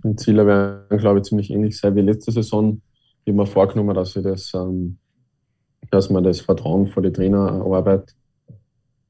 die 0.05 0.17
Ziele 0.17 0.47
werden, 0.47 0.99
glaube 0.99 1.19
ich, 1.19 1.25
ziemlich 1.25 1.51
ähnlich 1.51 1.79
sein 1.79 1.95
wie 1.95 2.01
letzte 2.01 2.33
Saison. 2.33 2.81
Ich 3.25 3.33
habe 3.33 3.43
mir 3.43 3.47
vorgenommen, 3.47 3.95
dass 3.95 4.17
ich 4.17 4.23
das 4.23 4.53
ähm, 4.55 4.99
dass 5.91 6.11
man 6.11 6.25
das 6.25 6.41
Vertrauen 6.41 6.87
vor 6.87 7.03
die 7.03 7.13
Trainerarbeit, 7.13 8.15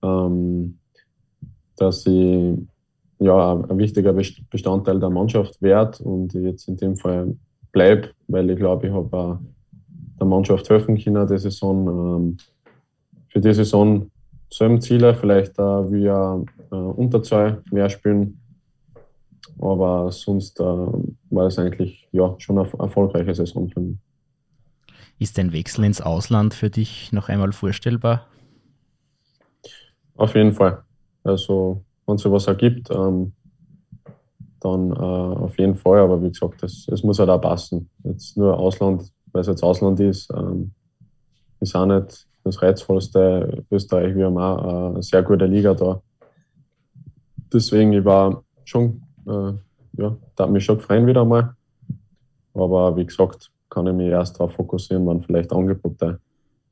ähm, 0.02 0.78
dass 1.76 2.06
ich 2.06 2.58
ja, 3.18 3.52
ein 3.52 3.78
wichtiger 3.78 4.12
Bestandteil 4.12 4.98
der 4.98 5.10
Mannschaft 5.10 5.62
werde 5.62 6.02
und 6.02 6.34
jetzt 6.34 6.66
in 6.66 6.76
dem 6.76 6.96
Fall 6.96 7.36
bleibe, 7.70 8.08
weil 8.26 8.50
ich 8.50 8.58
glaube, 8.58 8.88
ich 8.88 8.92
habe 8.92 9.38
der 10.18 10.26
Mannschaft 10.26 10.68
helfen 10.70 10.98
können, 10.98 11.26
die 11.26 11.38
Saison. 11.38 11.88
Ähm, 11.88 12.36
für 13.28 13.40
die 13.40 13.54
Saison 13.54 14.10
selben 14.50 14.80
Ziele, 14.82 15.14
vielleicht 15.14 15.58
auch 15.58 15.90
wie 15.90 16.04
äh, 16.04 16.74
Unterzahl 16.74 17.62
mehr 17.70 17.88
spielen. 17.88 18.41
Aber 19.58 20.10
sonst 20.10 20.58
äh, 20.60 20.64
war 20.64 21.46
es 21.46 21.58
eigentlich 21.58 22.08
ja, 22.12 22.34
schon 22.38 22.58
eine 22.58 22.68
erfolgreiche 22.78 23.34
Saison 23.34 23.68
für 23.68 23.80
mich. 23.80 23.98
Ist 25.18 25.38
ein 25.38 25.52
Wechsel 25.52 25.84
ins 25.84 26.00
Ausland 26.00 26.54
für 26.54 26.70
dich 26.70 27.12
noch 27.12 27.28
einmal 27.28 27.52
vorstellbar? 27.52 28.26
Auf 30.16 30.34
jeden 30.34 30.52
Fall. 30.52 30.82
Also, 31.24 31.84
wenn 32.06 32.16
es 32.16 32.22
sowas 32.22 32.46
ergibt, 32.46 32.90
ähm, 32.90 33.32
dann 34.60 34.90
äh, 34.90 34.94
auf 34.94 35.58
jeden 35.58 35.74
Fall. 35.74 36.00
Aber 36.00 36.22
wie 36.22 36.28
gesagt, 36.28 36.62
es, 36.62 36.88
es 36.88 37.02
muss 37.02 37.18
halt 37.18 37.30
auch 37.30 37.40
passen. 37.40 37.88
Jetzt 38.04 38.36
nur 38.36 38.58
Ausland, 38.58 39.12
weil 39.32 39.42
es 39.42 39.46
jetzt 39.46 39.62
Ausland 39.62 40.00
ist, 40.00 40.30
ähm, 40.30 40.72
ist 41.60 41.74
auch 41.74 41.86
nicht 41.86 42.26
das 42.44 42.60
reizvollste. 42.60 43.64
Österreich, 43.70 44.14
wir 44.14 44.26
haben 44.26 44.38
auch 44.38 44.90
eine 44.90 45.02
sehr 45.02 45.22
gute 45.22 45.46
Liga 45.46 45.74
da. 45.74 46.02
Deswegen, 47.52 47.92
ich 47.92 48.04
war 48.04 48.44
schon, 48.64 49.02
äh, 49.26 49.52
ja, 50.00 50.16
da 50.36 50.46
mich 50.46 50.64
schon 50.64 50.80
freuen 50.80 51.06
wieder 51.06 51.24
mal. 51.24 51.54
Aber 52.54 52.96
wie 52.96 53.06
gesagt, 53.06 53.50
kann 53.70 53.86
ich 53.86 53.94
mich 53.94 54.08
erst 54.08 54.38
darauf 54.38 54.52
fokussieren, 54.52 55.06
wann 55.06 55.22
vielleicht 55.22 55.52
Angebote 55.52 56.20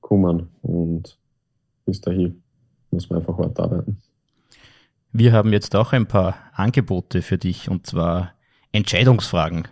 kommen. 0.01 0.49
Und 0.63 1.19
bis 1.87 2.01
dahin 2.01 2.43
muss 2.91 3.09
man 3.09 3.21
einfach 3.21 3.39
hart 3.39 3.59
arbeiten. 3.59 3.97
Wir 5.13 5.33
haben 5.33 5.53
jetzt 5.53 5.75
auch 5.75 5.93
ein 5.93 6.07
paar 6.07 6.37
Angebote 6.53 7.23
für 7.23 7.39
dich 7.39 7.69
und 7.69 7.87
zwar 7.87 8.33
Entscheidungsfragen, 8.73 9.67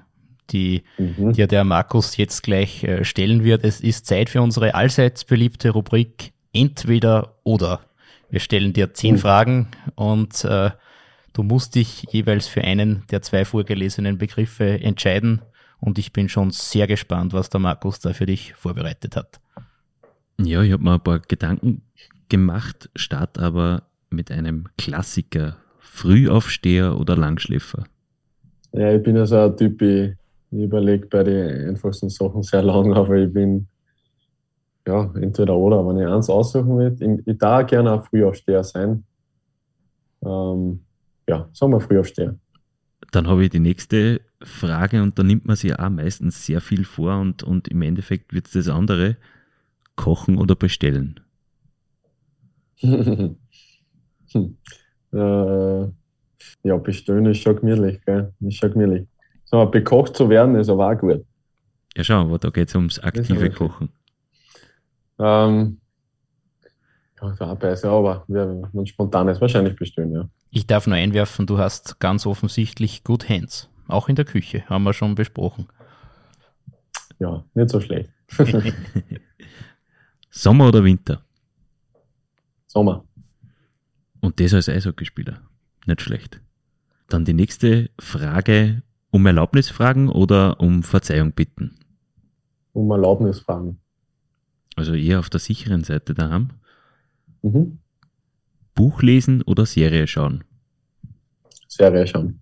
die 0.51 0.83
mhm. 0.97 1.33
dir 1.33 1.47
der 1.47 1.64
Markus 1.64 2.16
jetzt 2.16 2.43
gleich 2.43 2.83
äh, 2.83 3.05
stellen 3.05 3.45
wird. 3.45 3.62
Es 3.62 3.81
ist 3.81 4.07
Zeit 4.07 4.31
für 4.31 4.43
unsere 4.43 4.74
allseits 4.74 5.24
beliebte 5.24 5.70
Rubrik 5.70 6.33
Entweder 6.53 7.37
oder. 7.45 7.81
Wir 8.31 8.41
stellen 8.41 8.72
dir 8.72 8.95
zehn 8.95 9.14
mhm. 9.14 9.18
Fragen 9.18 9.68
und 9.95 10.45
äh, 10.45 10.70
du 11.33 11.43
musst 11.43 11.74
dich 11.74 12.05
jeweils 12.11 12.47
für 12.47 12.62
einen 12.62 13.05
der 13.11 13.22
zwei 13.22 13.45
vorgelesenen 13.45 14.18
Begriffe 14.18 14.81
entscheiden 14.81 15.43
und 15.81 15.99
ich 15.99 16.12
bin 16.12 16.29
schon 16.29 16.51
sehr 16.51 16.87
gespannt, 16.87 17.33
was 17.33 17.51
der 17.51 17.61
Markus 17.61 18.01
da 18.01 18.12
für 18.12 18.26
dich 18.26 18.55
vorbereitet 18.55 19.16
hat. 19.16 19.41
Ja, 20.41 20.62
ich 20.62 20.72
habe 20.72 20.83
mir 20.83 20.95
ein 20.95 21.01
paar 21.01 21.20
Gedanken 21.20 21.83
gemacht, 22.29 22.91
start 22.95 23.39
aber 23.39 23.85
mit 24.11 24.31
einem 24.31 24.68
Klassiker. 24.76 25.57
Frühaufsteher 25.99 26.97
oder 26.97 27.16
Langschläfer? 27.16 27.85
Ja, 28.72 28.93
ich 28.95 29.03
bin 29.03 29.16
ja 29.16 29.26
so 29.26 29.37
ein 29.37 29.57
Typ, 29.57 29.83
ich, 29.83 30.14
ich 30.53 30.62
überlege 30.62 31.09
bei 31.09 31.24
den 31.24 31.70
einfachsten 31.70 32.09
Sachen 32.09 32.43
sehr 32.45 32.62
lang, 32.62 32.93
aber 32.95 33.16
ich 33.16 33.33
bin 33.33 33.66
ja 34.87 35.12
entweder 35.20 35.57
oder. 35.57 35.85
Wenn 35.87 35.99
ich 35.99 36.07
eins 36.07 36.31
aussuchen 36.31 36.79
will, 36.79 36.97
ich, 37.01 37.26
ich 37.26 37.39
darf 37.39 37.66
gerne 37.66 37.95
ein 37.95 38.03
Frühaufsteher 38.03 38.62
sein. 38.62 39.03
Ähm, 40.24 40.85
ja, 41.29 41.49
sagen 41.53 41.72
wir 41.72 41.81
Frühaufsteher. 41.81 42.35
Dann 43.12 43.29
habe 43.29 43.45
ich 43.45 43.51
die 43.51 43.61
nächste 43.61 44.20
Frage 44.43 45.03
und 45.03 45.18
da 45.18 45.22
nimmt 45.22 45.47
man 45.47 45.57
sich 45.57 45.79
auch 45.79 45.89
meistens 45.89 46.45
sehr 46.45 46.61
viel 46.61 46.85
vor 46.85 47.20
und, 47.20 47.43
und 47.43 47.68
im 47.68 47.83
Endeffekt 47.83 48.33
wird 48.33 48.47
es 48.47 48.53
das 48.53 48.68
andere, 48.68 49.16
kochen 49.97 50.39
oder 50.39 50.57
bestellen. 50.57 51.20
äh, 52.83 53.37
ja, 56.62 56.76
bestellen 56.76 57.26
ist 57.26 57.39
schon 57.39 57.57
gemütlich, 57.57 58.01
gell? 58.05 58.33
Ist 58.41 58.57
schon 58.57 58.72
gemütlich. 58.72 59.07
So, 59.45 59.64
bekocht 59.66 60.16
zu 60.16 60.29
werden 60.29 60.55
ist 60.57 60.68
aber 60.68 60.91
auch 60.91 60.99
gut. 60.99 61.24
Ja, 61.97 62.05
schau, 62.05 62.20
aber 62.22 62.39
da 62.39 62.51
geht 62.51 62.68
es 62.68 62.74
ums 62.74 62.99
aktive 63.01 63.51
Kochen. 63.51 63.89
Ähm, 65.18 65.81
ja, 67.20 67.35
auch 67.41 67.57
besser, 67.57 67.91
aber 67.91 68.24
wenn 68.29 68.87
spontan 68.87 69.29
ist, 69.29 69.41
wahrscheinlich 69.41 69.74
bestellen, 69.74 70.12
ja. 70.12 70.29
Ich 70.51 70.66
darf 70.66 70.86
nur 70.86 70.96
einwerfen, 70.96 71.46
du 71.46 71.59
hast 71.59 72.01
ganz 72.01 72.26
offensichtlich 72.26 73.05
gut 73.05 73.28
Hands. 73.28 73.68
Auch 73.86 74.09
in 74.09 74.16
der 74.16 74.24
Küche, 74.24 74.64
haben 74.66 74.84
wir 74.84 74.92
schon 74.92 75.14
besprochen. 75.14 75.68
Ja, 77.18 77.44
nicht 77.55 77.70
so 77.70 77.80
schlecht. 77.80 78.11
Sommer 80.30 80.68
oder 80.68 80.84
Winter? 80.84 81.22
Sommer. 82.66 83.05
Und 84.20 84.40
das 84.40 84.55
als 84.55 84.68
Eishockeyspieler. 84.68 85.40
Nicht 85.86 86.03
schlecht. 86.03 86.40
Dann 87.09 87.24
die 87.24 87.32
nächste 87.32 87.90
Frage, 87.99 88.82
um 89.11 89.26
Erlaubnis 89.26 89.70
fragen 89.70 90.09
oder 90.09 90.61
um 90.61 90.82
Verzeihung 90.82 91.32
bitten? 91.32 91.78
Um 92.72 92.90
Erlaubnis 92.90 93.40
fragen. 93.40 93.80
Also 94.76 94.94
eher 94.94 95.18
auf 95.18 95.30
der 95.30 95.40
sicheren 95.40 95.82
Seite 95.82 96.14
daheim? 96.14 96.51
Mhm. 97.42 97.78
Buch 98.79 99.03
lesen 99.03 99.43
oder 99.43 99.66
Serie 99.66 100.07
schauen? 100.07 100.45
Serie 101.66 102.07
schauen. 102.07 102.39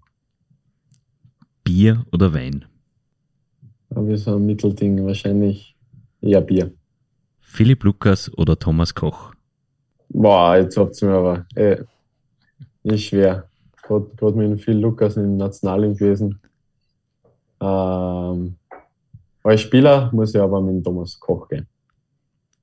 Bier 1.64 2.05
oder 2.12 2.34
Wein? 2.34 2.66
Ich 3.89 4.22
so 4.22 4.37
ein 4.37 4.45
Mittelding, 4.45 5.03
wahrscheinlich 5.07 5.74
eher 6.20 6.43
Bier. 6.43 6.70
Philipp 7.41 7.84
Lukas 7.84 8.30
oder 8.37 8.59
Thomas 8.59 8.95
Koch? 8.95 9.32
Boah, 10.11 10.59
jetzt 10.59 10.76
habt 10.76 11.01
ihr 11.01 11.09
mir 11.09 11.14
aber 11.14 11.47
äh, 11.55 11.82
nicht 12.82 13.09
schwer. 13.09 13.49
Gerade 13.82 14.37
mit 14.37 14.61
Phil 14.61 14.76
Lukas 14.76 15.16
im 15.16 15.39
Nationalteam 15.39 15.97
gewesen. 15.97 16.39
Ähm, 17.62 18.57
als 19.43 19.62
Spieler 19.62 20.11
muss 20.12 20.34
ich 20.34 20.41
aber 20.43 20.61
mit 20.61 20.84
Thomas 20.84 21.18
Koch 21.18 21.49
gehen. 21.49 21.66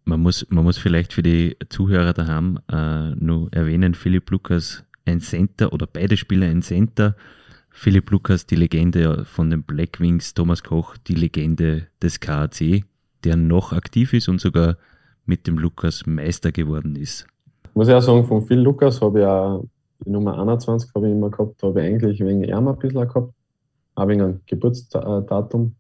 Man 0.06 0.20
muss, 0.22 0.46
man 0.50 0.64
muss 0.64 0.78
vielleicht 0.78 1.14
für 1.14 1.24
die 1.24 1.56
Zuhörer 1.70 2.14
daheim 2.14 2.60
äh, 2.72 3.12
nur 3.16 3.52
erwähnen, 3.54 3.96
Philipp 3.96 4.30
Lukas 4.32 4.84
ein 5.06 5.22
Center 5.22 5.72
oder 5.74 5.88
beide 5.88 6.18
Spieler 6.18 6.48
ein 6.48 6.62
Center. 6.62 7.16
Philipp 7.70 8.12
Lukas 8.12 8.46
die 8.46 8.56
Legende 8.56 9.26
von 9.26 9.50
den 9.50 9.64
Black 9.64 10.00
Wings, 10.00 10.34
Thomas 10.34 10.64
Koch 10.64 10.98
die 10.98 11.16
Legende 11.16 11.88
des 12.02 12.20
KAC, 12.20 12.84
der 13.24 13.36
noch 13.36 13.74
aktiv 13.74 14.14
ist 14.14 14.28
und 14.30 14.40
sogar 14.40 14.78
mit 15.26 15.48
dem 15.48 15.58
Lukas 15.58 16.06
Meister 16.06 16.52
geworden 16.52 16.96
ist. 16.96 17.26
Muss 17.74 17.88
ich 17.88 17.94
auch 17.94 18.02
sagen, 18.02 18.26
von 18.26 18.46
Phil 18.46 18.60
Lukas 18.60 19.02
habe 19.02 19.22
ich 19.22 19.26
auch 19.26 19.66
die 20.06 20.10
Nummer 20.10 20.40
21 20.40 20.92
habe 20.94 21.08
ich 21.08 21.14
immer 21.14 21.30
gehabt, 21.30 21.64
habe 21.64 21.80
ich 21.82 21.88
eigentlich 21.88 22.20
wegen 22.20 22.44
ihm 22.44 22.68
ein 22.68 22.78
bisschen 22.78 23.08
gehabt, 23.08 23.34
auch 23.96 24.08
wegen 24.08 24.22
einem 24.22 24.42
Geburtsdatum. 24.46 25.76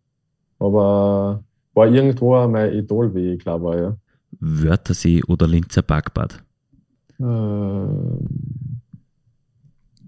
Aber 0.59 1.43
war 1.73 1.87
irgendwo 1.87 2.47
mein 2.47 2.73
Idol, 2.73 3.13
wie 3.13 3.33
ich 3.33 3.39
glaube, 3.39 3.77
ja. 3.77 3.97
Wörthersee 4.39 5.23
oder 5.27 5.47
Linzer 5.47 5.81
Parkbad? 5.81 6.43
Äh, 7.19 7.23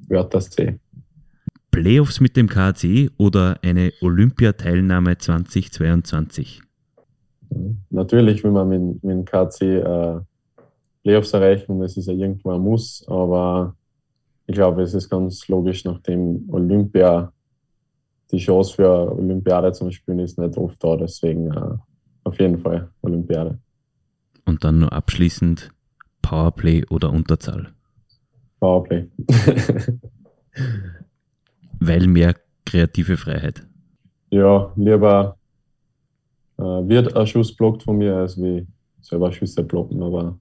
Wörthersee. 0.08 0.80
Playoffs 1.72 2.22
mit 2.22 2.38
dem 2.38 2.48
KAC 2.48 3.12
oder 3.18 3.60
eine 3.62 3.92
Olympiateilnahme 4.02 5.18
2022? 5.18 6.62
Natürlich 7.90 8.44
will 8.44 8.52
man 8.52 8.70
mit, 8.70 9.04
mit 9.04 9.12
dem 9.12 9.26
KAC 9.26 9.62
äh, 9.62 10.20
Playoffs 11.04 11.34
erreichen, 11.34 11.80
das 11.80 11.98
ist 11.98 12.08
ja 12.08 12.14
irgendwo 12.14 12.52
ein 12.52 12.62
Muss, 12.62 13.06
aber 13.08 13.76
ich 14.48 14.56
glaube, 14.56 14.84
es 14.84 14.94
ist 14.94 15.10
ganz 15.10 15.48
logisch, 15.48 15.84
nachdem 15.86 16.48
Olympia 16.52 17.32
die 18.32 18.38
Chance 18.38 18.76
für 18.76 19.12
Olympiade 19.12 19.72
zum 19.72 19.92
Spielen 19.92 20.20
ist 20.20 20.38
nicht 20.38 20.58
oft 20.58 20.84
da, 20.84 20.96
deswegen 20.96 21.52
äh, 21.52 21.78
auf 22.24 22.40
jeden 22.40 22.58
Fall 22.58 22.90
Olympiade. 23.02 23.60
Und 24.46 24.64
dann 24.64 24.80
nur 24.80 24.94
abschließend 24.94 25.72
Powerplay 26.22 26.86
oder 26.90 27.12
Unterzahl? 27.12 27.74
Powerplay. 28.60 29.08
Weil 31.80 32.08
mehr 32.08 32.36
kreative 32.66 33.18
Freiheit. 33.18 33.66
Ja, 34.30 34.72
lieber 34.76 35.38
äh, 36.58 36.64
wird 36.64 37.16
ein 37.16 37.28
Schuss 37.28 37.56
blockt 37.56 37.84
von 37.84 37.98
mir, 37.98 38.16
als 38.16 38.38
wie 38.38 38.66
selber 39.02 39.32
Schüsse 39.32 39.64
blocken, 39.64 40.02
aber 40.02 40.38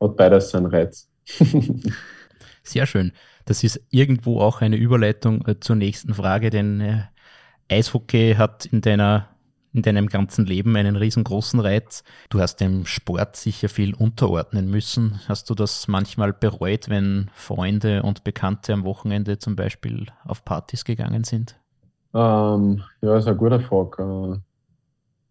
hat 0.00 0.16
beides 0.16 0.50
seinen 0.50 0.66
Reiz. 0.66 1.08
Sehr 2.62 2.86
schön. 2.86 3.12
Das 3.46 3.62
ist 3.62 3.80
irgendwo 3.90 4.40
auch 4.40 4.60
eine 4.60 4.76
Überleitung 4.76 5.46
äh, 5.46 5.58
zur 5.60 5.76
nächsten 5.76 6.14
Frage, 6.14 6.50
denn 6.50 6.80
äh, 6.80 7.02
Eishockey 7.68 8.34
hat 8.36 8.66
in 8.66 8.80
deiner 8.80 9.33
in 9.74 9.82
deinem 9.82 10.06
ganzen 10.06 10.46
Leben 10.46 10.76
einen 10.76 10.96
riesengroßen 10.96 11.58
Reiz. 11.60 12.04
Du 12.30 12.40
hast 12.40 12.56
dem 12.60 12.86
Sport 12.86 13.36
sicher 13.36 13.68
viel 13.68 13.92
unterordnen 13.94 14.70
müssen. 14.70 15.20
Hast 15.28 15.50
du 15.50 15.54
das 15.54 15.88
manchmal 15.88 16.32
bereut, 16.32 16.88
wenn 16.88 17.30
Freunde 17.34 18.02
und 18.04 18.24
Bekannte 18.24 18.72
am 18.72 18.84
Wochenende 18.84 19.38
zum 19.38 19.56
Beispiel 19.56 20.06
auf 20.24 20.44
Partys 20.44 20.84
gegangen 20.84 21.24
sind? 21.24 21.58
Ähm, 22.14 22.82
ja, 23.02 23.18
ist 23.18 23.26
eine 23.26 23.36
gute 23.36 23.58
Frage. 23.60 24.02
Äh, 24.02 24.38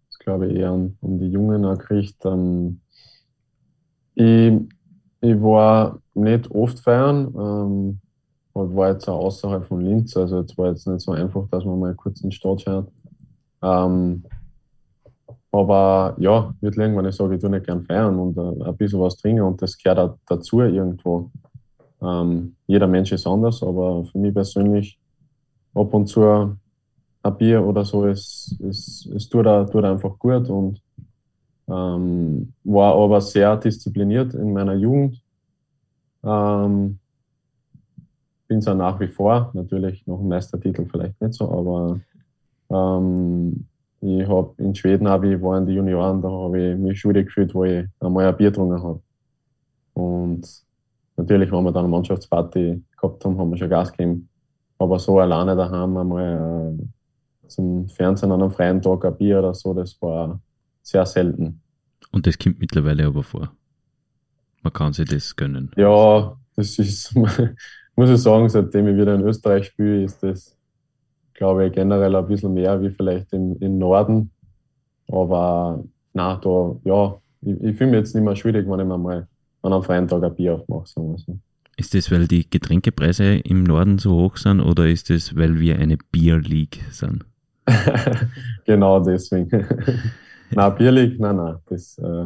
das 0.09 0.19
glaube 0.19 0.47
ich 0.47 0.57
eher 0.57 0.73
um, 0.73 0.97
um 0.99 1.17
die 1.17 1.29
Jungen 1.29 1.63
gekriegt. 1.63 2.25
Ähm, 2.25 2.81
ich, 4.15 4.53
ich 5.21 5.41
war 5.41 5.99
nicht 6.13 6.51
oft 6.51 6.79
feiern. 6.79 7.33
Ähm, 7.35 7.99
war 8.53 8.91
jetzt 8.91 9.07
auch 9.09 9.25
außerhalb 9.25 9.65
von 9.65 9.81
Linz, 9.81 10.15
also 10.15 10.41
jetzt 10.41 10.57
war 10.57 10.69
jetzt 10.69 10.87
nicht 10.87 11.01
so 11.01 11.11
einfach, 11.11 11.47
dass 11.49 11.65
man 11.65 11.79
mal 11.79 11.95
kurz 11.95 12.21
in 12.21 12.29
die 12.29 12.35
Stadt 12.35 12.61
schaut. 12.61 12.87
Ähm, 13.63 14.23
aber 15.51 16.15
ja, 16.17 16.53
wird 16.61 16.77
wenn 16.77 17.05
ich 17.05 17.15
sage, 17.15 17.35
ich 17.35 17.41
tue 17.41 17.49
nicht 17.49 17.65
gern 17.65 17.83
feiern 17.83 18.17
und 18.17 18.37
äh, 18.37 18.65
ein 18.65 18.75
bisschen 18.75 18.99
was 18.99 19.17
trinken 19.17 19.43
und 19.43 19.61
das 19.61 19.77
gehört 19.77 19.99
auch 19.99 20.17
dazu 20.27 20.61
irgendwo. 20.61 21.29
Ähm, 22.01 22.55
jeder 22.67 22.87
Mensch 22.87 23.11
ist 23.11 23.27
anders, 23.27 23.61
aber 23.63 24.03
für 24.05 24.17
mich 24.17 24.33
persönlich 24.33 24.99
ab 25.73 25.93
und 25.93 26.07
zu 26.07 26.57
ein 27.23 27.37
Bier 27.37 27.63
oder 27.63 27.85
so 27.85 28.05
ist, 28.05 28.57
ist, 28.59 29.05
ist 29.05 29.29
tut, 29.29 29.45
tut 29.71 29.85
einfach 29.85 30.17
gut 30.19 30.49
und 30.49 30.81
ähm, 31.67 32.53
war 32.63 32.95
aber 32.95 33.21
sehr 33.21 33.55
diszipliniert 33.55 34.33
in 34.33 34.53
meiner 34.53 34.73
Jugend. 34.73 35.21
Ähm, 36.23 36.99
bin 38.47 38.57
es 38.57 38.67
auch 38.67 38.75
nach 38.75 38.99
wie 38.99 39.07
vor, 39.07 39.51
natürlich 39.53 40.05
noch 40.05 40.19
ein 40.19 40.27
Meistertitel 40.27 40.85
vielleicht 40.85 41.21
nicht 41.21 41.35
so, 41.35 41.49
aber 41.49 42.01
ähm, 42.73 43.67
ich 44.01 44.27
habe 44.27 44.53
in 44.57 44.75
Schweden 44.75 45.07
habe 45.07 45.33
ich 45.33 45.41
war 45.41 45.57
in 45.57 45.65
den 45.65 45.75
Junioren, 45.75 46.21
da 46.21 46.29
habe 46.29 46.71
ich 46.71 46.77
mich 46.77 46.99
schuldig 46.99 47.27
gefühlt, 47.27 47.53
wo 47.55 47.63
ich 47.63 47.85
einmal 47.99 48.27
ein 48.27 48.35
Bier 48.35 48.49
getrunken 48.49 48.81
habe. 48.81 49.01
Und 49.93 50.47
natürlich, 51.15 51.51
wenn 51.51 51.63
wir 51.63 51.71
dann 51.71 51.85
eine 51.85 51.91
Mannschaftsparty 51.91 52.83
gehabt 52.97 53.23
haben, 53.23 53.37
haben 53.37 53.51
wir 53.51 53.57
schon 53.57 53.69
Gas 53.69 53.91
gegeben. 53.91 54.27
Aber 54.77 54.99
so 54.99 55.19
alleine 55.19 55.55
daheim 55.55 55.95
einmal 55.95 56.77
äh, 56.77 57.47
zum 57.47 57.87
Fernsehen 57.87 58.31
an 58.31 58.41
einem 58.41 58.51
freien 58.51 58.81
Tag 58.81 59.05
ein 59.05 59.15
Bier 59.15 59.39
oder 59.39 59.53
so, 59.53 59.73
das 59.73 60.01
war 60.01 60.39
sehr 60.81 61.05
selten. 61.05 61.61
Und 62.11 62.27
das 62.27 62.37
kommt 62.37 62.59
mittlerweile 62.59 63.05
aber 63.05 63.23
vor. 63.23 63.51
Man 64.61 64.73
kann 64.73 64.93
sich 64.93 65.07
das 65.07 65.35
gönnen. 65.35 65.71
Ja, 65.75 66.37
das 66.55 66.79
ist, 66.79 67.15
muss 67.95 68.09
ich 68.09 68.21
sagen, 68.21 68.49
seitdem 68.49 68.87
ich 68.87 68.97
wieder 68.97 69.15
in 69.15 69.21
Österreich 69.21 69.67
spiele, 69.67 70.03
ist 70.03 70.21
das, 70.23 70.57
glaube 71.33 71.67
ich, 71.67 71.73
generell 71.73 72.15
ein 72.15 72.27
bisschen 72.27 72.53
mehr 72.53 72.81
wie 72.81 72.89
vielleicht 72.89 73.31
im, 73.33 73.57
im 73.59 73.77
Norden. 73.77 74.31
Aber 75.07 75.83
na, 76.13 76.37
da, 76.37 76.75
ja, 76.83 77.17
ich, 77.41 77.61
ich 77.63 77.77
fühle 77.77 77.91
mich 77.91 77.99
jetzt 77.99 78.15
nicht 78.15 78.23
mehr 78.23 78.35
schwierig, 78.35 78.67
wenn 78.67 78.79
ich 78.79 78.85
mir 78.85 78.97
mal 78.97 79.27
an 79.61 79.73
einem 79.73 79.83
freien 79.83 80.07
Tag 80.07 80.23
ein 80.23 80.35
Bier 80.35 80.55
aufmache, 80.55 80.87
sagen 80.87 81.11
wir 81.11 81.17
so. 81.17 81.37
Ist 81.75 81.93
das, 81.95 82.11
weil 82.11 82.27
die 82.27 82.47
Getränkepreise 82.47 83.37
im 83.37 83.63
Norden 83.63 83.97
so 83.97 84.11
hoch 84.13 84.37
sind 84.37 84.61
oder 84.61 84.87
ist 84.87 85.09
das, 85.09 85.35
weil 85.35 85.59
wir 85.59 85.79
eine 85.79 85.97
Beer 86.11 86.37
League 86.37 86.83
sind? 86.91 87.25
genau 88.65 88.99
deswegen. 88.99 89.49
nein, 90.51 90.75
Beer 90.75 90.91
League, 90.91 91.19
nein, 91.19 91.37
nein, 91.37 91.55
das, 91.67 91.97
äh, 91.97 92.25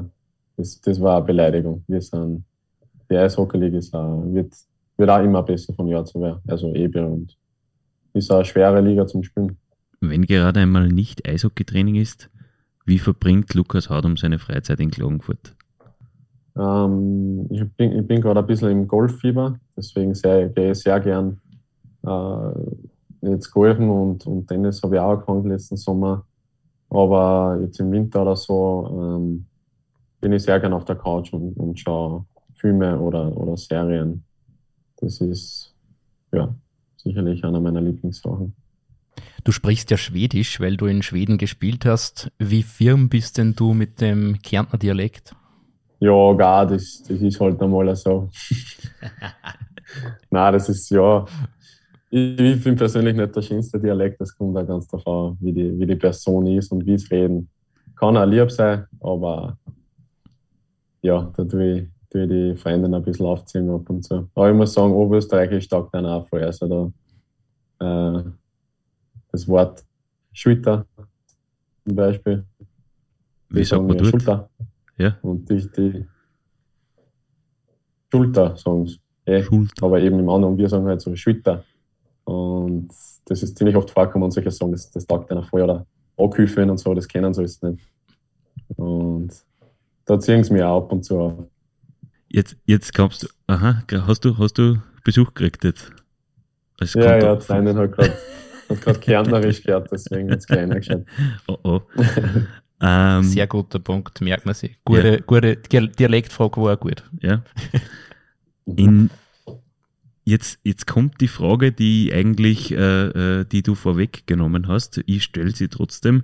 das, 0.58 0.82
das 0.82 0.99
war 0.99 1.18
eine 1.18 1.26
Beleidigung. 1.26 1.84
Wir 1.88 2.01
sind, 2.01 2.43
die 3.10 3.16
Eishockey 3.16 3.58
League 3.58 3.76
ist 3.76 3.93
auch, 3.93 4.24
wird 4.26 4.53
wird 4.97 5.10
auch 5.10 5.24
immer 5.24 5.43
besser 5.43 5.74
von 5.74 5.88
Jahr 5.88 6.05
zu 6.05 6.20
Jahr. 6.20 6.41
Also 6.47 6.74
eben 6.74 7.05
und 7.05 7.38
ist 8.18 8.32
eine 8.32 8.45
schwere 8.45 8.82
Liga 8.82 9.07
zum 9.07 9.24
Spielen. 9.24 9.57
Wenn 10.01 10.24
gerade 10.24 10.59
einmal 10.59 10.89
nicht 10.89 11.28
Eishockeytraining 11.28 11.95
ist, 11.95 12.30
wie 12.86 12.99
verbringt 12.99 13.53
Lukas 13.53 13.89
Haudum 13.89 14.18
seine 14.18 14.39
Freizeit 14.39 14.80
in 14.80 14.91
Klagenfurt? 14.91 15.55
Ähm, 16.57 17.47
ich 17.49 17.63
bin, 17.74 17.99
ich 17.99 18.07
bin 18.07 18.22
gerade 18.22 18.39
ein 18.39 18.47
bisschen 18.47 18.72
im 18.72 18.88
Golffieber, 18.88 19.59
deswegen 19.76 20.13
sehr, 20.15 20.49
gehe 20.49 20.72
ich 20.72 20.80
sehr 20.80 20.99
gern 20.99 21.39
äh, 22.05 23.30
jetzt 23.30 23.51
golfen 23.51 23.89
und, 23.89 24.26
und 24.26 24.47
Tennis 24.47 24.82
habe 24.84 24.95
ich 24.95 25.01
auch 25.01 25.11
angefangen 25.11 25.49
letzten 25.49 25.78
Sommer. 25.78 26.26
Aber 26.89 27.59
jetzt 27.61 27.80
im 27.80 27.91
Winter 27.91 28.22
oder 28.22 28.36
so 28.36 29.18
ähm, 29.18 29.45
bin 30.22 30.32
ich 30.32 30.43
sehr 30.43 30.59
gern 30.59 30.74
auf 30.74 30.86
der 30.86 30.95
Couch 30.95 31.34
und, 31.34 31.57
und 31.57 31.80
schaue 31.80 32.26
Filme 32.53 32.97
oder, 32.99 33.36
oder 33.36 33.57
Serien. 33.57 34.24
Das 34.97 35.20
ist 35.20 35.76
ja 36.32 36.55
sicherlich 37.08 37.43
einer 37.43 37.60
meiner 37.60 37.82
Lieblingssachen. 37.82 38.53
Du 39.43 39.51
sprichst 39.51 39.89
ja 39.91 39.97
Schwedisch, 39.97 40.60
weil 40.60 40.78
du 40.78 40.86
in 40.88 41.01
Schweden 41.01 41.38
gespielt 41.38 41.86
hast. 41.86 42.32
Wie 42.38 42.64
firm 42.64 43.10
bist 43.10 43.38
denn 43.38 43.55
du 43.55 43.74
mit 43.74 44.01
dem 44.01 44.39
Kärntner 44.41 44.78
Dialekt? 44.78 45.36
Ja, 45.99 46.34
gar, 46.34 46.68
das, 46.68 47.03
das 47.08 47.22
ist 47.22 47.39
halt 47.39 47.62
einmal 47.62 47.95
so. 47.95 48.30
Nein, 50.30 50.53
das 50.53 50.70
ist 50.70 50.89
ja. 50.89 51.26
Ich, 52.10 52.39
ich 52.39 52.62
finde 52.62 52.78
persönlich 52.78 53.16
nicht 53.16 53.36
der 53.36 53.41
schönste 53.41 53.80
Dialekt, 53.80 54.22
das 54.22 54.36
kommt 54.38 54.55
da 54.55 54.64
ganz 54.64 54.88
davon, 54.88 55.38
wie 55.39 55.51
die, 55.51 55.78
wie 55.80 55.86
die 55.86 55.95
Person 55.95 56.45
ist 56.47 56.72
und 56.72 56.86
wie 56.86 56.93
es 56.93 57.10
reden. 57.10 57.49
Kann 57.95 58.16
auch 58.16 58.26
lieb 58.26 58.51
sein, 58.51 58.86
aber 58.99 59.58
ja, 61.01 61.32
da 61.36 61.43
tue 61.43 61.78
ich, 61.78 61.88
tue 62.10 62.28
die 62.28 62.55
Freundin 62.55 62.93
ein 62.93 63.03
bisschen 63.03 63.26
aufziehen 63.26 63.70
ab 63.70 63.89
und 63.89 64.03
zu. 64.03 64.30
Aber 64.34 64.49
ich 64.49 64.55
muss 64.55 64.74
sagen, 64.74 64.93
Oberösterreichisch 64.93 65.68
taugt 65.68 65.93
dann 65.93 66.05
auch 66.05 66.28
voll. 66.28 66.43
Also 66.43 66.93
da, 67.80 68.18
äh, 68.20 68.24
das 69.32 69.47
Wort 69.47 69.84
Schulter 70.32 70.86
zum 71.86 71.95
Beispiel. 71.95 72.45
Wie 73.49 73.64
sagt 73.64 73.84
man 73.84 73.97
dort? 73.97 74.10
Schulter. 74.10 74.49
Ja. 74.97 75.18
Und 75.22 75.49
die, 75.49 75.70
die 75.72 76.05
Schulter, 78.12 78.55
sagen 78.55 78.88
sie. 78.88 78.99
Eh, 79.26 79.43
Schulter. 79.43 79.86
Aber 79.86 79.99
eben 79.99 80.20
im 80.20 80.30
anderen, 80.30 80.58
wir 80.58 80.70
sagen 80.70 80.86
halt 80.86 81.01
so 81.01 81.16
Schulter. 81.16 81.64
Und 82.24 82.89
das 83.26 83.43
ist 83.43 83.58
ziemlich 83.58 83.76
oft 83.76 83.89
vorkommen 83.89 84.26
und 84.26 84.32
solche 84.32 84.51
sagen, 84.51 84.72
das, 84.72 84.89
das 84.91 85.05
taugt 85.05 85.32
einer 85.32 85.43
voll 85.43 85.62
oder 85.62 85.86
Anghilfen 86.18 86.70
und 86.70 86.78
so, 86.78 86.93
das 86.93 87.08
kennen 87.08 87.34
sie 87.34 87.41
alles 87.41 87.62
nicht. 87.62 87.80
Und 88.76 89.30
da 90.05 90.20
ziehen 90.20 90.43
sie 90.43 90.53
mich 90.53 90.64
auch 90.64 90.84
ab 90.84 90.91
und 90.91 91.03
zu 91.03 91.20
auf. 91.20 91.47
Jetzt, 92.38 92.55
jetzt 92.67 92.93
kommst 92.93 93.23
du, 93.23 93.27
aha, 93.47 93.81
hast 94.05 94.23
du, 94.23 94.38
hast 94.38 94.59
du 94.59 94.77
Besuch 95.03 95.33
gekriegt 95.33 95.63
jetzt? 95.63 95.91
Das 96.77 96.93
ja, 96.93 97.17
ja, 97.17 97.39
Freundin 97.39 97.75
hat 97.75 97.93
gerade 97.93 98.13
hat 98.69 98.79
gerade 98.79 98.99
Kärntnerisch 98.99 99.63
gehört, 99.63 99.89
deswegen 99.91 100.29
jetzt 100.29 100.45
kleiner 100.45 100.75
geschaut. 100.75 101.03
Oh 101.47 101.57
oh. 101.63 101.81
ähm, 102.79 103.23
Sehr 103.23 103.47
guter 103.47 103.79
Punkt, 103.79 104.21
merkt 104.21 104.45
man 104.45 104.53
sich. 104.53 104.77
Gute, 104.85 105.13
ja. 105.13 105.19
gute 105.25 105.55
Dialektfrage 105.57 106.61
war 106.61 106.77
gut. 106.77 107.03
Ja. 107.23 107.41
In, 108.67 109.09
jetzt, 110.23 110.59
jetzt 110.63 110.85
kommt 110.85 111.19
die 111.19 111.29
Frage, 111.29 111.71
die 111.71 112.13
eigentlich, 112.13 112.71
äh, 112.71 113.39
äh, 113.39 113.45
die 113.45 113.63
du 113.63 113.73
vorweggenommen 113.73 114.67
hast. 114.67 115.01
Ich 115.07 115.23
stelle 115.23 115.55
sie 115.55 115.69
trotzdem. 115.69 116.21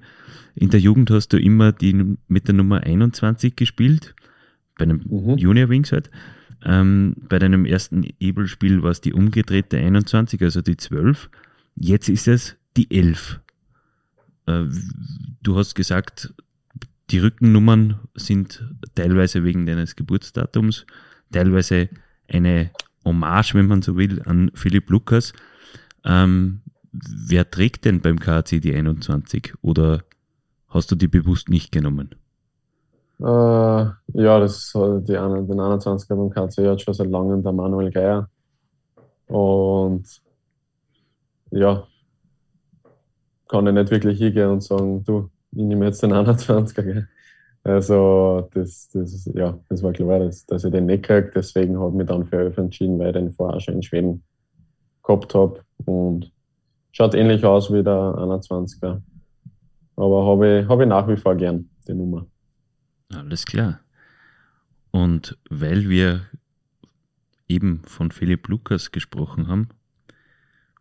In 0.54 0.70
der 0.70 0.80
Jugend 0.80 1.10
hast 1.10 1.30
du 1.30 1.38
immer 1.38 1.72
die, 1.72 2.18
mit 2.28 2.48
der 2.48 2.54
Nummer 2.54 2.82
21 2.82 3.56
gespielt, 3.56 4.14
bei 4.78 4.84
einem 4.84 5.02
mhm. 5.06 5.38
Junior 5.38 5.70
Wings 5.70 5.92
halt. 5.92 6.10
Ähm, 6.66 7.16
bei 7.28 7.40
deinem 7.40 7.66
ersten 7.66 8.04
Ebel-Spiel 8.20 8.84
war 8.84 8.92
es 8.92 9.02
die 9.02 9.14
umgedrehte 9.14 9.78
21, 9.78 10.42
also 10.42 10.62
die 10.62 10.78
12. 10.78 11.30
Jetzt 11.76 12.10
ist 12.10 12.28
es 12.28 12.56
die 12.78 12.90
11. 12.90 13.40
Äh, 14.46 14.66
du 15.42 15.58
hast 15.58 15.76
gesagt, 15.76 16.34
die 17.10 17.20
Rückennummern 17.20 18.00
sind 18.16 18.66
teilweise 18.96 19.44
wegen 19.44 19.66
deines 19.66 19.96
Geburtsdatums, 19.96 20.86
teilweise 21.32 21.90
eine 22.28 22.72
Hommage, 23.04 23.54
wenn 23.56 23.68
man 23.68 23.82
so 23.82 23.98
will, 23.98 24.22
an 24.24 24.52
Philipp 24.54 24.90
Lukas. 24.90 25.34
Ähm, 26.06 26.62
wer 26.92 27.50
trägt 27.50 27.86
denn 27.86 28.02
beim 28.02 28.20
KC 28.20 28.62
die 28.62 28.74
21 28.74 29.54
oder 29.62 30.04
hast 30.70 30.92
du 30.92 30.96
die 30.96 31.08
bewusst 31.08 31.50
nicht 31.50 31.72
genommen? 31.72 32.16
Äh, 33.20 33.24
ja, 33.24 34.40
das 34.40 34.72
die, 34.74 35.14
den 35.14 35.18
21er 35.18 36.16
beim 36.16 36.30
KC 36.30 36.68
hat 36.68 36.82
schon 36.82 36.94
seit 36.94 37.10
langem 37.10 37.44
der 37.44 37.52
Manuel 37.52 37.92
Geier. 37.92 38.30
Und 39.28 40.22
ja, 41.52 41.88
kann 43.48 43.68
ich 43.68 43.74
nicht 43.74 43.92
wirklich 43.92 44.18
hingehen 44.18 44.50
und 44.50 44.64
sagen, 44.64 45.04
du, 45.04 45.30
ich 45.52 45.64
nehme 45.64 45.86
jetzt 45.86 46.02
den 46.02 46.12
21er. 46.14 46.82
Gell? 46.82 47.08
Also, 47.64 48.50
das, 48.54 48.90
das, 48.90 49.30
ja, 49.34 49.58
das 49.70 49.84
war 49.84 49.94
klar, 49.94 50.20
dass, 50.20 50.46
dass 50.46 50.66
ich 50.66 50.72
den 50.72 50.88
nicht 50.88 51.04
kriege. 51.04 51.32
Deswegen 51.34 51.80
habe 51.80 51.92
ich 51.92 51.96
mich 51.96 52.08
dann 52.08 52.26
für 52.26 52.38
Öf 52.38 52.58
entschieden, 52.58 53.00
weil 53.00 53.08
ich 53.08 53.14
den 53.14 53.32
vorher 53.32 53.60
schon 53.60 53.76
in 53.76 53.84
Schweden 53.84 54.24
gehabt 55.04 55.34
habe. 55.34 55.62
Und 55.86 56.32
schaut 56.92 57.14
ähnlich 57.16 57.46
aus 57.46 57.72
wie 57.72 57.84
der 57.84 57.94
21er. 57.94 59.02
Aber 59.96 60.26
habe 60.26 60.62
ich, 60.62 60.68
hab 60.68 60.82
ich 60.82 60.88
nach 60.88 61.08
wie 61.08 61.16
vor 61.16 61.36
gern, 61.36 61.70
die 61.88 61.94
Nummer. 61.94 62.26
Alles 63.16 63.46
klar. 63.46 63.80
Und 64.92 65.38
weil 65.50 65.90
wir 65.90 66.28
eben 67.48 67.82
von 67.86 68.12
Philipp 68.12 68.48
Lukas 68.48 68.92
gesprochen 68.92 69.48
haben, 69.48 69.70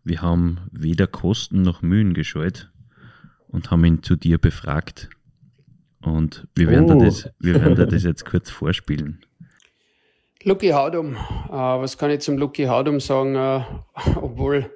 wir 0.05 0.21
haben 0.21 0.61
weder 0.73 1.07
Kosten 1.07 1.63
noch 1.63 1.83
Mühen 1.83 2.13
gescheut 2.13 2.71
und 3.49 3.71
haben 3.71 3.85
ihn 3.85 4.03
zu 4.03 4.17
dir 4.17 4.39
befragt. 4.39 5.11
Und 6.03 6.49
wir 6.55 6.69
werden, 6.69 6.91
oh. 6.91 6.99
da, 6.99 7.05
das, 7.05 7.31
wir 7.39 7.55
werden 7.55 7.77
da 7.77 7.87
das 7.87 8.03
jetzt 8.03 8.25
kurz 8.25 8.51
vorspielen. 8.51 9.25
Lucky 10.43 10.71
Haudum. 10.71 11.17
Uh, 11.49 11.81
was 11.81 11.97
kann 11.97 12.11
ich 12.11 12.21
zum 12.21 12.37
Lucky 12.37 12.65
Haudum 12.65 12.99
sagen? 12.99 13.37
Uh, 13.37 13.63
obwohl 14.17 14.71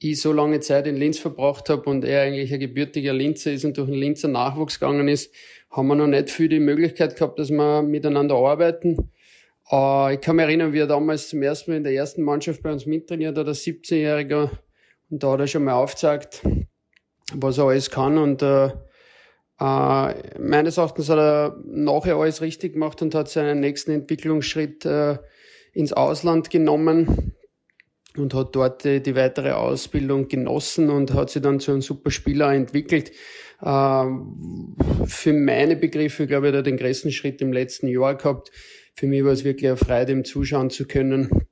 ich 0.00 0.20
so 0.20 0.32
lange 0.32 0.60
Zeit 0.60 0.86
in 0.86 0.96
Linz 0.96 1.18
verbracht 1.18 1.70
habe 1.70 1.88
und 1.88 2.04
er 2.04 2.22
eigentlich 2.22 2.52
ein 2.52 2.60
gebürtiger 2.60 3.12
Linzer 3.12 3.52
ist 3.52 3.64
und 3.64 3.76
durch 3.78 3.88
den 3.88 3.98
Linzer 3.98 4.28
Nachwuchs 4.28 4.78
gegangen 4.78 5.08
ist, 5.08 5.34
haben 5.70 5.88
wir 5.88 5.94
noch 5.94 6.06
nicht 6.06 6.30
viel 6.30 6.48
die 6.48 6.60
Möglichkeit 6.60 7.16
gehabt, 7.16 7.38
dass 7.38 7.50
wir 7.50 7.82
miteinander 7.82 8.36
arbeiten. 8.36 9.10
Uh, 9.70 10.08
ich 10.10 10.20
kann 10.20 10.36
mich 10.36 10.44
erinnern, 10.44 10.72
wie 10.72 10.78
er 10.78 10.86
damals 10.86 11.28
zum 11.28 11.42
ersten 11.42 11.70
Mal 11.70 11.76
in 11.76 11.84
der 11.84 11.92
ersten 11.92 12.22
Mannschaft 12.22 12.62
bei 12.62 12.72
uns 12.72 12.86
mittrainiert 12.86 13.36
hat, 13.36 13.46
der 13.46 13.54
17-Jähriger. 13.54 14.50
Und 15.10 15.22
da 15.22 15.32
hat 15.32 15.40
er 15.40 15.46
schon 15.46 15.64
mal 15.64 15.74
aufgezeigt, 15.74 16.42
was 17.34 17.58
er 17.58 17.64
alles 17.64 17.90
kann. 17.90 18.16
Und 18.16 18.42
uh, 18.42 18.70
äh, 19.60 20.38
meines 20.38 20.78
Erachtens 20.78 21.10
hat 21.10 21.18
er 21.18 21.56
nachher 21.66 22.16
alles 22.16 22.40
richtig 22.40 22.74
gemacht 22.74 23.02
und 23.02 23.14
hat 23.14 23.28
seinen 23.28 23.60
nächsten 23.60 23.90
Entwicklungsschritt 23.90 24.86
äh, 24.86 25.18
ins 25.74 25.92
Ausland 25.92 26.48
genommen 26.50 27.34
und 28.18 28.34
hat 28.34 28.54
dort 28.54 28.84
die, 28.84 29.02
die, 29.02 29.14
weitere 29.14 29.52
Ausbildung 29.52 30.28
genossen 30.28 30.90
und 30.90 31.14
hat 31.14 31.30
sich 31.30 31.42
dann 31.42 31.60
zu 31.60 31.72
einem 31.72 31.82
super 31.82 32.10
Spieler 32.10 32.52
entwickelt. 32.52 33.10
Äh, 33.60 34.04
für 35.06 35.32
meine 35.32 35.76
Begriffe, 35.76 36.26
glaube 36.26 36.48
ich, 36.48 36.52
hat 36.52 36.60
er 36.60 36.62
den 36.62 36.76
größten 36.76 37.12
Schritt 37.12 37.40
im 37.40 37.52
letzten 37.52 37.88
Jahr 37.88 38.16
gehabt. 38.16 38.50
Für 38.94 39.06
mich 39.06 39.24
war 39.24 39.32
es 39.32 39.44
wirklich 39.44 39.68
eine 39.68 39.76
Freude, 39.76 40.12
ihm 40.12 40.24
zuschauen 40.24 40.70
zu 40.70 40.86
können 40.86 41.46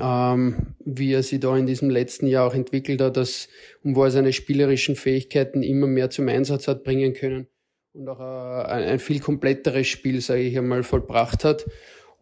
ähm, 0.00 0.74
wie 0.84 1.12
er 1.12 1.22
sich 1.22 1.40
da 1.40 1.56
in 1.56 1.66
diesem 1.66 1.90
letzten 1.90 2.26
Jahr 2.26 2.46
auch 2.46 2.54
entwickelt 2.54 3.00
hat, 3.00 3.16
dass, 3.16 3.48
und 3.82 3.96
wo 3.96 4.04
er 4.04 4.10
seine 4.10 4.32
spielerischen 4.32 4.96
Fähigkeiten 4.96 5.62
immer 5.62 5.86
mehr 5.86 6.10
zum 6.10 6.28
Einsatz 6.28 6.68
hat 6.68 6.84
bringen 6.84 7.14
können 7.14 7.46
und 7.92 8.08
auch 8.08 8.20
äh, 8.20 8.72
ein 8.72 8.98
viel 8.98 9.20
kompletteres 9.20 9.86
Spiel, 9.86 10.20
sage 10.20 10.42
ich 10.42 10.56
einmal, 10.56 10.82
vollbracht 10.82 11.44
hat. 11.44 11.66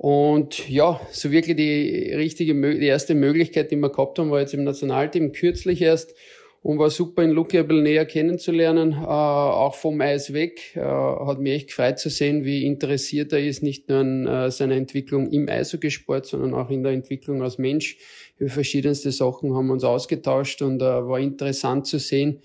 Und 0.02 0.66
ja, 0.66 0.98
so 1.12 1.30
wirklich 1.30 1.58
die 1.58 2.14
richtige, 2.14 2.54
die 2.54 2.86
erste 2.86 3.14
Möglichkeit, 3.14 3.70
die 3.70 3.76
wir 3.76 3.90
gehabt 3.90 4.18
haben, 4.18 4.30
war 4.30 4.40
jetzt 4.40 4.54
im 4.54 4.64
Nationalteam 4.64 5.32
kürzlich 5.32 5.82
erst 5.82 6.14
und 6.62 6.78
war 6.78 6.88
super, 6.88 7.22
ihn 7.22 7.32
Luki 7.32 7.58
ein 7.58 7.68
bisschen 7.68 7.82
näher 7.82 8.06
kennenzulernen, 8.06 8.92
äh, 8.92 9.04
auch 9.04 9.74
vom 9.74 10.00
Eis 10.00 10.32
weg. 10.32 10.74
Äh, 10.74 10.80
hat 10.80 11.40
mich 11.40 11.52
echt 11.52 11.68
gefreut 11.68 11.98
zu 11.98 12.08
sehen, 12.08 12.46
wie 12.46 12.64
interessiert 12.64 13.34
er 13.34 13.44
ist, 13.44 13.62
nicht 13.62 13.90
nur 13.90 13.98
an 13.98 14.26
äh, 14.26 14.50
seiner 14.50 14.76
Entwicklung 14.76 15.30
im 15.32 15.50
Eishockeysport, 15.50 16.24
sondern 16.24 16.54
auch 16.54 16.70
in 16.70 16.82
der 16.82 16.92
Entwicklung 16.92 17.42
als 17.42 17.58
Mensch. 17.58 17.98
Über 18.38 18.48
verschiedenste 18.48 19.12
Sachen 19.12 19.54
haben 19.54 19.66
wir 19.66 19.74
uns 19.74 19.84
ausgetauscht 19.84 20.62
und 20.62 20.80
äh, 20.80 20.86
war 20.86 21.20
interessant 21.20 21.86
zu 21.86 21.98
sehen, 21.98 22.40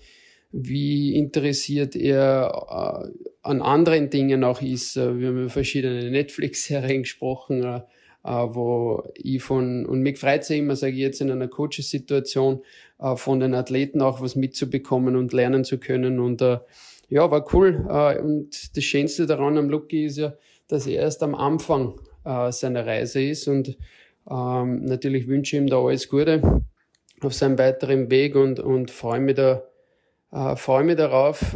wie 0.52 1.16
interessiert 1.16 1.96
er 1.96 3.08
äh, 3.14 3.28
an 3.46 3.62
anderen 3.62 4.10
Dingen 4.10 4.44
auch 4.44 4.60
ist. 4.60 4.96
Äh, 4.96 5.18
wir 5.18 5.28
haben 5.28 5.42
über 5.42 5.50
verschiedene 5.50 6.10
Netflix-Serien 6.10 7.02
gesprochen, 7.02 7.62
äh, 7.62 7.80
äh, 8.24 8.28
wo 8.28 9.04
ich 9.14 9.42
von, 9.42 9.86
und 9.86 10.00
mich 10.02 10.18
freut 10.18 10.42
es 10.42 10.50
immer, 10.50 10.76
sage 10.76 10.92
ich 10.94 10.98
jetzt 10.98 11.20
in 11.20 11.30
einer 11.30 11.48
Coaches-Situation, 11.48 12.62
von 13.16 13.40
den 13.40 13.54
Athleten 13.54 14.00
auch 14.00 14.22
was 14.22 14.36
mitzubekommen 14.36 15.16
und 15.16 15.34
lernen 15.34 15.64
zu 15.64 15.76
können. 15.76 16.18
Und 16.18 16.40
ja, 16.40 17.30
war 17.30 17.54
cool. 17.54 17.86
Und 18.24 18.74
das 18.74 18.84
Schönste 18.84 19.26
daran 19.26 19.58
am 19.58 19.68
Lucky 19.68 20.06
ist 20.06 20.16
ja, 20.16 20.32
dass 20.66 20.86
er 20.86 21.02
erst 21.02 21.22
am 21.22 21.34
Anfang 21.34 22.00
seiner 22.24 22.86
Reise 22.86 23.22
ist. 23.22 23.48
Und 23.48 23.76
ähm, 24.30 24.86
natürlich 24.86 25.28
wünsche 25.28 25.56
ich 25.56 25.62
ihm 25.62 25.68
da 25.68 25.78
alles 25.78 26.08
Gute 26.08 26.62
auf 27.20 27.34
seinem 27.34 27.58
weiteren 27.58 28.10
Weg 28.10 28.34
und, 28.34 28.60
und 28.60 28.90
freue 28.90 29.20
mich 29.20 29.36
da, 29.36 29.62
freue 30.56 30.84
mich 30.84 30.96
darauf, 30.96 31.54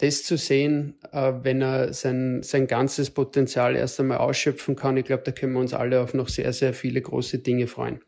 das 0.00 0.24
zu 0.24 0.38
sehen, 0.38 0.94
äh, 1.12 1.32
wenn 1.42 1.60
er 1.60 1.92
sein, 1.92 2.42
sein 2.42 2.66
ganzes 2.66 3.10
Potenzial 3.10 3.76
erst 3.76 4.00
einmal 4.00 4.18
ausschöpfen 4.18 4.74
kann. 4.74 4.96
Ich 4.96 5.04
glaube, 5.04 5.22
da 5.24 5.32
können 5.32 5.52
wir 5.52 5.60
uns 5.60 5.74
alle 5.74 6.00
auf 6.00 6.14
noch 6.14 6.28
sehr, 6.28 6.52
sehr 6.52 6.72
viele 6.72 7.02
große 7.02 7.40
Dinge 7.40 7.66
freuen. 7.66 8.00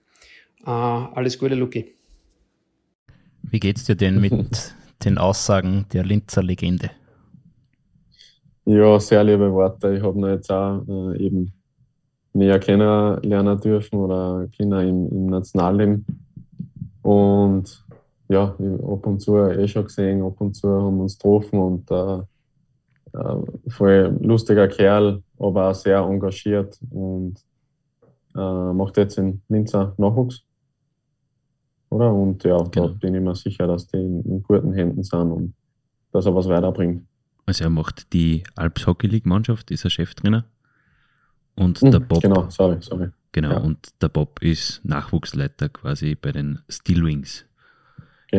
Äh, 0.65 0.71
alles 0.71 1.39
Gute, 1.39 1.55
Luki. 1.55 1.95
Wie 3.43 3.61
geht's 3.61 3.85
dir 3.85 3.97
denn 3.97 4.21
mit 4.21 4.75
den 5.05 5.19
Aussagen 5.19 5.85
der 5.93 6.05
Linzer 6.05 6.43
Legende? 6.43 6.91
Ja, 8.65 8.99
sehr 8.99 9.23
liebe 9.25 9.53
Worte. 9.53 9.95
Ich 9.95 10.03
habe 10.03 10.19
ihn 10.19 10.27
jetzt 10.27 10.51
auch 10.51 10.83
äh, 10.89 11.19
eben 11.19 11.53
näher 12.33 12.59
kennenlernen 12.59 13.61
dürfen 13.61 13.97
oder 13.97 14.49
Kinder 14.57 14.83
im, 14.83 15.09
im 15.11 15.27
Nationalleben. 15.27 16.07
Und 17.03 17.85
ja, 18.33 18.45
ab 18.45 19.07
und 19.07 19.21
zu 19.21 19.37
eh 19.37 19.69
schon 19.69 19.85
gesehen, 19.85 20.23
ab 20.23 20.41
und 20.41 20.55
zu 20.55 20.69
haben 20.69 20.97
wir 20.97 21.03
uns 21.05 21.19
getroffen 21.19 21.59
und 21.59 21.91
äh, 21.91 22.19
äh, 23.19 23.71
voll 23.71 24.19
lustiger 24.21 24.69
Kerl, 24.69 25.23
aber 25.39 25.71
auch 25.71 25.75
sehr 25.75 25.99
engagiert 25.99 26.79
und 26.91 27.35
äh, 28.35 28.73
macht 28.73 28.97
jetzt 28.97 29.19
in 29.19 29.43
Linzer 29.49 29.95
Nachwuchs 29.99 30.45
oder? 31.93 32.13
Und 32.13 32.43
ja, 32.45 32.57
genau. 32.59 32.89
da 32.89 32.95
bin 32.95 33.15
ich 33.15 33.21
mir 33.21 33.35
sicher, 33.35 33.67
dass 33.67 33.87
die 33.87 33.99
in, 33.99 34.23
in, 34.25 34.43
guten 34.43 34.73
Händen 34.73 35.03
sind 35.03 35.31
und 35.31 35.55
dass 36.11 36.27
er 36.27 36.35
was 36.35 36.49
weiterbringt. 36.49 37.07
Also 37.47 37.65
er 37.65 37.71
macht 37.71 38.13
die 38.13 38.45
Alps 38.57 38.87
Hockey 38.87 39.07
League 39.07 39.27
Mannschaft, 39.27 39.71
ist 39.71 39.85
er 39.85 39.91
Cheftrainer. 39.91 40.45
Und 41.55 41.83
mhm, 41.83 41.91
der 41.91 42.01
Bob. 42.01 42.23
Genau, 42.23 42.49
sorry, 42.49 42.79
sorry. 42.81 43.09
Genau, 43.33 43.51
ja. 43.51 43.59
und 43.59 43.91
der 44.01 44.09
Bob 44.09 44.43
ist 44.43 44.81
Nachwuchsleiter 44.85 45.69
quasi 45.69 46.15
bei 46.15 46.33
den 46.33 46.61
Steelwings. 46.69 47.41
Genau, 47.41 47.52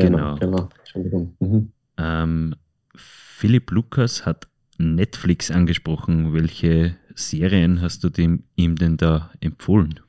genau. 0.01 0.35
genau. 0.35 0.69
Entschuldigung. 0.79 1.35
Mhm. 1.39 1.71
Ähm, 1.97 2.55
Philipp 2.95 3.71
Lukas 3.71 4.25
hat 4.25 4.47
Netflix 4.77 5.51
angesprochen. 5.51 6.33
Welche 6.33 6.95
Serien 7.15 7.81
hast 7.81 8.03
du 8.03 8.09
dem, 8.09 8.43
ihm 8.55 8.75
denn 8.75 8.97
da 8.97 9.31
empfohlen? 9.39 9.99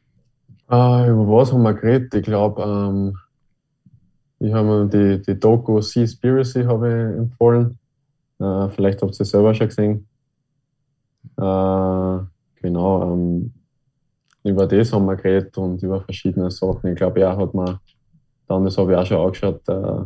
Äh, 0.71 1.11
über 1.11 1.29
was 1.29 1.53
haben 1.53 1.63
wir 1.63 1.75
geredet? 1.75 2.15
Ich 2.15 2.23
glaube, 2.23 2.63
ähm, 2.63 3.17
ich 4.39 4.53
habe 4.53 4.67
mir 4.67 4.89
die, 4.89 5.23
die 5.23 5.39
Doku 5.39 5.81
Seaspiracy 5.81 6.65
habe 6.65 6.89
ich 6.89 7.19
empfohlen. 7.19 7.79
Äh, 8.39 8.69
vielleicht 8.71 9.03
habt 9.03 9.13
ihr 9.13 9.25
sie 9.25 9.25
selber 9.25 9.55
schon 9.55 9.69
gesehen. 9.69 10.07
Äh, 11.37 12.19
genau, 12.63 13.13
ähm, 13.13 13.53
über 14.43 14.67
das 14.67 14.93
haben 14.93 15.07
wir 15.07 15.17
geredet 15.17 15.57
und 15.57 15.83
über 15.83 16.01
verschiedene 16.01 16.51
Sachen. 16.51 16.91
Ich 16.91 16.97
glaube, 16.97 17.21
er 17.21 17.37
hat 17.37 17.55
mir 17.55 17.81
dann, 18.47 18.65
das 18.65 18.77
habe 18.79 18.93
ich 18.93 18.99
auch 18.99 19.07
schon 19.07 19.21
angeschaut, 19.21 19.69
äh, 19.69 20.05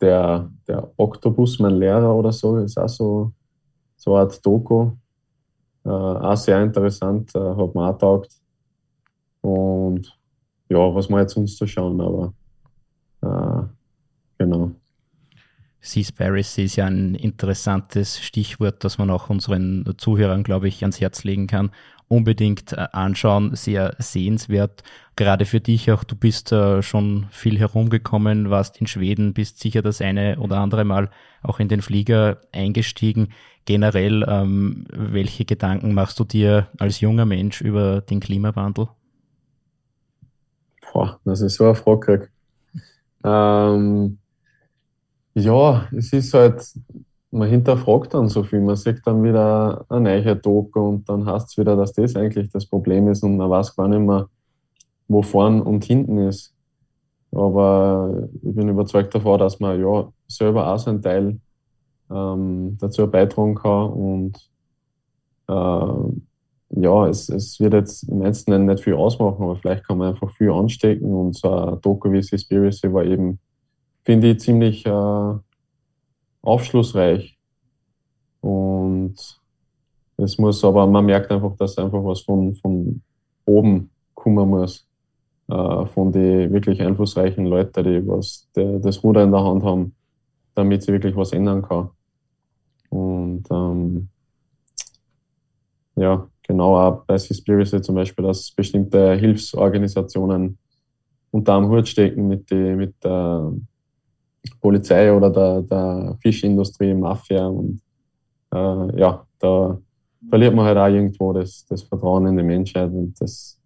der, 0.00 0.50
der 0.66 0.90
Oktopus, 0.96 1.58
mein 1.58 1.76
Lehrer 1.76 2.14
oder 2.14 2.32
so, 2.32 2.56
ist 2.58 2.78
auch 2.78 2.88
so, 2.88 3.32
so 3.96 4.14
eine 4.14 4.24
Art 4.24 4.44
Doku. 4.44 4.92
Äh, 5.84 5.88
auch 5.88 6.36
sehr 6.36 6.62
interessant, 6.62 7.34
äh, 7.34 7.38
hat 7.38 7.74
mir 7.74 7.88
auch 7.88 7.98
taugt. 7.98 8.32
Und 9.42 10.18
ja, 10.68 10.94
was 10.94 11.08
wir 11.08 11.20
jetzt 11.20 11.36
uns 11.36 11.56
zu 11.56 11.66
schauen, 11.66 12.00
aber 12.00 12.32
äh, 13.22 13.66
genau. 14.38 14.72
Seaspiracy 15.82 16.64
ist 16.64 16.76
ja 16.76 16.86
ein 16.86 17.14
interessantes 17.14 18.20
Stichwort, 18.20 18.84
das 18.84 18.98
man 18.98 19.10
auch 19.10 19.30
unseren 19.30 19.94
Zuhörern, 19.96 20.42
glaube 20.42 20.68
ich, 20.68 20.82
ans 20.82 21.00
Herz 21.00 21.24
legen 21.24 21.46
kann. 21.46 21.70
Unbedingt 22.12 22.72
äh, 22.72 22.88
anschauen, 22.90 23.54
sehr 23.54 23.94
sehenswert. 24.00 24.82
Gerade 25.14 25.46
für 25.46 25.60
dich 25.60 25.92
auch, 25.92 26.02
du 26.02 26.16
bist 26.16 26.50
äh, 26.50 26.82
schon 26.82 27.28
viel 27.30 27.56
herumgekommen, 27.56 28.50
warst 28.50 28.80
in 28.80 28.88
Schweden, 28.88 29.32
bist 29.32 29.60
sicher 29.60 29.80
das 29.80 30.00
eine 30.00 30.40
oder 30.40 30.58
andere 30.58 30.84
Mal 30.84 31.10
auch 31.44 31.60
in 31.60 31.68
den 31.68 31.82
Flieger 31.82 32.40
eingestiegen. 32.50 33.28
Generell, 33.64 34.26
ähm, 34.28 34.86
welche 34.90 35.44
Gedanken 35.44 35.94
machst 35.94 36.18
du 36.18 36.24
dir 36.24 36.66
als 36.78 37.00
junger 37.00 37.26
Mensch 37.26 37.60
über 37.60 38.00
den 38.00 38.18
Klimawandel? 38.18 38.88
Boah, 40.92 41.20
das 41.24 41.42
ist 41.42 41.54
so 41.54 41.66
eine 41.66 41.76
Frage. 41.76 42.28
Ähm, 43.22 44.18
ja, 45.34 45.88
es 45.96 46.12
ist 46.12 46.34
halt, 46.34 46.60
man 47.30 47.48
hinterfragt 47.48 48.14
dann 48.14 48.28
so 48.28 48.42
viel. 48.42 48.60
Man 48.60 48.76
sieht 48.76 49.06
dann 49.06 49.22
wieder 49.22 49.84
eine 49.88 50.22
neue 50.22 50.36
Doku 50.36 50.80
und 50.80 51.08
dann 51.08 51.26
heißt 51.26 51.48
es 51.48 51.58
wieder, 51.58 51.76
dass 51.76 51.92
das 51.92 52.16
eigentlich 52.16 52.50
das 52.50 52.66
Problem 52.66 53.08
ist 53.08 53.22
und 53.22 53.36
man 53.36 53.50
weiß 53.50 53.76
gar 53.76 53.88
nicht 53.88 54.00
mehr, 54.00 54.28
wo 55.08 55.22
vorn 55.22 55.62
und 55.62 55.84
hinten 55.84 56.18
ist. 56.18 56.54
Aber 57.32 58.28
ich 58.42 58.54
bin 58.54 58.68
überzeugt 58.68 59.14
davon, 59.14 59.38
dass 59.38 59.60
man 59.60 59.80
ja 59.80 60.08
selber 60.26 60.72
auch 60.72 60.78
seinen 60.78 61.02
Teil 61.02 61.38
ähm, 62.10 62.76
dazu 62.80 63.08
beitragen 63.08 63.54
kann 63.54 63.90
und 63.90 64.50
äh, 65.48 66.82
ja, 66.82 67.08
es, 67.08 67.28
es 67.28 67.58
wird 67.58 67.74
jetzt 67.74 68.04
im 68.04 68.22
Einzelnen 68.22 68.66
nicht 68.66 68.84
viel 68.84 68.94
ausmachen, 68.94 69.42
aber 69.42 69.56
vielleicht 69.56 69.86
kann 69.86 69.98
man 69.98 70.10
einfach 70.10 70.30
viel 70.30 70.50
anstecken 70.50 71.12
und 71.12 71.36
so 71.36 71.52
ein 71.52 71.80
Doku 71.80 72.12
wie 72.12 72.22
Seaspiracy 72.22 72.92
war 72.92 73.04
eben, 73.04 73.40
finde 74.04 74.30
ich, 74.30 74.40
ziemlich 74.40 74.86
äh, 74.86 75.34
aufschlussreich. 76.42 77.38
Und 78.40 79.14
es 80.16 80.38
muss 80.38 80.64
aber, 80.64 80.86
man 80.86 81.04
merkt 81.06 81.30
einfach, 81.30 81.56
dass 81.56 81.78
einfach 81.78 82.02
was 82.04 82.20
von, 82.20 82.54
von 82.54 83.02
oben 83.44 83.90
kommen 84.14 84.48
muss. 84.48 84.86
Äh, 85.50 85.86
von 85.86 86.12
den 86.12 86.52
wirklich 86.52 86.80
einflussreichen 86.80 87.44
Leuten, 87.44 87.82
die 87.82 88.06
was 88.06 88.48
die, 88.54 88.80
das 88.80 89.02
Ruder 89.02 89.24
in 89.24 89.32
der 89.32 89.42
Hand 89.42 89.64
haben, 89.64 89.94
damit 90.54 90.82
sie 90.84 90.92
wirklich 90.92 91.16
was 91.16 91.32
ändern 91.32 91.62
kann. 91.62 91.90
Und 92.88 93.44
ähm, 93.50 94.08
ja, 95.96 96.28
genau 96.46 96.76
auch 96.76 97.04
bei 97.04 97.18
Seaspiracy 97.18 97.82
zum 97.82 97.96
Beispiel, 97.96 98.24
dass 98.24 98.52
bestimmte 98.52 99.14
Hilfsorganisationen 99.14 100.56
unter 101.32 101.56
einem 101.56 101.68
Hut 101.68 101.88
stecken 101.88 102.28
mit, 102.28 102.48
die, 102.50 102.74
mit 102.76 103.02
der 103.02 103.52
Polizei 104.60 105.12
oder 105.12 105.30
der, 105.30 105.62
der 105.62 106.18
Fischindustrie, 106.20 106.94
Mafia. 106.94 107.46
Und 107.46 107.80
äh, 108.52 109.00
ja, 109.00 109.26
da 109.38 109.78
verliert 110.28 110.54
man 110.54 110.66
halt 110.66 110.78
auch 110.78 110.88
irgendwo 110.88 111.32
das, 111.32 111.64
das 111.66 111.82
Vertrauen 111.82 112.26
in 112.26 112.36
die 112.36 112.42
Menschheit 112.42 112.90
und 112.90 113.14
das 113.20 113.58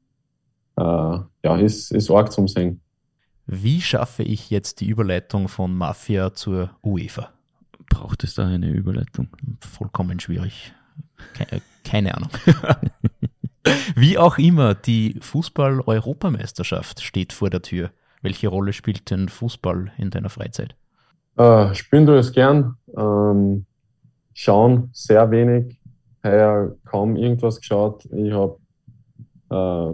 äh, 0.77 0.83
ja, 0.83 1.57
ist, 1.57 1.91
ist 1.91 2.11
arg 2.11 2.33
zum 2.33 2.49
Sehen. 2.49 2.81
Wie 3.47 3.81
schaffe 3.81 4.23
ich 4.23 4.51
jetzt 4.51 4.81
die 4.81 4.89
Überleitung 4.89 5.49
von 5.49 5.75
Mafia 5.75 6.33
zur 6.33 6.71
UEFA? 6.83 7.31
Braucht 7.91 8.25
es 8.25 8.35
da 8.35 8.47
eine 8.47 8.71
Überleitung? 8.71 9.29
Vollkommen 9.61 10.19
schwierig. 10.19 10.73
Keine, 11.35 11.61
keine 11.85 12.15
Ahnung. 12.15 12.31
Wie 13.97 14.19
auch 14.19 14.39
immer, 14.39 14.75
die 14.75 15.17
Fußball-Europameisterschaft 15.21 17.03
steht 17.03 17.33
vor 17.33 17.51
der 17.51 17.63
Tür. 17.63 17.91
Welche 18.25 18.49
Rolle 18.49 18.73
spielt 18.73 19.11
denn 19.11 19.29
Fußball 19.29 19.93
in 19.99 20.09
deiner 20.09 20.31
Freizeit? 20.31 20.75
Äh, 21.37 21.75
spielen 21.75 22.07
du 22.07 22.17
es 22.17 22.33
gern. 22.33 22.79
Ähm, 22.97 23.67
schauen 24.33 24.89
sehr 24.95 25.31
wenig. 25.31 25.79
Heuer 26.25 26.75
kaum 26.87 27.17
irgendwas 27.17 27.61
geschaut. 27.61 28.07
Ich 28.07 28.33
habe 28.33 28.57
äh, 29.51 29.93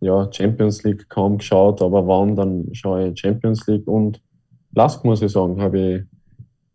ja, 0.00 0.32
Champions 0.32 0.82
League 0.82 1.08
kaum 1.08 1.38
geschaut, 1.38 1.80
aber 1.80 2.08
wann, 2.08 2.34
dann 2.34 2.74
schaue 2.74 3.06
ich 3.06 3.20
Champions 3.20 3.64
League 3.68 3.86
und 3.86 4.20
Lask, 4.74 5.04
muss 5.04 5.22
ich 5.22 5.30
sagen, 5.30 5.62
habe 5.62 5.78
ich 5.78 6.02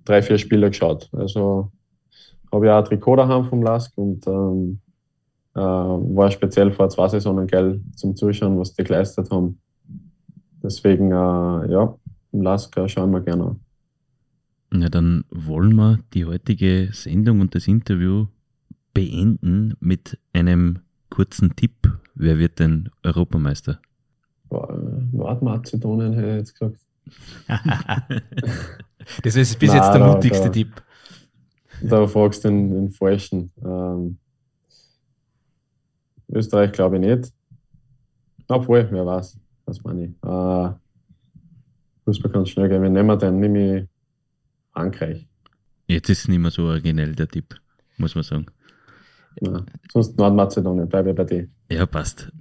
drei, 0.05 0.21
vier 0.21 0.37
Spiele 0.37 0.69
geschaut. 0.69 1.09
Also 1.11 1.73
habe 2.53 2.67
ich 2.67 2.71
auch 2.71 2.77
ein 2.77 2.85
Trikot 2.85 3.17
daheim 3.17 3.43
vom 3.43 3.63
Lask 3.63 3.91
und 3.97 4.25
ähm, 4.27 4.79
äh, 5.55 5.59
war 5.59 6.31
speziell 6.31 6.71
vor 6.71 6.87
zwei 6.87 7.09
Saisonen 7.09 7.47
geil 7.47 7.81
zum 7.97 8.15
Zuschauen, 8.15 8.57
was 8.57 8.73
die 8.73 8.85
geleistet 8.85 9.29
haben. 9.29 9.59
Deswegen, 10.63 11.11
äh, 11.11 11.71
ja, 11.71 11.95
im 12.31 12.41
Lask 12.41 12.75
äh, 12.77 12.87
schauen 12.87 13.11
wir 13.11 13.21
gerne 13.21 13.43
an. 13.43 13.59
Na, 14.71 14.89
dann 14.89 15.25
wollen 15.29 15.75
wir 15.75 15.99
die 16.13 16.25
heutige 16.25 16.89
Sendung 16.93 17.41
und 17.41 17.53
das 17.53 17.67
Interview 17.67 18.27
beenden 18.93 19.75
mit 19.79 20.17
einem 20.31 20.79
kurzen 21.09 21.55
Tipp. 21.55 21.91
Wer 22.15 22.39
wird 22.39 22.59
denn 22.59 22.89
Europameister? 23.03 23.79
Nordmazedonien 24.49 26.13
hätte 26.13 26.29
ich 26.29 26.37
jetzt 26.37 26.59
gesagt. 26.59 26.79
das 29.23 29.35
ist 29.35 29.59
bis 29.59 29.69
Nein, 29.69 29.77
jetzt 29.77 29.93
der 29.93 30.07
mutigste 30.07 30.45
da, 30.45 30.49
Tipp. 30.49 30.83
Da 31.81 32.07
fragst 32.07 32.43
du 32.45 32.49
den, 32.49 32.71
den 32.71 32.89
Falschen. 32.91 33.51
Ähm, 33.63 34.17
Österreich 36.31 36.71
glaube 36.71 36.95
ich 36.97 37.01
nicht. 37.01 37.33
Obwohl, 38.47 38.87
wer 38.91 39.05
weiß. 39.05 39.37
Was 39.65 39.83
meine 39.83 40.05
ich. 40.05 40.11
Äh, 40.23 40.73
Fußball 42.05 42.31
kann 42.31 42.45
schnell 42.45 42.69
gehen. 42.69 42.81
Wenn 42.81 42.93
nehmen 42.93 43.07
wir 43.07 43.17
den, 43.17 43.39
nehme 43.39 43.77
ich 43.77 43.87
Frankreich. 44.73 45.27
Jetzt 45.87 46.09
ist 46.09 46.19
es 46.19 46.27
nicht 46.27 46.39
mehr 46.39 46.51
so 46.51 46.63
originell, 46.63 47.13
der 47.15 47.27
Tipp, 47.27 47.55
muss 47.97 48.15
man 48.15 48.23
sagen. 48.23 48.47
Ja, 49.41 49.65
sonst 49.91 50.17
Nordmazedonien, 50.17 50.87
bleibe 50.87 51.13
bei 51.13 51.23
dir. 51.23 51.47
Ja, 51.71 51.85
passt. 51.85 52.31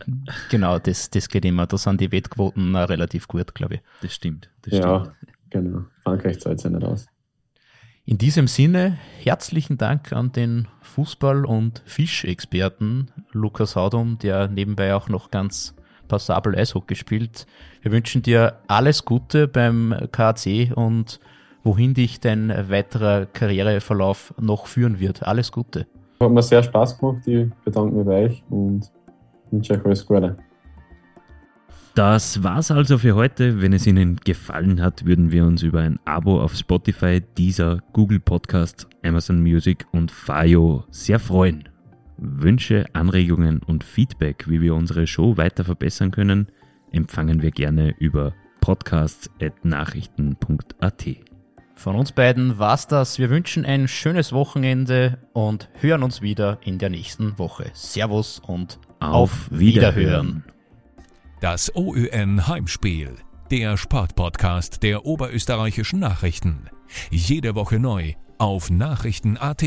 Genau, 0.51 0.79
das, 0.79 1.09
das 1.11 1.29
geht 1.29 1.45
immer. 1.45 1.67
Da 1.67 1.79
sind 1.79 2.01
die 2.01 2.13
Wettquoten 2.13 2.77
relativ 2.77 3.29
gut, 3.29 3.55
glaube 3.55 3.77
ich. 3.77 3.81
Das 4.03 4.15
stimmt. 4.15 4.51
Das 4.63 4.75
ja, 4.75 5.01
stimmt. 5.01 5.33
genau. 5.51 5.85
Frankreich 6.03 6.39
zahlt 6.41 6.61
sich 6.61 6.71
nicht 6.71 6.85
aus. 6.85 7.07
In 8.05 8.19
diesem 8.19 8.49
Sinne, 8.49 8.99
herzlichen 9.21 9.79
Dank 9.79 10.13
an 10.13 10.33
den 10.33 10.69
Fußball- 10.83 11.45
und 11.45 11.83
Fischexperten 11.87 13.11
Lukas 13.31 13.77
Haudum, 13.77 14.19
der 14.19 14.49
nebenbei 14.49 14.95
auch 14.95 15.09
noch 15.09 15.31
ganz 15.31 15.75
passabel 16.13 16.55
Eishockey 16.55 16.95
spielt. 16.95 17.47
Wir 17.81 17.91
wünschen 17.91 18.21
dir 18.21 18.59
alles 18.69 19.07
Gute 19.07 19.49
beim 19.49 19.95
KAC 20.13 20.71
und 20.75 21.21
wohin 21.65 21.95
dich 21.95 22.21
dein 22.21 22.51
weiterer 22.69 23.25
Karriereverlauf 23.25 24.35
noch 24.39 24.67
führen 24.67 25.01
wird. 25.01 25.23
Alles 25.23 25.51
Gute. 25.51 25.87
Hat 26.21 26.31
mir 26.31 26.43
sehr 26.43 26.63
Spaß 26.63 26.99
gemacht. 26.99 27.27
Ich 27.27 27.49
bedanke 27.65 27.97
mich 27.97 28.05
bei 28.05 28.25
euch 28.27 28.43
und 28.51 28.93
wünsche 29.51 29.73
euch 29.73 29.85
alles 29.87 30.07
Gute. 30.07 30.37
Das 31.95 32.43
war's 32.43 32.71
also 32.71 32.99
für 32.99 33.15
heute. 33.15 33.63
Wenn 33.63 33.73
es 33.73 33.87
Ihnen 33.87 34.17
gefallen 34.17 34.83
hat, 34.83 35.07
würden 35.07 35.33
wir 35.33 35.47
uns 35.47 35.63
über 35.63 35.81
ein 35.81 35.99
Abo 36.05 36.43
auf 36.43 36.55
Spotify, 36.55 37.23
Deezer, 37.39 37.79
Google 37.95 38.21
Podcast, 38.21 38.87
Amazon 39.03 39.41
Music 39.41 39.87
und 39.93 40.11
Fayo 40.11 40.85
sehr 40.91 41.19
freuen. 41.19 41.72
Wünsche, 42.23 42.87
Anregungen 42.93 43.59
und 43.59 43.83
Feedback, 43.83 44.49
wie 44.49 44.61
wir 44.61 44.77
unsere 44.77 45.09
Show 45.09 45.37
weiter 45.37 45.65
verbessern 45.65 46.13
können, 46.13 46.47
empfangen 46.93 47.43
wir 47.43 47.51
gerne 47.51 47.97
über 47.99 48.33
podcasts.nachrichten.at. 48.61 51.07
Von 51.75 51.97
uns 51.97 52.13
beiden 52.13 52.59
war's 52.59 52.87
das. 52.87 53.19
Wir 53.19 53.29
wünschen 53.29 53.65
ein 53.65 53.89
schönes 53.89 54.33
Wochenende 54.33 55.19
und 55.33 55.69
hören 55.81 56.05
uns 56.05 56.23
wieder 56.23 56.59
in 56.63 56.79
der 56.79 56.91
nächsten 56.91 57.41
Woche. 57.41 57.73
Servus 57.75 58.39
und 58.39 58.79
auf, 59.01 59.11
auf 59.11 59.49
Wiederhören. 59.51 59.97
Wiederhören. 59.97 60.45
Das 61.41 61.75
OÜN 61.75 62.47
Heimspiel, 62.47 63.17
der 63.51 63.77
Sportpodcast 63.77 64.85
der 64.85 65.07
oberösterreichischen 65.07 65.99
Nachrichten. 65.99 66.69
Jede 67.11 67.57
Woche 67.57 67.81
neu 67.81 68.13
auf 68.39 68.71
Nachrichten.at. 68.71 69.65